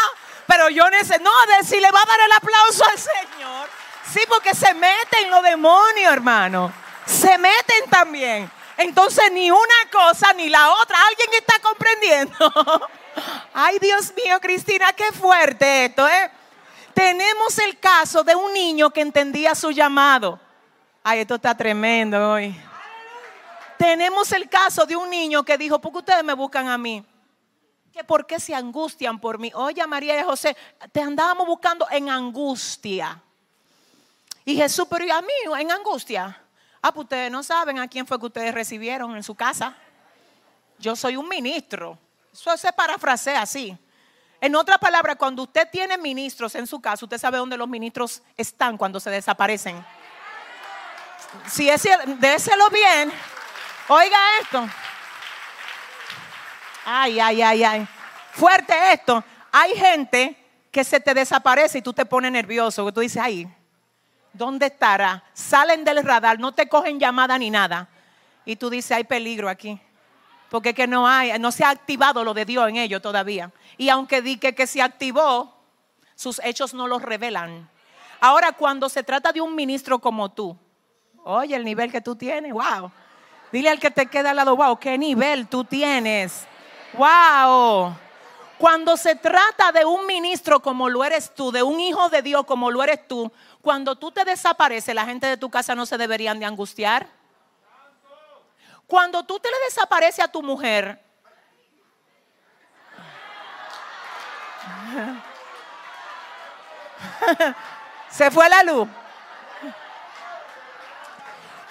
Pero 0.47 0.67
yo 0.67 0.83
necesito, 0.89 1.23
no, 1.23 1.31
si 1.63 1.79
le 1.79 1.89
va 1.89 2.01
a 2.01 2.05
dar 2.05 2.19
el 2.25 2.31
aplauso 2.33 2.83
al 2.91 2.99
Señor. 2.99 3.69
Sí, 4.11 4.19
porque 4.27 4.53
se 4.53 4.73
meten 4.73 5.29
los 5.29 5.41
demonios, 5.41 6.11
hermano. 6.11 6.73
Se 7.05 7.37
meten 7.37 7.89
también. 7.89 8.51
Entonces 8.75 9.31
ni 9.31 9.49
una 9.49 9.89
cosa 9.89 10.33
ni 10.33 10.49
la 10.49 10.71
otra. 10.73 10.97
¿Alguien 11.07 11.29
está 11.39 11.57
comprendiendo? 11.59 12.89
Ay, 13.53 13.79
Dios 13.79 14.11
mío, 14.13 14.41
Cristina, 14.41 14.91
qué 14.91 15.13
fuerte 15.13 15.85
esto, 15.85 16.05
¿eh? 16.05 16.31
Tenemos 16.95 17.59
el 17.59 17.77
caso 17.77 18.23
de 18.23 18.35
un 18.35 18.51
niño 18.53 18.89
que 18.89 19.01
entendía 19.01 19.53
su 19.53 19.69
llamado. 19.69 20.39
Ay, 21.03 21.19
esto 21.19 21.35
está 21.35 21.55
tremendo 21.55 22.31
hoy. 22.31 22.55
Tenemos 23.77 24.31
el 24.31 24.49
caso 24.49 24.85
de 24.85 24.95
un 24.95 25.09
niño 25.09 25.43
que 25.43 25.57
dijo, 25.57 25.79
¿por 25.79 25.91
qué 25.91 25.97
ustedes 25.99 26.23
me 26.23 26.33
buscan 26.33 26.67
a 26.67 26.77
mí? 26.77 27.05
que 27.95 28.03
por 28.03 28.27
qué 28.27 28.41
se 28.41 28.53
angustian 28.53 29.21
por 29.21 29.39
mí. 29.39 29.53
Oye, 29.55 29.87
María 29.87 30.19
y 30.19 30.23
José, 30.23 30.57
te 30.91 30.99
andábamos 30.99 31.47
buscando 31.47 31.87
en 31.89 32.09
angustia. 32.09 33.21
Y 34.43 34.57
Jesús, 34.57 34.85
pero 34.89 35.05
¿y 35.05 35.09
a 35.09 35.21
mí 35.21 35.31
en 35.57 35.71
angustia? 35.71 36.41
Ah, 36.81 36.91
pues 36.91 37.05
ustedes 37.05 37.31
no 37.31 37.41
saben 37.41 37.79
a 37.79 37.87
quién 37.87 38.05
fue 38.05 38.19
que 38.19 38.25
ustedes 38.25 38.53
recibieron 38.53 39.15
en 39.15 39.23
su 39.23 39.33
casa. 39.33 39.77
Yo 40.77 40.93
soy 40.93 41.15
un 41.15 41.29
ministro. 41.29 41.97
Eso 42.33 42.57
se 42.57 42.73
parafrasea 42.73 43.41
así. 43.41 43.77
En 44.45 44.55
otra 44.55 44.77
palabra, 44.77 45.15
cuando 45.15 45.41
usted 45.41 45.67
tiene 45.71 45.97
ministros 45.97 46.53
en 46.53 46.67
su 46.67 46.79
casa, 46.79 47.03
usted 47.03 47.17
sabe 47.17 47.39
dónde 47.39 47.57
los 47.57 47.67
ministros 47.67 48.21
están 48.37 48.77
cuando 48.77 48.99
se 48.99 49.09
desaparecen. 49.09 49.83
Si 51.47 51.67
es, 51.67 51.81
déselo 52.19 52.69
bien. 52.69 53.11
Oiga 53.87 54.19
esto. 54.39 54.69
Ay, 56.85 57.19
ay, 57.19 57.41
ay, 57.41 57.63
ay. 57.63 57.87
Fuerte 58.33 58.75
esto. 58.93 59.23
Hay 59.51 59.73
gente 59.73 60.37
que 60.69 60.83
se 60.83 60.99
te 60.99 61.15
desaparece 61.15 61.79
y 61.79 61.81
tú 61.81 61.91
te 61.91 62.05
pones 62.05 62.31
nervioso. 62.31 62.85
Que 62.85 62.91
tú 62.91 62.99
dices, 62.99 63.19
ay, 63.19 63.51
¿dónde 64.31 64.67
estará? 64.67 65.23
Salen 65.33 65.83
del 65.83 66.03
radar, 66.03 66.37
no 66.37 66.51
te 66.51 66.69
cogen 66.69 66.99
llamada 66.99 67.35
ni 67.39 67.49
nada. 67.49 67.89
Y 68.45 68.57
tú 68.57 68.69
dices, 68.69 68.91
hay 68.91 69.05
peligro 69.05 69.49
aquí. 69.49 69.81
Porque 70.49 70.73
que 70.73 70.87
no 70.87 71.07
hay, 71.07 71.37
no 71.39 71.51
se 71.51 71.63
ha 71.63 71.69
activado 71.69 72.23
lo 72.23 72.33
de 72.33 72.45
Dios 72.45 72.69
en 72.69 72.77
ellos 72.77 73.01
todavía. 73.01 73.51
Y 73.77 73.89
aunque 73.89 74.21
di 74.21 74.37
que, 74.37 74.67
se 74.67 74.81
activó, 74.81 75.55
sus 76.15 76.39
hechos 76.43 76.73
no 76.73 76.87
los 76.87 77.01
revelan. 77.01 77.69
Ahora, 78.21 78.53
cuando 78.53 78.89
se 78.89 79.03
trata 79.03 79.31
de 79.31 79.41
un 79.41 79.55
ministro 79.55 79.99
como 79.99 80.31
tú, 80.31 80.57
Oye, 81.27 81.55
el 81.55 81.65
nivel 81.65 81.91
que 81.91 82.01
tú 82.01 82.15
tienes, 82.15 82.53
wow. 82.53 82.91
Dile 83.51 83.69
al 83.71 83.79
que 83.79 83.89
te 83.89 84.05
queda 84.05 84.29
al 84.29 84.35
lado, 84.35 84.55
wow, 84.55 84.77
qué 84.77 84.95
nivel 84.95 85.47
tú 85.47 85.63
tienes. 85.63 86.45
Wow. 86.93 87.95
Cuando 88.59 88.95
se 88.95 89.15
trata 89.15 89.71
de 89.71 89.85
un 89.85 90.05
ministro 90.05 90.59
como 90.59 90.87
lo 90.87 91.03
eres 91.03 91.33
tú, 91.33 91.51
de 91.51 91.63
un 91.63 91.79
hijo 91.79 92.09
de 92.09 92.21
Dios 92.21 92.45
como 92.45 92.69
lo 92.69 92.83
eres 92.83 93.07
tú, 93.07 93.31
cuando 93.63 93.95
tú 93.95 94.11
te 94.11 94.23
desapareces, 94.23 94.93
la 94.93 95.05
gente 95.05 95.25
de 95.25 95.35
tu 95.35 95.49
casa 95.49 95.73
no 95.73 95.87
se 95.87 95.97
deberían 95.97 96.39
de 96.39 96.45
angustiar. 96.45 97.07
Cuando 98.95 99.23
tú 99.25 99.37
te 99.41 99.49
le 99.51 99.57
desapareces 99.65 100.23
a 100.23 100.29
tu 100.29 100.41
mujer, 100.41 100.97
se 108.09 108.31
fue 108.31 108.47
la 108.47 108.63
luz. 108.63 108.87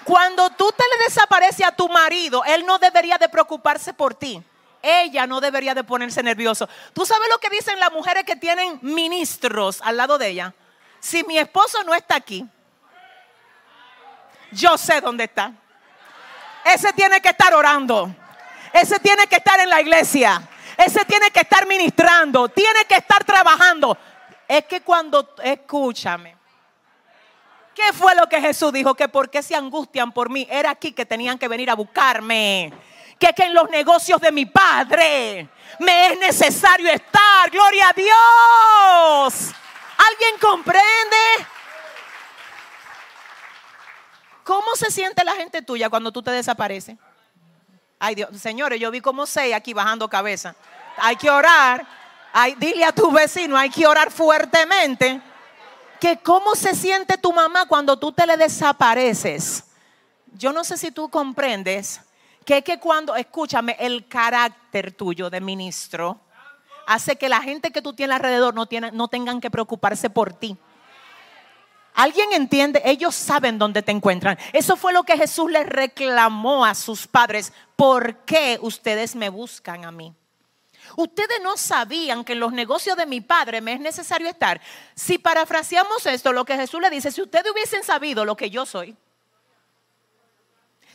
Cuando 0.03 0.51
tú 0.51 0.71
te 0.71 0.83
le 0.83 1.05
desapareces 1.05 1.65
a 1.65 1.71
tu 1.71 1.89
marido, 1.89 2.45
él 2.45 2.63
no 2.63 2.77
debería 2.77 3.17
de 3.17 3.27
preocuparse 3.27 3.91
por 3.91 4.13
ti. 4.13 4.43
Ella 4.83 5.25
no 5.25 5.41
debería 5.41 5.73
de 5.73 5.83
ponerse 5.83 6.21
nervioso. 6.21 6.69
¿Tú 6.93 7.07
sabes 7.07 7.27
lo 7.31 7.39
que 7.39 7.49
dicen 7.49 7.79
las 7.79 7.91
mujeres 7.91 8.23
que 8.23 8.35
tienen 8.35 8.77
ministros 8.83 9.81
al 9.81 9.97
lado 9.97 10.19
de 10.19 10.27
ella? 10.27 10.53
Si 10.99 11.23
mi 11.23 11.39
esposo 11.39 11.83
no 11.85 11.95
está 11.95 12.17
aquí, 12.17 12.45
yo 14.51 14.77
sé 14.77 15.01
dónde 15.01 15.23
está. 15.23 15.53
Ese 16.65 16.91
tiene 16.93 17.21
que 17.21 17.29
estar 17.29 17.53
orando. 17.53 18.09
Ese 18.73 18.99
tiene 18.99 19.27
que 19.27 19.35
estar 19.35 19.59
en 19.59 19.69
la 19.69 19.81
iglesia. 19.81 20.41
Ese 20.75 21.05
tiene 21.05 21.29
que 21.29 21.41
estar 21.41 21.67
ministrando. 21.67 22.49
Tiene 22.49 22.85
que 22.85 22.95
estar 22.95 23.23
trabajando. 23.23 23.95
Es 24.47 24.65
que 24.65 24.81
cuando, 24.81 25.35
escúchame. 25.43 26.35
¿Qué 27.75 27.93
fue 27.93 28.15
lo 28.15 28.27
que 28.27 28.41
Jesús 28.41 28.73
dijo? 28.73 28.95
Que 28.95 29.07
por 29.07 29.29
qué 29.29 29.43
se 29.43 29.55
angustian 29.55 30.11
por 30.11 30.31
mí. 30.31 30.47
Era 30.49 30.71
aquí 30.71 30.91
que 30.91 31.05
tenían 31.05 31.37
que 31.37 31.47
venir 31.47 31.69
a 31.69 31.75
buscarme. 31.75 32.73
Que, 33.19 33.31
que 33.33 33.43
en 33.43 33.53
los 33.53 33.69
negocios 33.69 34.19
de 34.19 34.31
mi 34.31 34.47
Padre 34.47 35.47
me 35.79 36.07
es 36.07 36.19
necesario 36.19 36.89
estar. 36.89 37.51
Gloria 37.51 37.89
a 37.89 37.93
Dios. 37.93 39.53
¿Alguien 39.97 40.39
comprende? 40.41 41.54
¿Cómo 44.45 44.75
se 44.75 44.91
siente 44.91 45.23
la 45.23 45.33
gente 45.33 45.63
tuya 45.63 45.89
cuando 45.89 46.11
tú 46.11 46.21
te 46.21 46.29
desapareces? 46.29 46.97
Ay 47.97 48.13
Dios, 48.13 48.29
señores, 48.39 48.79
yo 48.79 48.91
vi 48.91 49.01
como 49.01 49.25
seis 49.25 49.55
aquí 49.55 49.73
bajando 49.73 50.07
cabeza. 50.07 50.55
Hay 50.97 51.15
que 51.15 51.31
orar. 51.31 51.83
dile 52.57 52.85
a 52.85 52.91
tu 52.91 53.11
vecino, 53.11 53.57
hay 53.57 53.71
que 53.71 53.87
orar 53.87 54.11
fuertemente. 54.11 55.19
Que 55.99 56.17
cómo 56.17 56.53
se 56.53 56.75
siente 56.75 57.17
tu 57.17 57.33
mamá 57.33 57.65
cuando 57.65 57.97
tú 57.97 58.11
te 58.11 58.27
le 58.27 58.37
desapareces. 58.37 59.63
Yo 60.33 60.53
no 60.53 60.63
sé 60.63 60.77
si 60.77 60.91
tú 60.91 61.09
comprendes 61.09 62.01
que 62.45 62.59
es 62.59 62.63
que 62.63 62.79
cuando, 62.79 63.15
escúchame, 63.15 63.75
el 63.79 64.07
carácter 64.07 64.91
tuyo 64.91 65.31
de 65.31 65.41
ministro 65.41 66.19
hace 66.85 67.15
que 67.15 67.29
la 67.29 67.41
gente 67.41 67.71
que 67.71 67.81
tú 67.81 67.93
tienes 67.93 68.17
alrededor 68.17 68.53
no, 68.53 68.67
no 68.93 69.07
tengan 69.07 69.41
que 69.41 69.49
preocuparse 69.49 70.11
por 70.11 70.33
ti. 70.33 70.55
¿Alguien 71.95 72.33
entiende? 72.33 72.81
Ellos 72.83 73.15
saben 73.15 73.57
dónde 73.57 73.81
te 73.81 73.91
encuentran. 73.91 74.37
Eso 74.51 74.75
fue 74.75 74.91
lo 74.91 75.03
que 75.03 75.17
Jesús 75.17 75.49
les 75.49 75.65
reclamó 75.65 76.65
a 76.65 76.75
sus 76.75 77.07
padres. 77.07 77.53
¿Por 77.77 78.17
qué 78.25 78.59
ustedes 78.61 79.15
me 79.15 79.29
buscan 79.29 79.85
a 79.85 79.91
mí? 79.91 80.13
Ustedes 80.97 81.39
no 81.41 81.55
sabían 81.55 82.25
que 82.25 82.33
en 82.33 82.41
los 82.41 82.51
negocios 82.51 82.97
de 82.97 83.05
mi 83.05 83.21
padre 83.21 83.61
me 83.61 83.73
es 83.73 83.79
necesario 83.79 84.27
estar. 84.27 84.59
Si 84.93 85.17
parafraseamos 85.17 86.05
esto, 86.05 86.33
lo 86.33 86.43
que 86.43 86.57
Jesús 86.57 86.81
le 86.81 86.89
dice, 86.89 87.11
si 87.11 87.21
ustedes 87.21 87.51
hubiesen 87.51 87.83
sabido 87.83 88.25
lo 88.25 88.35
que 88.35 88.49
yo 88.49 88.65
soy, 88.65 88.95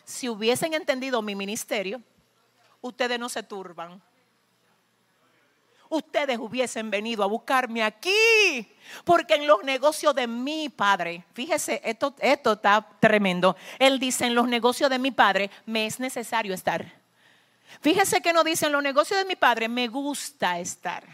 si 0.05 0.29
hubiesen 0.29 0.75
entendido 0.75 1.23
mi 1.23 1.35
ministerio, 1.35 2.03
ustedes 2.83 3.19
no 3.19 3.29
se 3.29 3.43
turban 3.43 4.03
ustedes 5.91 6.39
hubiesen 6.39 6.91
venido 6.91 7.23
a 7.23 7.27
buscarme 7.27 7.83
aquí. 7.83 8.67
Porque 9.05 9.35
en 9.35 9.47
los 9.47 9.63
negocios 9.63 10.15
de 10.15 10.27
mi 10.27 10.69
padre, 10.69 11.25
fíjese, 11.35 11.81
esto, 11.85 12.15
esto 12.21 12.53
está 12.55 12.89
tremendo. 12.99 13.57
Él 13.79 13.99
dice, 13.99 14.27
en 14.27 14.35
los 14.35 14.49
negocios 14.49 14.89
de 14.89 14.99
mi 14.99 15.11
padre 15.11 15.51
me 15.67 15.87
es 15.87 16.01
necesario 16.01 16.55
estar. 16.55 17.01
Fíjese 17.83 18.21
que 18.21 18.33
no 18.33 18.43
dice, 18.43 18.67
en 18.67 18.73
los 18.73 18.83
negocios 18.83 19.19
de 19.19 19.27
mi 19.27 19.37
padre 19.37 19.69
me 19.69 19.87
gusta 19.89 20.59
estar. 20.59 21.05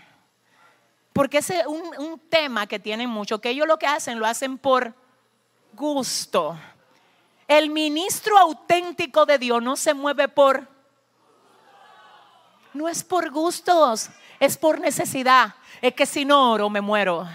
Porque 1.12 1.38
ese 1.38 1.60
es 1.60 1.66
un, 1.66 1.82
un 1.98 2.18
tema 2.18 2.66
que 2.66 2.78
tienen 2.78 3.10
mucho, 3.10 3.40
que 3.40 3.50
ellos 3.50 3.66
lo 3.66 3.78
que 3.78 3.86
hacen 3.86 4.18
lo 4.18 4.26
hacen 4.26 4.58
por 4.58 4.94
gusto. 5.72 6.58
El 7.48 7.70
ministro 7.70 8.36
auténtico 8.38 9.24
de 9.24 9.38
Dios 9.38 9.62
no 9.62 9.76
se 9.76 9.94
mueve 9.94 10.28
por... 10.28 10.76
No 12.74 12.88
es 12.88 13.02
por 13.02 13.30
gustos 13.30 14.10
es 14.38 14.56
por 14.56 14.80
necesidad. 14.80 15.54
Es 15.80 15.94
que 15.94 16.06
si 16.06 16.24
no 16.24 16.52
oro 16.52 16.70
me 16.70 16.80
muero. 16.80 17.28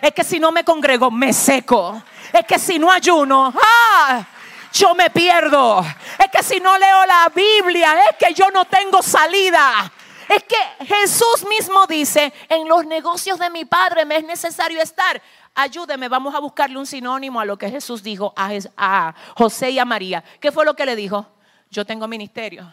Es 0.00 0.12
que 0.12 0.24
si 0.24 0.38
no 0.40 0.52
me 0.52 0.64
congrego 0.64 1.10
me 1.10 1.32
seco. 1.32 2.02
Es 2.32 2.44
que 2.46 2.58
si 2.58 2.78
no 2.78 2.90
ayuno, 2.90 3.52
¡ah! 3.56 4.26
yo 4.72 4.94
me 4.94 5.08
pierdo. 5.10 5.84
Es 6.18 6.28
que 6.30 6.42
si 6.42 6.60
no 6.60 6.76
leo 6.76 7.06
la 7.06 7.32
Biblia, 7.34 7.94
es 8.10 8.16
que 8.16 8.34
yo 8.34 8.50
no 8.50 8.64
tengo 8.64 9.02
salida. 9.02 9.90
Es 10.28 10.42
que 10.44 10.84
Jesús 10.86 11.46
mismo 11.48 11.86
dice, 11.86 12.32
en 12.48 12.66
los 12.66 12.84
negocios 12.86 13.38
de 13.38 13.50
mi 13.50 13.64
Padre 13.64 14.04
me 14.04 14.16
es 14.16 14.24
necesario 14.24 14.80
estar. 14.80 15.20
Ayúdeme, 15.54 16.08
vamos 16.08 16.34
a 16.34 16.40
buscarle 16.40 16.76
un 16.78 16.86
sinónimo 16.86 17.38
a 17.38 17.44
lo 17.44 17.56
que 17.56 17.70
Jesús 17.70 18.02
dijo 18.02 18.32
a, 18.36 18.50
a 18.76 19.14
José 19.36 19.70
y 19.70 19.78
a 19.78 19.84
María. 19.84 20.24
¿Qué 20.40 20.50
fue 20.50 20.64
lo 20.64 20.74
que 20.74 20.86
le 20.86 20.96
dijo? 20.96 21.26
Yo 21.70 21.84
tengo 21.84 22.08
ministerio. 22.08 22.72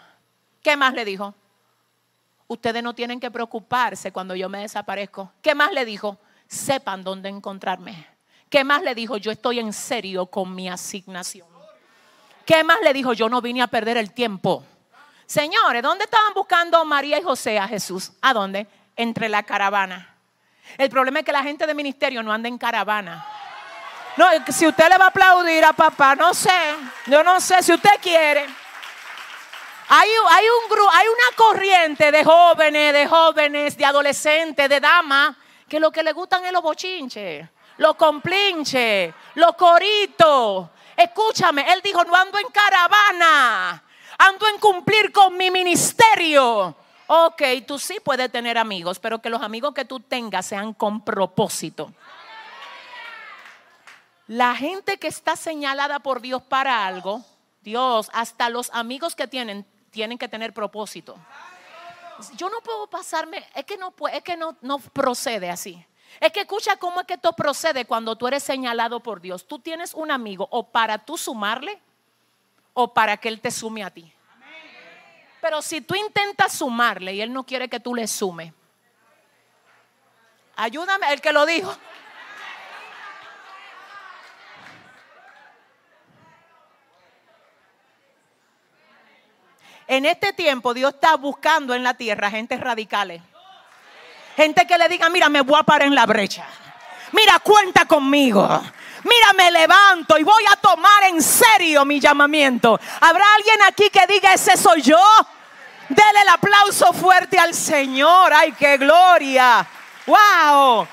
¿Qué 0.64 0.76
más 0.76 0.94
le 0.94 1.06
dijo? 1.06 1.36
Ustedes 2.52 2.84
no 2.84 2.94
tienen 2.94 3.20
que 3.20 3.32
preocuparse 3.32 4.12
cuando 4.12 4.36
yo 4.36 4.50
me 4.50 4.60
desaparezco. 4.60 5.32
¿Qué 5.42 5.56
más 5.56 5.72
le 5.72 5.86
dijo? 5.86 6.18
Sepan 6.48 7.02
dónde 7.02 7.30
encontrarme. 7.30 8.08
¿Qué 8.50 8.66
más 8.66 8.82
le 8.82 8.94
dijo? 8.94 9.16
Yo 9.16 9.32
estoy 9.32 9.60
en 9.60 9.72
serio 9.72 10.26
con 10.26 10.54
mi 10.54 10.68
asignación. 10.68 11.48
¿Qué 12.46 12.66
más 12.66 12.82
le 12.82 12.92
dijo? 12.92 13.14
Yo 13.14 13.30
no 13.30 13.42
vine 13.42 13.62
a 13.62 13.68
perder 13.68 13.96
el 13.96 14.12
tiempo. 14.12 14.66
Señores, 15.26 15.82
¿dónde 15.82 16.04
estaban 16.04 16.34
buscando 16.34 16.84
María 16.84 17.18
y 17.20 17.24
José 17.24 17.58
a 17.58 17.70
Jesús? 17.70 18.12
¿A 18.22 18.34
dónde? 18.34 18.68
Entre 18.98 19.30
la 19.30 19.44
caravana. 19.44 20.14
El 20.78 20.90
problema 20.90 21.20
es 21.20 21.26
que 21.26 21.32
la 21.32 21.44
gente 21.44 21.66
de 21.66 21.74
ministerio 21.74 22.22
no 22.22 22.34
anda 22.34 22.50
en 22.50 22.58
caravana. 22.58 23.26
No, 24.18 24.26
si 24.50 24.68
usted 24.68 24.90
le 24.90 24.98
va 24.98 25.06
a 25.06 25.08
aplaudir 25.08 25.64
a 25.64 25.72
papá, 25.72 26.18
no 26.18 26.34
sé, 26.34 26.50
yo 27.08 27.24
no 27.24 27.40
sé 27.40 27.64
si 27.64 27.72
usted 27.72 27.92
quiere. 28.02 28.46
Hay, 29.94 30.08
un 30.08 30.80
hay 30.94 31.08
una 31.10 31.36
corriente 31.36 32.14
de 32.14 32.24
jóvenes, 32.24 32.94
de 32.94 33.08
jóvenes, 33.08 33.76
de 33.76 33.84
adolescentes, 33.84 34.70
de 34.70 34.80
damas, 34.80 35.36
que 35.68 35.82
lo 35.82 35.92
que 35.92 36.02
le 36.02 36.14
gustan 36.14 36.46
es 36.46 36.54
los 36.54 36.62
bochinches, 36.64 37.46
los 37.76 37.96
complinches, 37.96 39.14
los 39.36 39.54
coritos. 39.58 40.70
Escúchame, 40.96 41.74
él 41.74 41.82
dijo, 41.84 42.06
no 42.06 42.16
ando 42.16 42.40
en 42.40 42.48
caravana, 42.48 43.84
ando 44.18 44.48
en 44.48 44.60
cumplir 44.60 45.12
con 45.12 45.36
mi 45.36 45.52
ministerio. 45.52 46.74
Ok, 47.08 47.42
tú 47.68 47.78
sí 47.78 47.98
puedes 48.02 48.32
tener 48.32 48.58
amigos, 48.58 48.98
pero 48.98 49.20
que 49.20 49.30
los 49.30 49.42
amigos 49.42 49.74
que 49.74 49.84
tú 49.84 50.00
tengas 50.00 50.46
sean 50.46 50.74
con 50.74 51.04
propósito. 51.04 51.92
La 54.28 54.56
gente 54.56 54.98
que 54.98 55.10
está 55.10 55.36
señalada 55.36 56.00
por 56.00 56.22
Dios 56.22 56.42
para 56.42 56.88
algo, 56.88 57.26
Dios, 57.62 58.10
hasta 58.14 58.48
los 58.48 58.70
amigos 58.74 59.16
que 59.16 59.28
tienen, 59.28 59.68
tienen 59.92 60.18
que 60.18 60.28
tener 60.28 60.54
propósito. 60.54 61.18
Yo 62.36 62.50
no 62.50 62.62
puedo 62.62 62.88
pasarme, 62.88 63.46
es 63.54 63.66
que 63.66 63.78
no, 63.78 63.94
es 64.12 64.24
que 64.24 64.38
no, 64.38 64.56
no 64.62 64.80
procede 64.80 65.50
así. 65.50 65.86
Es 66.20 66.32
que 66.32 66.42
escucha 66.42 66.76
cómo 66.78 67.02
es 67.02 67.08
que 67.08 67.14
esto 67.16 67.34
procede 67.34 67.86
cuando 67.86 68.16
tú 68.16 68.28
eres 68.28 68.44
señalado 68.44 69.00
por 69.00 69.22
Dios. 69.22 69.48
Tú 69.48 69.60
tienes 69.60 69.94
un 69.94 70.12
amigo 70.12 70.48
o 70.52 70.68
para 70.68 70.98
tú 70.98 71.18
sumarle 71.18 71.80
o 72.74 72.94
para 72.94 73.18
que 73.18 73.30
Él 73.30 73.40
te 73.40 73.52
sume 73.52 73.84
a 73.84 73.90
ti. 73.90 74.12
Pero 75.42 75.62
si 75.62 75.82
tú 75.82 75.96
intentas 75.96 76.54
sumarle 76.54 77.14
y 77.14 77.22
Él 77.22 77.34
no 77.34 77.44
quiere 77.44 77.68
que 77.70 77.80
tú 77.80 77.96
le 77.96 78.08
sume, 78.08 78.54
ayúdame, 80.56 81.12
el 81.12 81.22
que 81.22 81.34
lo 81.34 81.46
dijo. 81.46 81.76
En 89.88 90.06
este 90.06 90.34
tiempo 90.34 90.74
Dios 90.74 90.94
está 90.94 91.16
buscando 91.16 91.74
en 91.74 91.84
la 91.84 91.94
tierra 91.94 92.32
gente 92.32 92.58
radicales. 92.58 93.22
Gente 94.36 94.66
que 94.66 94.78
le 94.78 94.88
diga, 94.88 95.10
mira, 95.10 95.30
me 95.30 95.42
voy 95.42 95.60
a 95.60 95.64
parar 95.64 95.88
en 95.88 95.96
la 95.96 96.06
brecha. 96.06 96.46
Mira, 97.12 97.40
cuenta 97.40 97.86
conmigo. 97.86 98.48
Mira, 99.04 99.34
me 99.36 99.52
levanto 99.52 100.18
y 100.18 100.24
voy 100.24 100.44
a 100.52 100.56
tomar 100.56 101.04
en 101.10 101.22
serio 101.22 101.84
mi 101.86 102.00
llamamiento. 102.00 102.80
¿Habrá 103.00 103.26
alguien 103.36 103.62
aquí 103.68 103.90
que 103.90 104.06
diga, 104.08 104.34
ese 104.34 104.56
soy 104.56 104.82
yo? 104.82 104.98
Dele 105.90 106.22
el 106.22 106.30
aplauso 106.30 106.94
fuerte 106.94 107.38
al 107.38 107.54
Señor. 107.54 108.32
¡Ay, 108.34 108.54
qué 108.54 108.78
gloria! 108.78 109.68
¡Wow! 110.06 110.88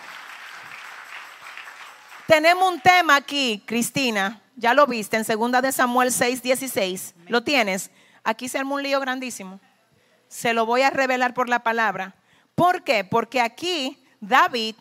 Tenemos 2.26 2.72
un 2.72 2.80
tema 2.80 3.16
aquí, 3.16 3.62
Cristina. 3.64 4.40
Ya 4.56 4.74
lo 4.74 4.86
viste 4.86 5.16
en 5.16 5.24
segunda 5.24 5.62
de 5.62 5.70
Samuel 5.70 6.12
6, 6.12 6.42
16. 6.42 7.14
¿Lo 7.28 7.44
tienes? 7.44 7.90
Aquí 8.28 8.46
se 8.46 8.58
armó 8.58 8.74
un 8.74 8.82
lío 8.82 9.00
grandísimo. 9.00 9.58
Se 10.28 10.52
lo 10.52 10.66
voy 10.66 10.82
a 10.82 10.90
revelar 10.90 11.32
por 11.32 11.48
la 11.48 11.60
palabra. 11.60 12.14
¿Por 12.54 12.84
qué? 12.84 13.02
Porque 13.02 13.40
aquí 13.40 14.04
David 14.20 14.74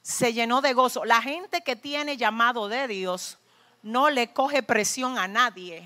se 0.00 0.32
llenó 0.32 0.60
de 0.60 0.74
gozo. 0.74 1.04
La 1.04 1.20
gente 1.20 1.62
que 1.62 1.74
tiene 1.74 2.16
llamado 2.16 2.68
de 2.68 2.86
Dios 2.86 3.38
no 3.82 4.10
le 4.10 4.32
coge 4.32 4.62
presión 4.62 5.18
a 5.18 5.26
nadie. 5.26 5.82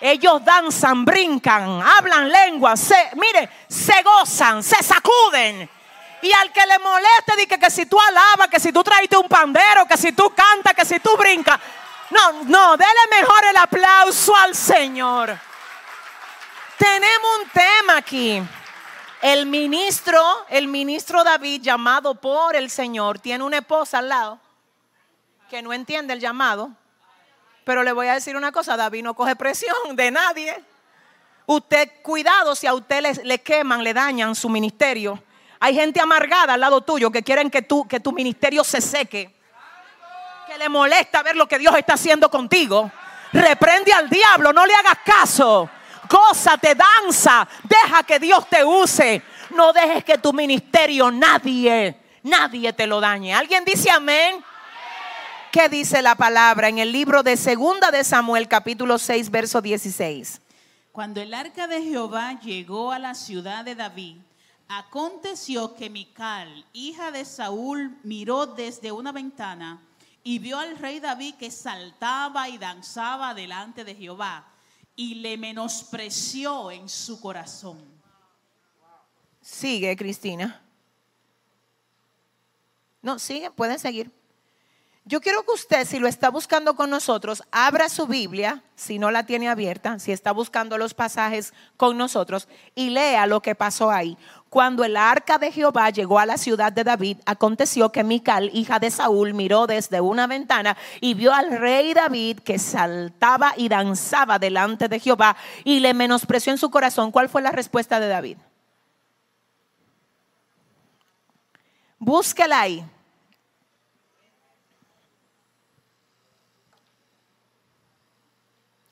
Ellos 0.00 0.44
danzan, 0.44 1.04
brincan, 1.04 1.82
hablan 1.82 2.30
lenguas, 2.30 2.78
se, 2.78 3.10
mire, 3.16 3.50
se 3.66 4.00
gozan, 4.04 4.62
se 4.62 4.80
sacuden. 4.84 5.68
Y 6.22 6.30
al 6.30 6.52
que 6.52 6.64
le 6.64 6.78
moleste, 6.78 7.36
dice 7.38 7.58
que, 7.58 7.70
si 7.70 7.86
tú 7.86 7.98
alabas, 7.98 8.46
que 8.48 8.60
si 8.60 8.72
tú 8.72 8.84
traiste 8.84 9.16
un 9.16 9.26
pandero, 9.26 9.84
que 9.84 9.96
si 9.96 10.12
tú 10.12 10.32
cantas, 10.32 10.74
que 10.74 10.84
si 10.84 11.00
tú 11.00 11.10
brincas. 11.16 11.58
No, 12.10 12.44
no, 12.44 12.76
dele 12.76 13.20
mejor 13.20 13.44
el 13.50 13.56
aplauso 13.56 14.36
al 14.36 14.54
Señor. 14.54 15.49
Tenemos 16.80 17.30
un 17.42 17.50
tema 17.50 17.98
aquí. 17.98 18.42
El 19.20 19.44
ministro, 19.44 20.18
el 20.48 20.66
ministro 20.66 21.22
David, 21.22 21.60
llamado 21.60 22.14
por 22.14 22.56
el 22.56 22.70
Señor, 22.70 23.18
tiene 23.18 23.44
una 23.44 23.58
esposa 23.58 23.98
al 23.98 24.08
lado 24.08 24.40
que 25.50 25.60
no 25.60 25.74
entiende 25.74 26.14
el 26.14 26.20
llamado. 26.20 26.70
Pero 27.64 27.82
le 27.82 27.92
voy 27.92 28.06
a 28.06 28.14
decir 28.14 28.34
una 28.34 28.50
cosa, 28.50 28.78
David 28.78 29.02
no 29.02 29.12
coge 29.12 29.36
presión 29.36 29.94
de 29.94 30.10
nadie. 30.10 30.64
Usted, 31.44 32.00
cuidado 32.00 32.56
si 32.56 32.66
a 32.66 32.72
usted 32.72 33.20
le, 33.24 33.42
queman, 33.42 33.84
le 33.84 33.92
dañan 33.92 34.34
su 34.34 34.48
ministerio. 34.48 35.22
Hay 35.58 35.74
gente 35.74 36.00
amargada 36.00 36.54
al 36.54 36.60
lado 36.60 36.80
tuyo 36.80 37.10
que 37.10 37.22
quieren 37.22 37.50
que, 37.50 37.60
tú, 37.60 37.86
que 37.86 38.00
tu 38.00 38.10
ministerio 38.12 38.64
se 38.64 38.80
seque. 38.80 39.36
Que 40.46 40.56
le 40.56 40.70
molesta 40.70 41.22
ver 41.22 41.36
lo 41.36 41.46
que 41.46 41.58
Dios 41.58 41.76
está 41.76 41.92
haciendo 41.92 42.30
contigo. 42.30 42.90
Reprende 43.34 43.92
al 43.92 44.08
diablo, 44.08 44.54
no 44.54 44.64
le 44.64 44.72
hagas 44.72 44.98
caso. 45.04 45.68
Gózate, 46.10 46.74
danza, 46.74 47.46
deja 47.62 48.02
que 48.02 48.18
Dios 48.18 48.48
te 48.48 48.64
use. 48.64 49.22
No 49.54 49.72
dejes 49.72 50.04
que 50.04 50.18
tu 50.18 50.32
ministerio 50.32 51.10
nadie, 51.10 51.96
nadie 52.24 52.72
te 52.72 52.86
lo 52.88 53.00
dañe. 53.00 53.32
¿Alguien 53.32 53.64
dice 53.64 53.90
amén? 53.90 54.44
¿Qué 55.52 55.68
dice 55.68 56.02
la 56.02 56.16
palabra 56.16 56.68
en 56.68 56.78
el 56.78 56.90
libro 56.90 57.22
de 57.22 57.36
Segunda 57.36 57.92
de 57.92 58.02
Samuel, 58.02 58.48
capítulo 58.48 58.98
6, 58.98 59.30
verso 59.30 59.60
16? 59.60 60.40
Cuando 60.90 61.20
el 61.20 61.32
arca 61.32 61.68
de 61.68 61.82
Jehová 61.82 62.40
llegó 62.40 62.90
a 62.90 62.98
la 62.98 63.14
ciudad 63.14 63.64
de 63.64 63.76
David, 63.76 64.16
aconteció 64.68 65.74
que 65.74 65.90
Mical, 65.90 66.66
hija 66.72 67.12
de 67.12 67.24
Saúl, 67.24 67.98
miró 68.02 68.46
desde 68.46 68.90
una 68.90 69.12
ventana 69.12 69.80
y 70.24 70.40
vio 70.40 70.58
al 70.58 70.76
rey 70.76 70.98
David 70.98 71.36
que 71.36 71.52
saltaba 71.52 72.48
y 72.48 72.58
danzaba 72.58 73.34
delante 73.34 73.84
de 73.84 73.94
Jehová 73.94 74.49
y 75.00 75.14
le 75.14 75.38
menospreció 75.38 76.70
en 76.70 76.86
su 76.86 77.18
corazón. 77.22 77.78
Sigue, 79.40 79.96
Cristina. 79.96 80.60
No, 83.00 83.18
sigue, 83.18 83.50
pueden 83.50 83.78
seguir. 83.78 84.10
Yo 85.06 85.22
quiero 85.22 85.42
que 85.42 85.52
usted, 85.52 85.86
si 85.86 85.98
lo 85.98 86.06
está 86.06 86.28
buscando 86.28 86.76
con 86.76 86.90
nosotros, 86.90 87.42
abra 87.50 87.88
su 87.88 88.06
Biblia, 88.06 88.62
si 88.76 88.98
no 88.98 89.10
la 89.10 89.24
tiene 89.24 89.48
abierta, 89.48 89.98
si 89.98 90.12
está 90.12 90.32
buscando 90.32 90.76
los 90.76 90.92
pasajes 90.92 91.54
con 91.78 91.96
nosotros, 91.96 92.46
y 92.74 92.90
lea 92.90 93.26
lo 93.26 93.40
que 93.40 93.54
pasó 93.54 93.90
ahí. 93.90 94.18
Cuando 94.50 94.82
el 94.82 94.96
arca 94.96 95.38
de 95.38 95.52
Jehová 95.52 95.90
llegó 95.90 96.18
a 96.18 96.26
la 96.26 96.36
ciudad 96.36 96.72
de 96.72 96.82
David, 96.82 97.18
aconteció 97.24 97.92
que 97.92 98.02
Mical, 98.02 98.50
hija 98.52 98.80
de 98.80 98.90
Saúl, 98.90 99.32
miró 99.32 99.68
desde 99.68 100.00
una 100.00 100.26
ventana 100.26 100.76
y 101.00 101.14
vio 101.14 101.32
al 101.32 101.56
rey 101.56 101.94
David 101.94 102.40
que 102.40 102.58
saltaba 102.58 103.54
y 103.56 103.68
danzaba 103.68 104.40
delante 104.40 104.88
de 104.88 104.98
Jehová 104.98 105.36
y 105.62 105.78
le 105.78 105.94
menospreció 105.94 106.50
en 106.50 106.58
su 106.58 106.68
corazón. 106.68 107.12
¿Cuál 107.12 107.28
fue 107.28 107.42
la 107.42 107.52
respuesta 107.52 108.00
de 108.00 108.08
David? 108.08 108.38
Búsquela 112.00 112.62
ahí. 112.62 112.84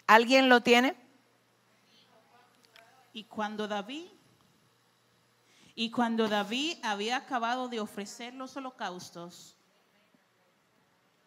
¿Alguien 0.07 0.49
lo 0.49 0.61
tiene? 0.61 0.95
Y 3.13 3.25
cuando 3.25 3.67
David 3.67 4.07
y 5.79 5.93
cuando 5.93 6.26
David 6.26 6.76
había 6.83 7.14
acabado 7.14 7.68
de 7.68 7.79
ofrecer 7.79 8.35
los 8.35 8.57
holocaustos, 8.57 9.55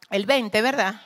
El 0.09 0.25
20, 0.25 0.61
¿verdad? 0.61 1.01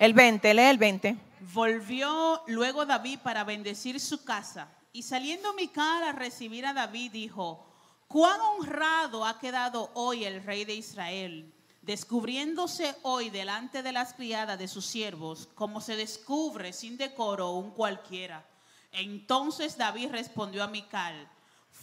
El 0.00 0.12
20, 0.12 0.52
lee 0.54 0.62
el 0.62 0.78
20. 0.78 1.16
volvió 1.52 2.42
luego 2.48 2.84
David 2.84 3.20
para 3.22 3.44
bendecir 3.44 4.00
su 4.00 4.24
casa. 4.24 4.68
Y 4.92 5.04
saliendo 5.04 5.52
Mical 5.52 6.02
a 6.02 6.10
recibir 6.10 6.66
a 6.66 6.72
David, 6.72 7.12
dijo: 7.12 7.64
Cuán 8.08 8.40
honrado 8.40 9.24
ha 9.24 9.38
quedado 9.38 9.92
hoy 9.94 10.24
el 10.24 10.42
rey 10.42 10.64
de 10.64 10.74
Israel, 10.74 11.54
descubriéndose 11.80 12.96
hoy 13.02 13.30
delante 13.30 13.84
de 13.84 13.92
las 13.92 14.14
criadas 14.14 14.58
de 14.58 14.66
sus 14.66 14.84
siervos, 14.84 15.48
como 15.54 15.80
se 15.80 15.94
descubre 15.94 16.72
sin 16.72 16.96
decoro 16.96 17.52
un 17.52 17.70
cualquiera. 17.70 18.44
Entonces 18.90 19.78
David 19.78 20.10
respondió 20.10 20.64
a 20.64 20.66
Mical: 20.66 21.30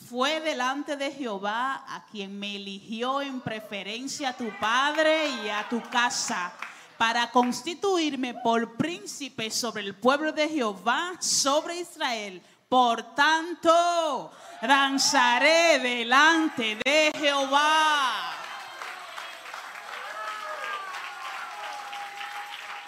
Fue 0.09 0.41
delante 0.41 0.97
de 0.97 1.11
Jehová 1.11 1.85
a 1.87 2.05
quien 2.11 2.37
me 2.37 2.55
eligió 2.55 3.21
en 3.21 3.39
preferencia 3.41 4.29
a 4.29 4.37
tu 4.37 4.49
padre 4.59 5.27
y 5.43 5.49
a 5.49 5.67
tu 5.69 5.81
casa 5.89 6.53
para 6.97 7.31
constituirme 7.31 8.33
por 8.35 8.75
príncipe 8.75 9.49
sobre 9.49 9.83
el 9.83 9.95
pueblo 9.95 10.31
de 10.31 10.49
Jehová, 10.49 11.13
sobre 11.19 11.77
Israel. 11.77 12.41
Por 12.67 13.15
tanto, 13.15 14.31
danzaré 14.61 15.79
delante 15.79 16.77
de 16.83 17.11
Jehová. 17.17 18.31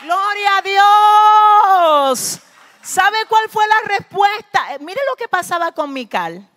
Gloria 0.02 0.58
a 0.58 2.12
Dios. 2.12 2.40
¿Sabe 2.82 3.26
cuál 3.28 3.50
fue 3.50 3.66
la 3.68 3.88
respuesta? 3.88 4.74
Eh, 4.74 4.80
Mire 4.80 5.02
lo 5.10 5.16
que 5.16 5.28
pasaba 5.28 5.72
con 5.72 5.92
Mical. 5.94 6.50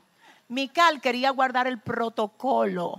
Mical 0.48 1.00
quería 1.00 1.30
guardar 1.30 1.66
el 1.66 1.80
protocolo, 1.80 2.98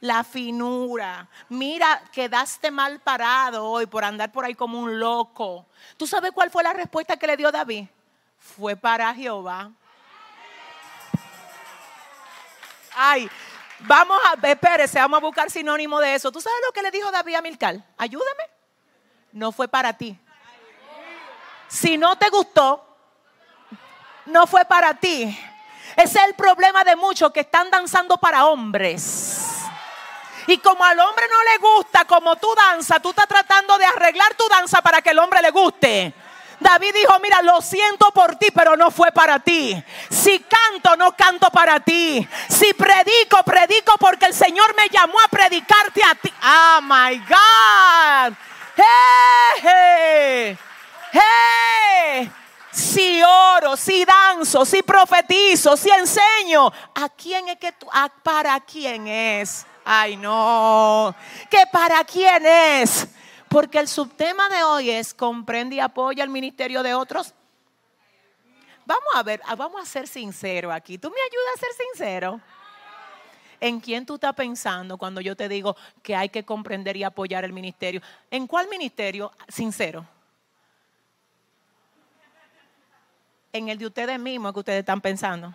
la 0.00 0.22
finura. 0.22 1.28
Mira, 1.48 2.02
quedaste 2.12 2.70
mal 2.70 3.00
parado 3.00 3.64
hoy 3.64 3.86
por 3.86 4.04
andar 4.04 4.30
por 4.30 4.44
ahí 4.44 4.54
como 4.54 4.78
un 4.78 5.00
loco. 5.00 5.66
¿Tú 5.96 6.06
sabes 6.06 6.30
cuál 6.32 6.50
fue 6.50 6.62
la 6.62 6.72
respuesta 6.72 7.16
que 7.16 7.26
le 7.26 7.36
dio 7.36 7.50
David? 7.50 7.86
Fue 8.38 8.76
para 8.76 9.12
Jehová. 9.14 9.72
Ay, 12.94 13.28
vamos 13.80 14.18
a, 14.24 14.46
espérese, 14.46 14.98
vamos 15.00 15.18
a 15.18 15.22
buscar 15.22 15.50
sinónimo 15.50 16.00
de 16.00 16.14
eso. 16.14 16.30
¿Tú 16.30 16.40
sabes 16.40 16.58
lo 16.64 16.72
que 16.72 16.82
le 16.82 16.90
dijo 16.90 17.10
David 17.10 17.34
a 17.34 17.42
Milcal? 17.42 17.84
Ayúdame. 17.98 18.44
No 19.32 19.50
fue 19.50 19.66
para 19.66 19.92
ti. 19.92 20.18
Si 21.68 21.98
no 21.98 22.16
te 22.16 22.30
gustó, 22.30 22.86
no 24.26 24.46
fue 24.46 24.64
para 24.64 24.94
ti. 24.94 25.36
Ese 25.96 26.18
es 26.18 26.24
el 26.26 26.34
problema 26.34 26.84
de 26.84 26.94
muchos 26.94 27.32
que 27.32 27.40
están 27.40 27.70
danzando 27.70 28.18
para 28.18 28.46
hombres. 28.46 29.46
Y 30.46 30.58
como 30.58 30.84
al 30.84 30.98
hombre 31.00 31.26
no 31.28 31.42
le 31.50 31.58
gusta 31.58 32.04
como 32.04 32.36
tú 32.36 32.54
danza, 32.54 33.00
tú 33.00 33.10
estás 33.10 33.26
tratando 33.26 33.78
de 33.78 33.86
arreglar 33.86 34.34
tu 34.34 34.46
danza 34.48 34.82
para 34.82 35.02
que 35.02 35.10
el 35.10 35.18
hombre 35.18 35.40
le 35.42 35.50
guste. 35.50 36.14
David 36.60 36.94
dijo, 36.94 37.18
mira, 37.20 37.42
lo 37.42 37.60
siento 37.60 38.10
por 38.12 38.36
ti, 38.36 38.48
pero 38.54 38.76
no 38.76 38.90
fue 38.90 39.12
para 39.12 39.38
ti. 39.40 39.82
Si 40.10 40.38
canto, 40.40 40.96
no 40.96 41.12
canto 41.16 41.50
para 41.50 41.80
ti. 41.80 42.26
Si 42.48 42.72
predico, 42.74 43.42
predico 43.44 43.94
porque 43.98 44.26
el 44.26 44.34
Señor 44.34 44.74
me 44.76 44.88
llamó 44.88 45.18
a 45.20 45.28
predicarte 45.28 46.02
a 46.04 46.14
ti. 46.14 46.32
Oh, 46.42 46.80
my 46.82 47.18
God. 47.18 48.36
Hey, 49.62 50.56
hey. 51.12 52.30
Si 52.76 53.22
oro, 53.22 53.74
si 53.74 54.04
danzo, 54.04 54.66
si 54.66 54.82
profetizo, 54.82 55.78
si 55.78 55.88
enseño, 55.88 56.70
¿a 56.94 57.08
quién 57.08 57.48
es 57.48 57.56
que 57.56 57.72
tú, 57.72 57.86
para 58.22 58.60
quién 58.60 59.08
es? 59.08 59.64
Ay, 59.82 60.18
no, 60.18 61.16
que 61.48 61.64
para 61.72 62.04
quién 62.04 62.44
es. 62.44 63.08
Porque 63.48 63.78
el 63.78 63.88
subtema 63.88 64.50
de 64.50 64.62
hoy 64.62 64.90
es 64.90 65.14
comprende 65.14 65.76
y 65.76 65.80
apoya 65.80 66.22
el 66.22 66.28
ministerio 66.28 66.82
de 66.82 66.92
otros. 66.92 67.32
Vamos 68.84 69.08
a 69.14 69.22
ver, 69.22 69.40
ah, 69.46 69.54
vamos 69.54 69.80
a 69.80 69.86
ser 69.86 70.06
sinceros 70.06 70.70
aquí. 70.70 70.98
¿Tú 70.98 71.08
me 71.08 71.16
ayudas 71.16 71.54
a 71.54 71.58
ser 71.58 71.86
sincero? 71.86 72.40
¿En 73.58 73.80
quién 73.80 74.04
tú 74.04 74.16
estás 74.16 74.34
pensando 74.34 74.98
cuando 74.98 75.22
yo 75.22 75.34
te 75.34 75.48
digo 75.48 75.74
que 76.02 76.14
hay 76.14 76.28
que 76.28 76.44
comprender 76.44 76.94
y 76.98 77.04
apoyar 77.04 77.42
el 77.42 77.54
ministerio? 77.54 78.02
¿En 78.30 78.46
cuál 78.46 78.68
ministerio? 78.68 79.32
Sincero. 79.48 80.06
En 83.56 83.70
el 83.70 83.78
de 83.78 83.86
ustedes 83.86 84.18
mismos 84.20 84.52
que 84.52 84.58
ustedes 84.58 84.80
están 84.80 85.00
pensando. 85.00 85.54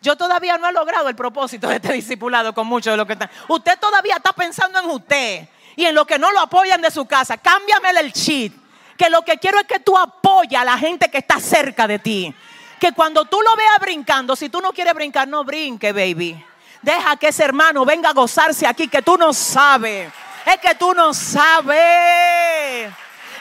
Yo 0.00 0.16
todavía 0.16 0.56
no 0.56 0.70
he 0.70 0.72
logrado 0.72 1.10
el 1.10 1.14
propósito 1.14 1.68
de 1.68 1.76
este 1.76 1.92
discipulado 1.92 2.54
con 2.54 2.66
muchos 2.66 2.94
de 2.94 2.96
los 2.96 3.06
que 3.06 3.12
están. 3.12 3.30
Usted 3.46 3.78
todavía 3.78 4.16
está 4.16 4.32
pensando 4.32 4.78
en 4.78 4.86
usted 4.86 5.48
y 5.76 5.84
en 5.84 5.94
los 5.94 6.06
que 6.06 6.18
no 6.18 6.32
lo 6.32 6.40
apoyan 6.40 6.80
de 6.80 6.90
su 6.90 7.04
casa. 7.04 7.36
Cámbiamele 7.36 8.00
el 8.00 8.12
cheat. 8.12 8.52
que 8.96 9.10
lo 9.10 9.22
que 9.22 9.36
quiero 9.36 9.58
es 9.58 9.66
que 9.66 9.80
tú 9.80 9.98
apoyes 9.98 10.58
a 10.58 10.64
la 10.64 10.78
gente 10.78 11.10
que 11.10 11.18
está 11.18 11.38
cerca 11.40 11.86
de 11.86 11.98
ti. 11.98 12.34
Que 12.80 12.92
cuando 12.92 13.26
tú 13.26 13.38
lo 13.42 13.54
veas 13.54 13.78
brincando, 13.80 14.34
si 14.34 14.48
tú 14.48 14.62
no 14.62 14.72
quieres 14.72 14.94
brincar, 14.94 15.28
no 15.28 15.44
brinque, 15.44 15.92
baby. 15.92 16.42
Deja 16.80 17.16
que 17.16 17.28
ese 17.28 17.44
hermano 17.44 17.84
venga 17.84 18.10
a 18.10 18.12
gozarse 18.14 18.66
aquí, 18.66 18.88
que 18.88 19.02
tú 19.02 19.18
no 19.18 19.34
sabes. 19.34 20.10
Es 20.46 20.56
que 20.56 20.74
tú 20.74 20.94
no 20.94 21.12
sabes. 21.12 22.92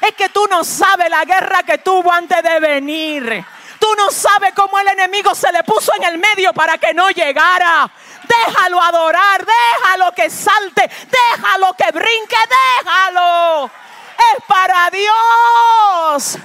Es 0.01 0.15
que 0.17 0.27
tú 0.29 0.45
no 0.49 0.65
sabes 0.65 1.09
la 1.09 1.23
guerra 1.23 1.63
que 1.63 1.77
tuvo 1.77 2.11
antes 2.11 2.43
de 2.43 2.59
venir. 2.59 3.45
Tú 3.81 3.87
no 3.97 4.11
sabes 4.11 4.53
cómo 4.55 4.77
el 4.77 4.89
enemigo 4.89 5.33
se 5.33 5.51
le 5.51 5.63
puso 5.63 5.91
en 5.95 6.03
el 6.03 6.19
medio 6.19 6.53
para 6.53 6.77
que 6.77 6.93
no 6.93 7.09
llegara. 7.09 7.91
Déjalo 8.27 8.79
adorar, 8.79 9.43
déjalo 9.43 10.11
que 10.11 10.29
salte, 10.29 10.87
déjalo 11.09 11.73
que 11.73 11.91
brinque, 11.91 12.37
déjalo. 12.77 13.65
Es 13.65 14.43
para 14.45 14.87
Dios. 14.91 16.37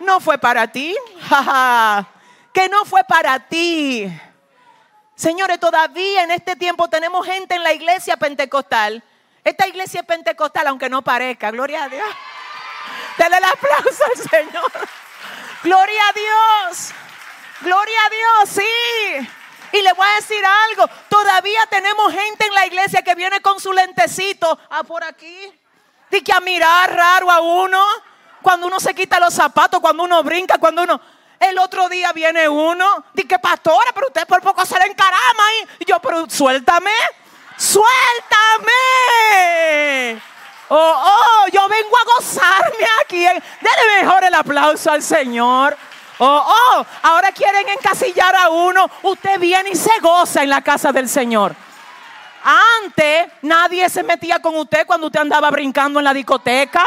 No 0.00 0.18
fue 0.18 0.36
para 0.36 0.66
ti. 0.66 0.96
que 2.52 2.68
no 2.68 2.84
fue 2.86 3.04
para 3.04 3.38
ti. 3.38 4.12
Señores, 5.14 5.60
todavía 5.60 6.24
en 6.24 6.32
este 6.32 6.56
tiempo 6.56 6.88
tenemos 6.88 7.24
gente 7.24 7.54
en 7.54 7.62
la 7.62 7.72
iglesia 7.72 8.16
pentecostal. 8.16 9.04
Esta 9.44 9.68
iglesia 9.68 10.00
es 10.00 10.06
pentecostal, 10.06 10.66
aunque 10.66 10.88
no 10.88 11.02
parezca. 11.02 11.52
Gloria 11.52 11.84
a 11.84 11.88
Dios. 11.88 12.08
Dale 13.16 13.36
el 13.36 13.44
aplauso 13.44 14.02
al 14.12 14.28
Señor. 14.28 15.01
Gloria 15.62 16.02
a 16.08 16.12
Dios. 16.12 16.92
Gloria 17.60 17.98
a 18.06 18.10
Dios, 18.10 18.50
sí. 18.50 19.28
Y 19.72 19.82
le 19.82 19.92
voy 19.92 20.06
a 20.06 20.16
decir 20.16 20.44
algo. 20.44 20.88
Todavía 21.08 21.64
tenemos 21.70 22.12
gente 22.12 22.46
en 22.46 22.54
la 22.54 22.66
iglesia 22.66 23.02
que 23.02 23.14
viene 23.14 23.40
con 23.40 23.60
su 23.60 23.72
lentecito. 23.72 24.58
Ah, 24.70 24.82
por 24.82 25.04
aquí. 25.04 25.52
Y 26.10 26.20
que 26.20 26.32
a 26.32 26.40
mirar 26.40 26.94
raro 26.94 27.30
a 27.30 27.40
uno. 27.40 27.82
Cuando 28.42 28.66
uno 28.66 28.80
se 28.80 28.94
quita 28.94 29.20
los 29.20 29.32
zapatos, 29.32 29.80
cuando 29.80 30.02
uno 30.02 30.22
brinca, 30.22 30.58
cuando 30.58 30.82
uno... 30.82 31.00
El 31.38 31.58
otro 31.58 31.88
día 31.88 32.12
viene 32.12 32.48
uno. 32.48 33.04
Dice 33.14 33.28
que 33.28 33.38
pastora, 33.38 33.90
pero 33.92 34.06
usted 34.08 34.26
por 34.28 34.40
poco 34.42 34.64
se 34.64 34.78
le 34.78 34.86
encarama. 34.86 35.42
Y 35.80 35.84
yo, 35.84 35.98
pero 36.00 36.30
suéltame. 36.30 36.92
Suéltame. 37.56 38.72
Oh, 40.74 41.04
oh, 41.04 41.48
yo 41.52 41.68
vengo 41.68 41.94
a 41.98 42.14
gozarme 42.16 42.86
aquí. 43.02 43.18
Dele 43.18 44.00
mejor 44.00 44.24
el 44.24 44.32
aplauso 44.32 44.90
al 44.90 45.02
Señor. 45.02 45.76
Oh, 46.16 46.46
oh, 46.48 46.86
ahora 47.02 47.30
quieren 47.30 47.68
encasillar 47.68 48.34
a 48.34 48.48
uno. 48.48 48.90
Usted 49.02 49.38
viene 49.38 49.68
y 49.72 49.76
se 49.76 49.98
goza 50.00 50.42
en 50.42 50.48
la 50.48 50.62
casa 50.62 50.90
del 50.90 51.10
Señor. 51.10 51.54
Antes 52.82 53.26
nadie 53.42 53.90
se 53.90 54.02
metía 54.02 54.38
con 54.38 54.56
usted 54.56 54.86
cuando 54.86 55.08
usted 55.08 55.20
andaba 55.20 55.50
brincando 55.50 55.98
en 55.98 56.06
la 56.06 56.14
discoteca. 56.14 56.86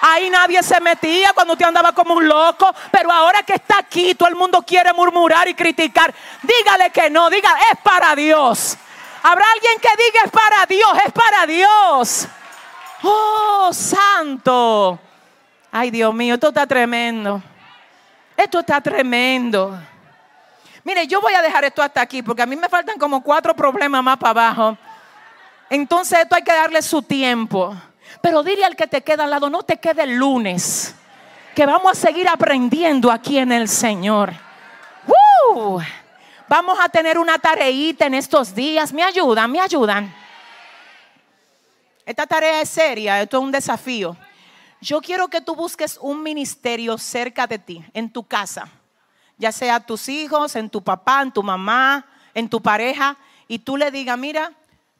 Ahí 0.00 0.28
nadie 0.28 0.60
se 0.64 0.80
metía 0.80 1.32
cuando 1.34 1.52
usted 1.52 1.66
andaba 1.66 1.92
como 1.92 2.14
un 2.14 2.26
loco. 2.26 2.74
Pero 2.90 3.12
ahora 3.12 3.44
que 3.44 3.54
está 3.54 3.78
aquí, 3.78 4.16
todo 4.16 4.28
el 4.28 4.34
mundo 4.34 4.60
quiere 4.66 4.92
murmurar 4.92 5.46
y 5.46 5.54
criticar. 5.54 6.12
Dígale 6.42 6.90
que 6.90 7.10
no, 7.10 7.30
diga, 7.30 7.56
es 7.70 7.78
para 7.80 8.16
Dios. 8.16 8.76
Habrá 9.22 9.44
alguien 9.54 9.78
que 9.80 10.04
diga, 10.04 10.24
es 10.24 10.32
para 10.32 10.66
Dios, 10.66 10.98
es 11.06 11.12
para 11.12 11.46
Dios. 11.46 12.28
Oh, 13.04 13.70
santo. 13.72 14.98
Ay, 15.70 15.90
Dios 15.90 16.14
mío, 16.14 16.34
esto 16.34 16.48
está 16.48 16.66
tremendo. 16.66 17.42
Esto 18.36 18.60
está 18.60 18.80
tremendo. 18.80 19.78
Mire, 20.82 21.06
yo 21.06 21.20
voy 21.20 21.34
a 21.34 21.42
dejar 21.42 21.64
esto 21.64 21.82
hasta 21.82 22.00
aquí 22.00 22.22
porque 22.22 22.42
a 22.42 22.46
mí 22.46 22.56
me 22.56 22.68
faltan 22.68 22.98
como 22.98 23.22
cuatro 23.22 23.54
problemas 23.54 24.02
más 24.02 24.16
para 24.16 24.30
abajo. 24.30 24.78
Entonces 25.70 26.20
esto 26.20 26.34
hay 26.34 26.42
que 26.42 26.52
darle 26.52 26.82
su 26.82 27.02
tiempo. 27.02 27.76
Pero 28.20 28.42
dile 28.42 28.64
al 28.64 28.76
que 28.76 28.86
te 28.86 29.02
queda 29.02 29.24
al 29.24 29.30
lado, 29.30 29.50
no 29.50 29.62
te 29.62 29.78
quede 29.78 30.02
el 30.02 30.14
lunes. 30.16 30.94
Que 31.54 31.66
vamos 31.66 31.92
a 31.92 31.94
seguir 31.94 32.28
aprendiendo 32.28 33.10
aquí 33.10 33.38
en 33.38 33.52
el 33.52 33.68
Señor. 33.68 34.32
Vamos 36.48 36.78
a 36.80 36.88
tener 36.88 37.18
una 37.18 37.38
tareita 37.38 38.06
en 38.06 38.14
estos 38.14 38.54
días. 38.54 38.92
¿Me 38.92 39.02
ayudan? 39.02 39.50
¿Me 39.50 39.60
ayudan? 39.60 40.23
Esta 42.06 42.26
tarea 42.26 42.60
es 42.60 42.68
seria, 42.68 43.22
esto 43.22 43.38
es 43.38 43.42
un 43.42 43.52
desafío. 43.52 44.16
Yo 44.80 45.00
quiero 45.00 45.28
que 45.28 45.40
tú 45.40 45.56
busques 45.56 45.98
un 46.02 46.22
ministerio 46.22 46.98
cerca 46.98 47.46
de 47.46 47.58
ti, 47.58 47.82
en 47.94 48.10
tu 48.10 48.24
casa, 48.24 48.68
ya 49.38 49.50
sea 49.50 49.80
tus 49.80 50.08
hijos, 50.10 50.54
en 50.56 50.68
tu 50.68 50.82
papá, 50.82 51.22
en 51.22 51.32
tu 51.32 51.42
mamá, 51.42 52.06
en 52.34 52.48
tu 52.48 52.60
pareja, 52.60 53.16
y 53.48 53.60
tú 53.60 53.78
le 53.78 53.90
digas, 53.90 54.18
mira, 54.18 54.52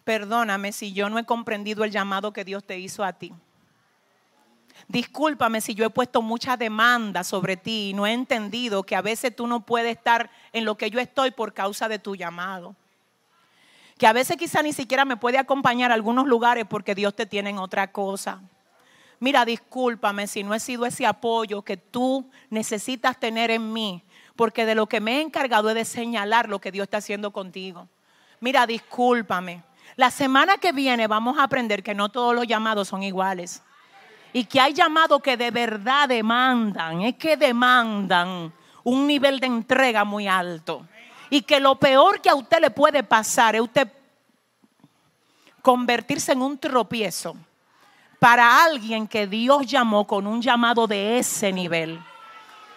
perdóname 0.05 0.73
si 0.73 0.95
yo 0.95 1.11
no 1.11 1.19
he 1.19 1.25
comprendido 1.25 1.85
el 1.85 1.91
llamado 1.91 2.33
que 2.33 2.45
Dios 2.45 2.65
te 2.65 2.79
hizo 2.79 3.05
a 3.05 3.13
ti. 3.13 3.35
Discúlpame 4.89 5.61
si 5.61 5.75
yo 5.75 5.85
he 5.85 5.91
puesto 5.91 6.23
mucha 6.23 6.57
demanda 6.57 7.23
sobre 7.23 7.57
ti 7.57 7.91
y 7.91 7.95
no 7.95 8.07
he 8.07 8.13
entendido 8.13 8.83
que 8.83 8.97
a 8.97 9.03
veces 9.03 9.37
tú 9.37 9.47
no 9.47 9.61
puedes 9.61 9.97
estar 9.97 10.31
en 10.53 10.65
lo 10.65 10.77
que 10.77 10.91
yo 10.91 10.99
estoy 10.99 11.31
por 11.31 11.53
causa 11.53 11.89
de 11.89 11.99
tu 11.99 12.17
llamado 12.17 12.75
que 13.99 14.07
a 14.07 14.13
veces 14.13 14.37
quizá 14.37 14.63
ni 14.63 14.73
siquiera 14.73 15.05
me 15.05 15.17
puede 15.17 15.39
acompañar 15.39 15.91
a 15.91 15.95
algunos 15.95 16.27
lugares 16.27 16.65
porque 16.69 16.95
Dios 16.95 17.15
te 17.15 17.27
tiene 17.27 17.51
en 17.51 17.59
otra 17.59 17.93
cosa. 17.93 18.43
Mira, 19.21 19.45
discúlpame 19.45 20.27
si 20.27 20.43
no 20.43 20.55
he 20.55 20.61
sido 20.61 20.85
ese 20.85 21.07
apoyo 21.07 21.63
que 21.63 21.77
tú 21.77 22.29
necesitas 22.51 23.19
tener 23.19 23.51
en 23.51 23.73
mí, 23.73 24.03
porque 24.37 24.67
de 24.67 24.75
lo 24.75 24.87
que 24.87 25.01
me 25.01 25.19
he 25.19 25.21
encargado 25.21 25.69
es 25.69 25.75
de 25.77 25.85
señalar 25.85 26.49
lo 26.49 26.61
que 26.61 26.73
Dios 26.73 26.85
está 26.85 26.99
haciendo 26.99 27.33
contigo. 27.33 27.89
Mira, 28.41 28.67
discúlpame. 28.67 29.63
La 29.97 30.11
semana 30.11 30.59
que 30.59 30.73
viene 30.73 31.07
vamos 31.07 31.39
a 31.39 31.45
aprender 31.45 31.83
que 31.83 31.95
no 31.95 32.09
todos 32.09 32.35
los 32.35 32.47
llamados 32.47 32.89
son 32.89 33.03
iguales. 33.03 33.63
Y 34.33 34.47
que 34.47 34.61
hay 34.61 34.75
llamados 34.75 35.23
que 35.23 35.37
de 35.37 35.53
verdad 35.53 36.09
demandan, 36.09 37.03
es 37.03 37.15
que 37.15 37.37
demandan 37.37 38.53
un 38.83 39.07
nivel 39.07 39.39
de 39.39 39.47
entrega 39.47 40.05
muy 40.05 40.27
alto. 40.27 40.87
Y 41.31 41.43
que 41.43 41.61
lo 41.61 41.77
peor 41.77 42.21
que 42.21 42.31
a 42.31 42.35
usted 42.35 42.61
le 42.61 42.71
puede 42.71 43.03
pasar 43.03 43.55
es 43.55 43.63
usted 43.63 43.89
convertirse 45.63 46.33
en 46.33 46.43
un 46.43 46.59
tropiezo 46.59 47.37
para 48.19 48.65
alguien 48.65 49.09
que 49.09 49.27
Dios 49.27 49.67
llamó 49.67 50.07
con 50.07 50.27
un 50.27 50.41
llamado 50.41 50.87
de 50.87 51.19
ese 51.19 51.53
nivel. 51.53 52.03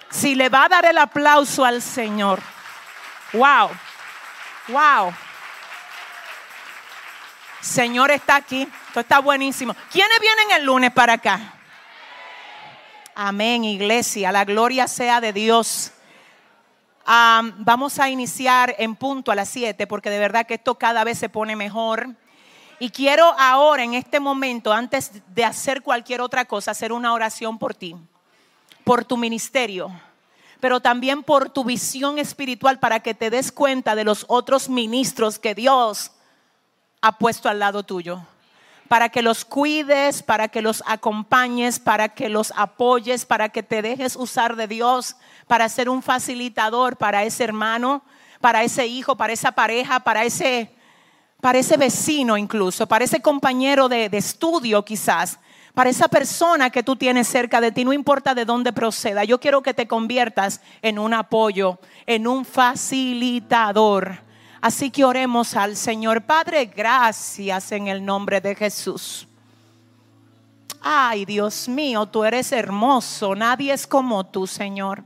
Si 0.10 0.36
le 0.36 0.50
va 0.50 0.66
a 0.66 0.70
dar 0.70 0.86
el 0.86 0.98
aplauso 0.98 1.66
al 1.66 1.82
Señor, 1.82 2.42
wow, 3.34 3.70
wow. 4.70 5.14
Señor 7.60 8.12
está 8.12 8.38
aquí, 8.38 8.68
esto 8.88 9.02
está 9.02 9.20
buenísimo. 9.20 9.76
¿Quiénes 9.92 10.20
vienen 10.22 10.52
el 10.52 10.66
lunes 10.66 10.92
para 10.92 11.14
acá? 11.14 11.54
Amén, 13.16 13.66
iglesia, 13.66 14.32
la 14.32 14.46
gloria 14.46 14.88
sea 14.88 15.20
de 15.20 15.34
Dios 15.34 15.92
vamos 17.08 18.00
a 18.00 18.10
iniciar 18.10 18.76
en 18.78 18.96
punto 18.96 19.32
a 19.32 19.36
las 19.36 19.50
7 19.50 19.88
porque 19.88 20.10
de 20.10 20.20
verdad 20.20 20.46
que 20.46 20.56
esto 20.56 20.76
cada 20.76 21.04
vez 21.04 21.18
se 21.18 21.30
pone 21.30 21.56
mejor. 21.56 22.10
Y 22.80 22.90
quiero 22.90 23.34
ahora, 23.40 23.84
en 23.84 23.96
este 23.96 24.20
momento, 24.20 24.72
antes 24.72 25.12
de 25.34 25.44
hacer 25.44 25.82
cualquier 25.82 26.22
otra 26.22 26.46
cosa, 26.46 26.72
hacer 26.72 26.92
una 26.92 27.14
oración 27.14 27.58
por 27.58 27.74
ti, 27.74 27.96
por 28.84 29.04
tu 29.04 29.18
ministerio, 29.18 29.92
pero 30.60 30.80
también 30.80 31.24
por 31.24 31.50
tu 31.50 31.64
visión 31.64 32.20
espiritual 32.20 32.80
para 32.80 33.00
que 33.00 33.14
te 33.14 33.30
des 33.30 33.52
cuenta 33.52 33.96
de 33.96 34.04
los 34.04 34.26
otros 34.28 34.70
ministros 34.70 35.40
que 35.40 35.56
Dios 35.56 36.12
ha 37.02 37.18
puesto 37.18 37.50
al 37.50 37.60
lado 37.60 37.84
tuyo 37.84 38.22
para 38.88 39.10
que 39.10 39.22
los 39.22 39.46
cuides, 39.46 40.24
para 40.24 40.48
que 40.48 40.62
los 40.62 40.84
acompañes, 40.86 41.80
para 41.80 42.10
que 42.10 42.30
los 42.30 42.54
apoyes, 42.56 43.26
para 43.26 43.50
que 43.50 43.64
te 43.64 43.82
dejes 43.82 44.16
usar 44.16 44.56
de 44.56 44.68
Dios, 44.68 45.16
para 45.48 45.70
ser 45.70 45.90
un 45.90 46.02
facilitador 46.02 46.98
para 46.98 47.24
ese 47.24 47.44
hermano, 47.44 48.04
para 48.40 48.64
ese 48.64 48.88
hijo, 48.88 49.18
para 49.18 49.34
esa 49.34 49.52
pareja, 49.52 50.00
para 50.00 50.24
ese, 50.24 50.72
para 51.42 51.60
ese 51.60 51.78
vecino 51.78 52.38
incluso, 52.38 52.88
para 52.88 53.06
ese 53.06 53.22
compañero 53.22 53.90
de, 53.90 54.10
de 54.10 54.18
estudio 54.18 54.84
quizás, 54.86 55.40
para 55.74 55.90
esa 55.90 56.08
persona 56.08 56.70
que 56.70 56.82
tú 56.82 56.96
tienes 56.96 57.28
cerca 57.28 57.62
de 57.62 57.72
ti, 57.72 57.86
no 57.86 57.94
importa 57.94 58.34
de 58.34 58.46
dónde 58.46 58.74
proceda. 58.74 59.24
Yo 59.24 59.40
quiero 59.40 59.62
que 59.62 59.76
te 59.76 59.88
conviertas 59.88 60.62
en 60.82 60.98
un 60.98 61.14
apoyo, 61.14 61.80
en 62.08 62.28
un 62.28 62.46
facilitador 62.46 64.27
Así 64.62 64.90
que 64.90 65.06
oremos 65.06 65.56
al 65.56 65.76
Señor. 65.76 66.24
Padre, 66.24 66.66
gracias 66.66 67.72
en 67.72 67.88
el 67.88 68.04
nombre 68.04 68.42
de 68.42 68.56
Jesús. 68.56 69.28
Ay, 70.82 71.26
Dios 71.26 71.68
mío, 71.68 72.06
tú 72.06 72.24
eres 72.24 72.52
hermoso. 72.52 73.36
Nadie 73.36 73.74
es 73.74 73.86
como 73.86 74.26
tú, 74.26 74.48
Señor. 74.48 75.04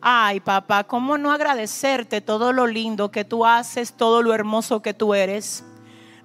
Ay, 0.00 0.40
papá, 0.40 0.84
¿cómo 0.84 1.18
no 1.18 1.32
agradecerte 1.32 2.20
todo 2.20 2.52
lo 2.52 2.66
lindo 2.66 3.10
que 3.10 3.24
tú 3.24 3.44
haces, 3.44 3.92
todo 3.92 4.22
lo 4.22 4.34
hermoso 4.34 4.80
que 4.82 4.94
tú 4.94 5.14
eres? 5.14 5.64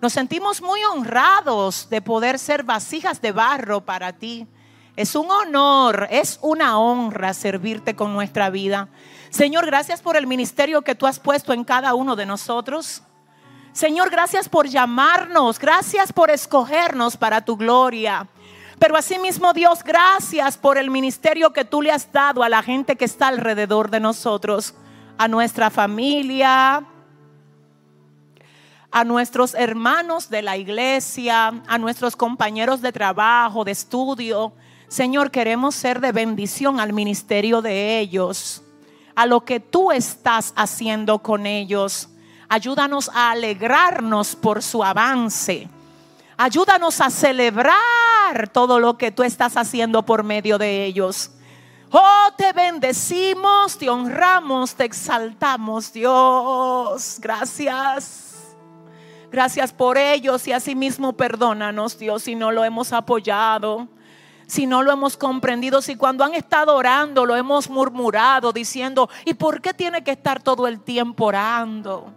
Nos 0.01 0.13
sentimos 0.13 0.61
muy 0.61 0.83
honrados 0.83 1.87
de 1.89 2.01
poder 2.01 2.37
ser 2.37 2.63
vasijas 2.63 3.21
de 3.21 3.31
barro 3.31 3.81
para 3.81 4.13
ti. 4.13 4.47
Es 4.95 5.15
un 5.15 5.31
honor, 5.31 6.07
es 6.11 6.37
una 6.41 6.79
honra 6.79 7.33
servirte 7.33 7.95
con 7.95 8.13
nuestra 8.13 8.49
vida. 8.49 8.89
Señor, 9.31 9.65
gracias 9.65 10.01
por 10.01 10.17
el 10.17 10.27
ministerio 10.27 10.81
que 10.81 10.93
tú 10.93 11.07
has 11.07 11.17
puesto 11.17 11.53
en 11.53 11.63
cada 11.63 11.93
uno 11.93 12.17
de 12.17 12.25
nosotros. 12.25 13.01
Señor, 13.71 14.09
gracias 14.09 14.49
por 14.49 14.67
llamarnos, 14.67 15.57
gracias 15.57 16.11
por 16.11 16.29
escogernos 16.29 17.15
para 17.15 17.39
tu 17.39 17.55
gloria. 17.55 18.27
Pero 18.77 18.97
asimismo, 18.97 19.53
Dios, 19.53 19.85
gracias 19.85 20.57
por 20.57 20.77
el 20.77 20.89
ministerio 20.89 21.53
que 21.53 21.63
tú 21.63 21.81
le 21.81 21.93
has 21.93 22.11
dado 22.11 22.43
a 22.43 22.49
la 22.49 22.61
gente 22.61 22.97
que 22.97 23.05
está 23.05 23.29
alrededor 23.29 23.89
de 23.89 24.01
nosotros, 24.01 24.73
a 25.17 25.29
nuestra 25.29 25.69
familia, 25.69 26.83
a 28.91 29.03
nuestros 29.05 29.53
hermanos 29.53 30.29
de 30.29 30.41
la 30.41 30.57
iglesia, 30.57 31.63
a 31.67 31.77
nuestros 31.77 32.17
compañeros 32.17 32.81
de 32.81 32.91
trabajo, 32.91 33.63
de 33.63 33.71
estudio. 33.71 34.51
Señor, 34.89 35.31
queremos 35.31 35.73
ser 35.73 36.01
de 36.01 36.11
bendición 36.11 36.81
al 36.81 36.91
ministerio 36.91 37.61
de 37.61 37.99
ellos, 37.99 38.61
a 39.15 39.25
lo 39.25 39.45
que 39.45 39.59
tú 39.59 39.91
estás 39.91 40.53
haciendo 40.55 41.19
con 41.19 41.45
ellos. 41.45 42.09
Ayúdanos 42.49 43.09
a 43.13 43.31
alegrarnos 43.31 44.35
por 44.35 44.61
su 44.61 44.83
avance. 44.83 45.69
Ayúdanos 46.37 46.99
a 47.01 47.09
celebrar 47.09 48.49
todo 48.51 48.79
lo 48.79 48.97
que 48.97 49.11
tú 49.11 49.23
estás 49.23 49.57
haciendo 49.57 50.03
por 50.03 50.23
medio 50.23 50.57
de 50.57 50.85
ellos. 50.85 51.31
Oh, 51.91 52.29
te 52.37 52.53
bendecimos, 52.53 53.77
te 53.77 53.89
honramos, 53.89 54.75
te 54.75 54.85
exaltamos, 54.85 55.91
Dios. 55.91 57.17
Gracias. 57.19 58.55
Gracias 59.31 59.71
por 59.71 59.97
ellos 59.97 60.45
y 60.47 60.51
asimismo 60.51 61.13
perdónanos, 61.13 61.97
Dios, 61.97 62.23
si 62.23 62.35
no 62.35 62.51
lo 62.51 62.65
hemos 62.65 62.91
apoyado, 62.91 63.87
si 64.51 64.67
no 64.67 64.83
lo 64.83 64.91
hemos 64.91 65.15
comprendido, 65.15 65.81
si 65.81 65.95
cuando 65.95 66.25
han 66.25 66.33
estado 66.33 66.75
orando 66.75 67.25
lo 67.25 67.37
hemos 67.37 67.69
murmurado 67.69 68.51
diciendo, 68.51 69.09
¿y 69.23 69.33
por 69.33 69.61
qué 69.61 69.73
tiene 69.73 70.03
que 70.03 70.11
estar 70.11 70.43
todo 70.43 70.67
el 70.67 70.81
tiempo 70.81 71.27
orando? 71.27 72.13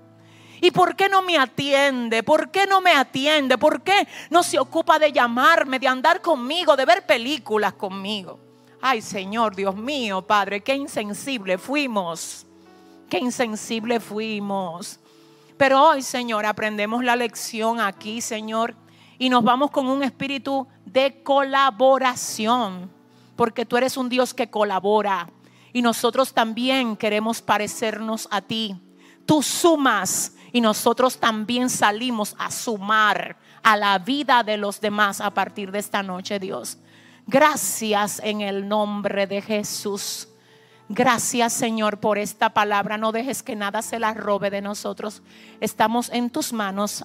¿Y 0.60 0.72
por 0.72 0.96
qué 0.96 1.08
no 1.08 1.22
me 1.22 1.38
atiende? 1.38 2.24
¿Por 2.24 2.50
qué 2.50 2.66
no 2.66 2.80
me 2.80 2.90
atiende? 2.90 3.56
¿Por 3.56 3.82
qué 3.82 4.08
no 4.30 4.42
se 4.42 4.58
ocupa 4.58 4.98
de 4.98 5.12
llamarme, 5.12 5.78
de 5.78 5.86
andar 5.86 6.20
conmigo, 6.20 6.74
de 6.74 6.84
ver 6.84 7.06
películas 7.06 7.74
conmigo? 7.74 8.40
Ay, 8.80 9.00
Señor, 9.00 9.54
Dios 9.54 9.76
mío, 9.76 10.20
Padre, 10.22 10.60
qué 10.60 10.74
insensible 10.74 11.56
fuimos. 11.56 12.46
Qué 13.08 13.18
insensible 13.18 14.00
fuimos. 14.00 14.98
Pero 15.56 15.80
hoy, 15.80 16.02
Señor, 16.02 16.46
aprendemos 16.46 17.04
la 17.04 17.14
lección 17.14 17.78
aquí, 17.78 18.20
Señor, 18.20 18.74
y 19.18 19.28
nos 19.28 19.44
vamos 19.44 19.70
con 19.70 19.86
un 19.86 20.02
espíritu 20.02 20.66
de 20.84 21.22
colaboración, 21.22 22.90
porque 23.36 23.64
tú 23.64 23.76
eres 23.76 23.96
un 23.96 24.08
Dios 24.08 24.34
que 24.34 24.50
colabora 24.50 25.28
y 25.72 25.82
nosotros 25.82 26.32
también 26.32 26.96
queremos 26.96 27.42
parecernos 27.42 28.28
a 28.30 28.40
ti. 28.40 28.76
Tú 29.26 29.42
sumas 29.42 30.34
y 30.52 30.60
nosotros 30.60 31.18
también 31.18 31.68
salimos 31.68 32.36
a 32.38 32.50
sumar 32.50 33.36
a 33.62 33.76
la 33.76 33.98
vida 33.98 34.44
de 34.44 34.56
los 34.56 34.80
demás 34.80 35.20
a 35.20 35.30
partir 35.32 35.72
de 35.72 35.80
esta 35.80 36.02
noche, 36.02 36.38
Dios. 36.38 36.78
Gracias 37.26 38.20
en 38.22 38.40
el 38.40 38.68
nombre 38.68 39.26
de 39.26 39.40
Jesús. 39.40 40.28
Gracias 40.88 41.54
Señor 41.54 41.98
por 41.98 42.18
esta 42.18 42.50
palabra. 42.50 42.98
No 42.98 43.10
dejes 43.10 43.42
que 43.42 43.56
nada 43.56 43.82
se 43.82 43.98
la 43.98 44.14
robe 44.14 44.50
de 44.50 44.60
nosotros. 44.60 45.22
Estamos 45.60 46.10
en 46.10 46.30
tus 46.30 46.52
manos. 46.52 47.04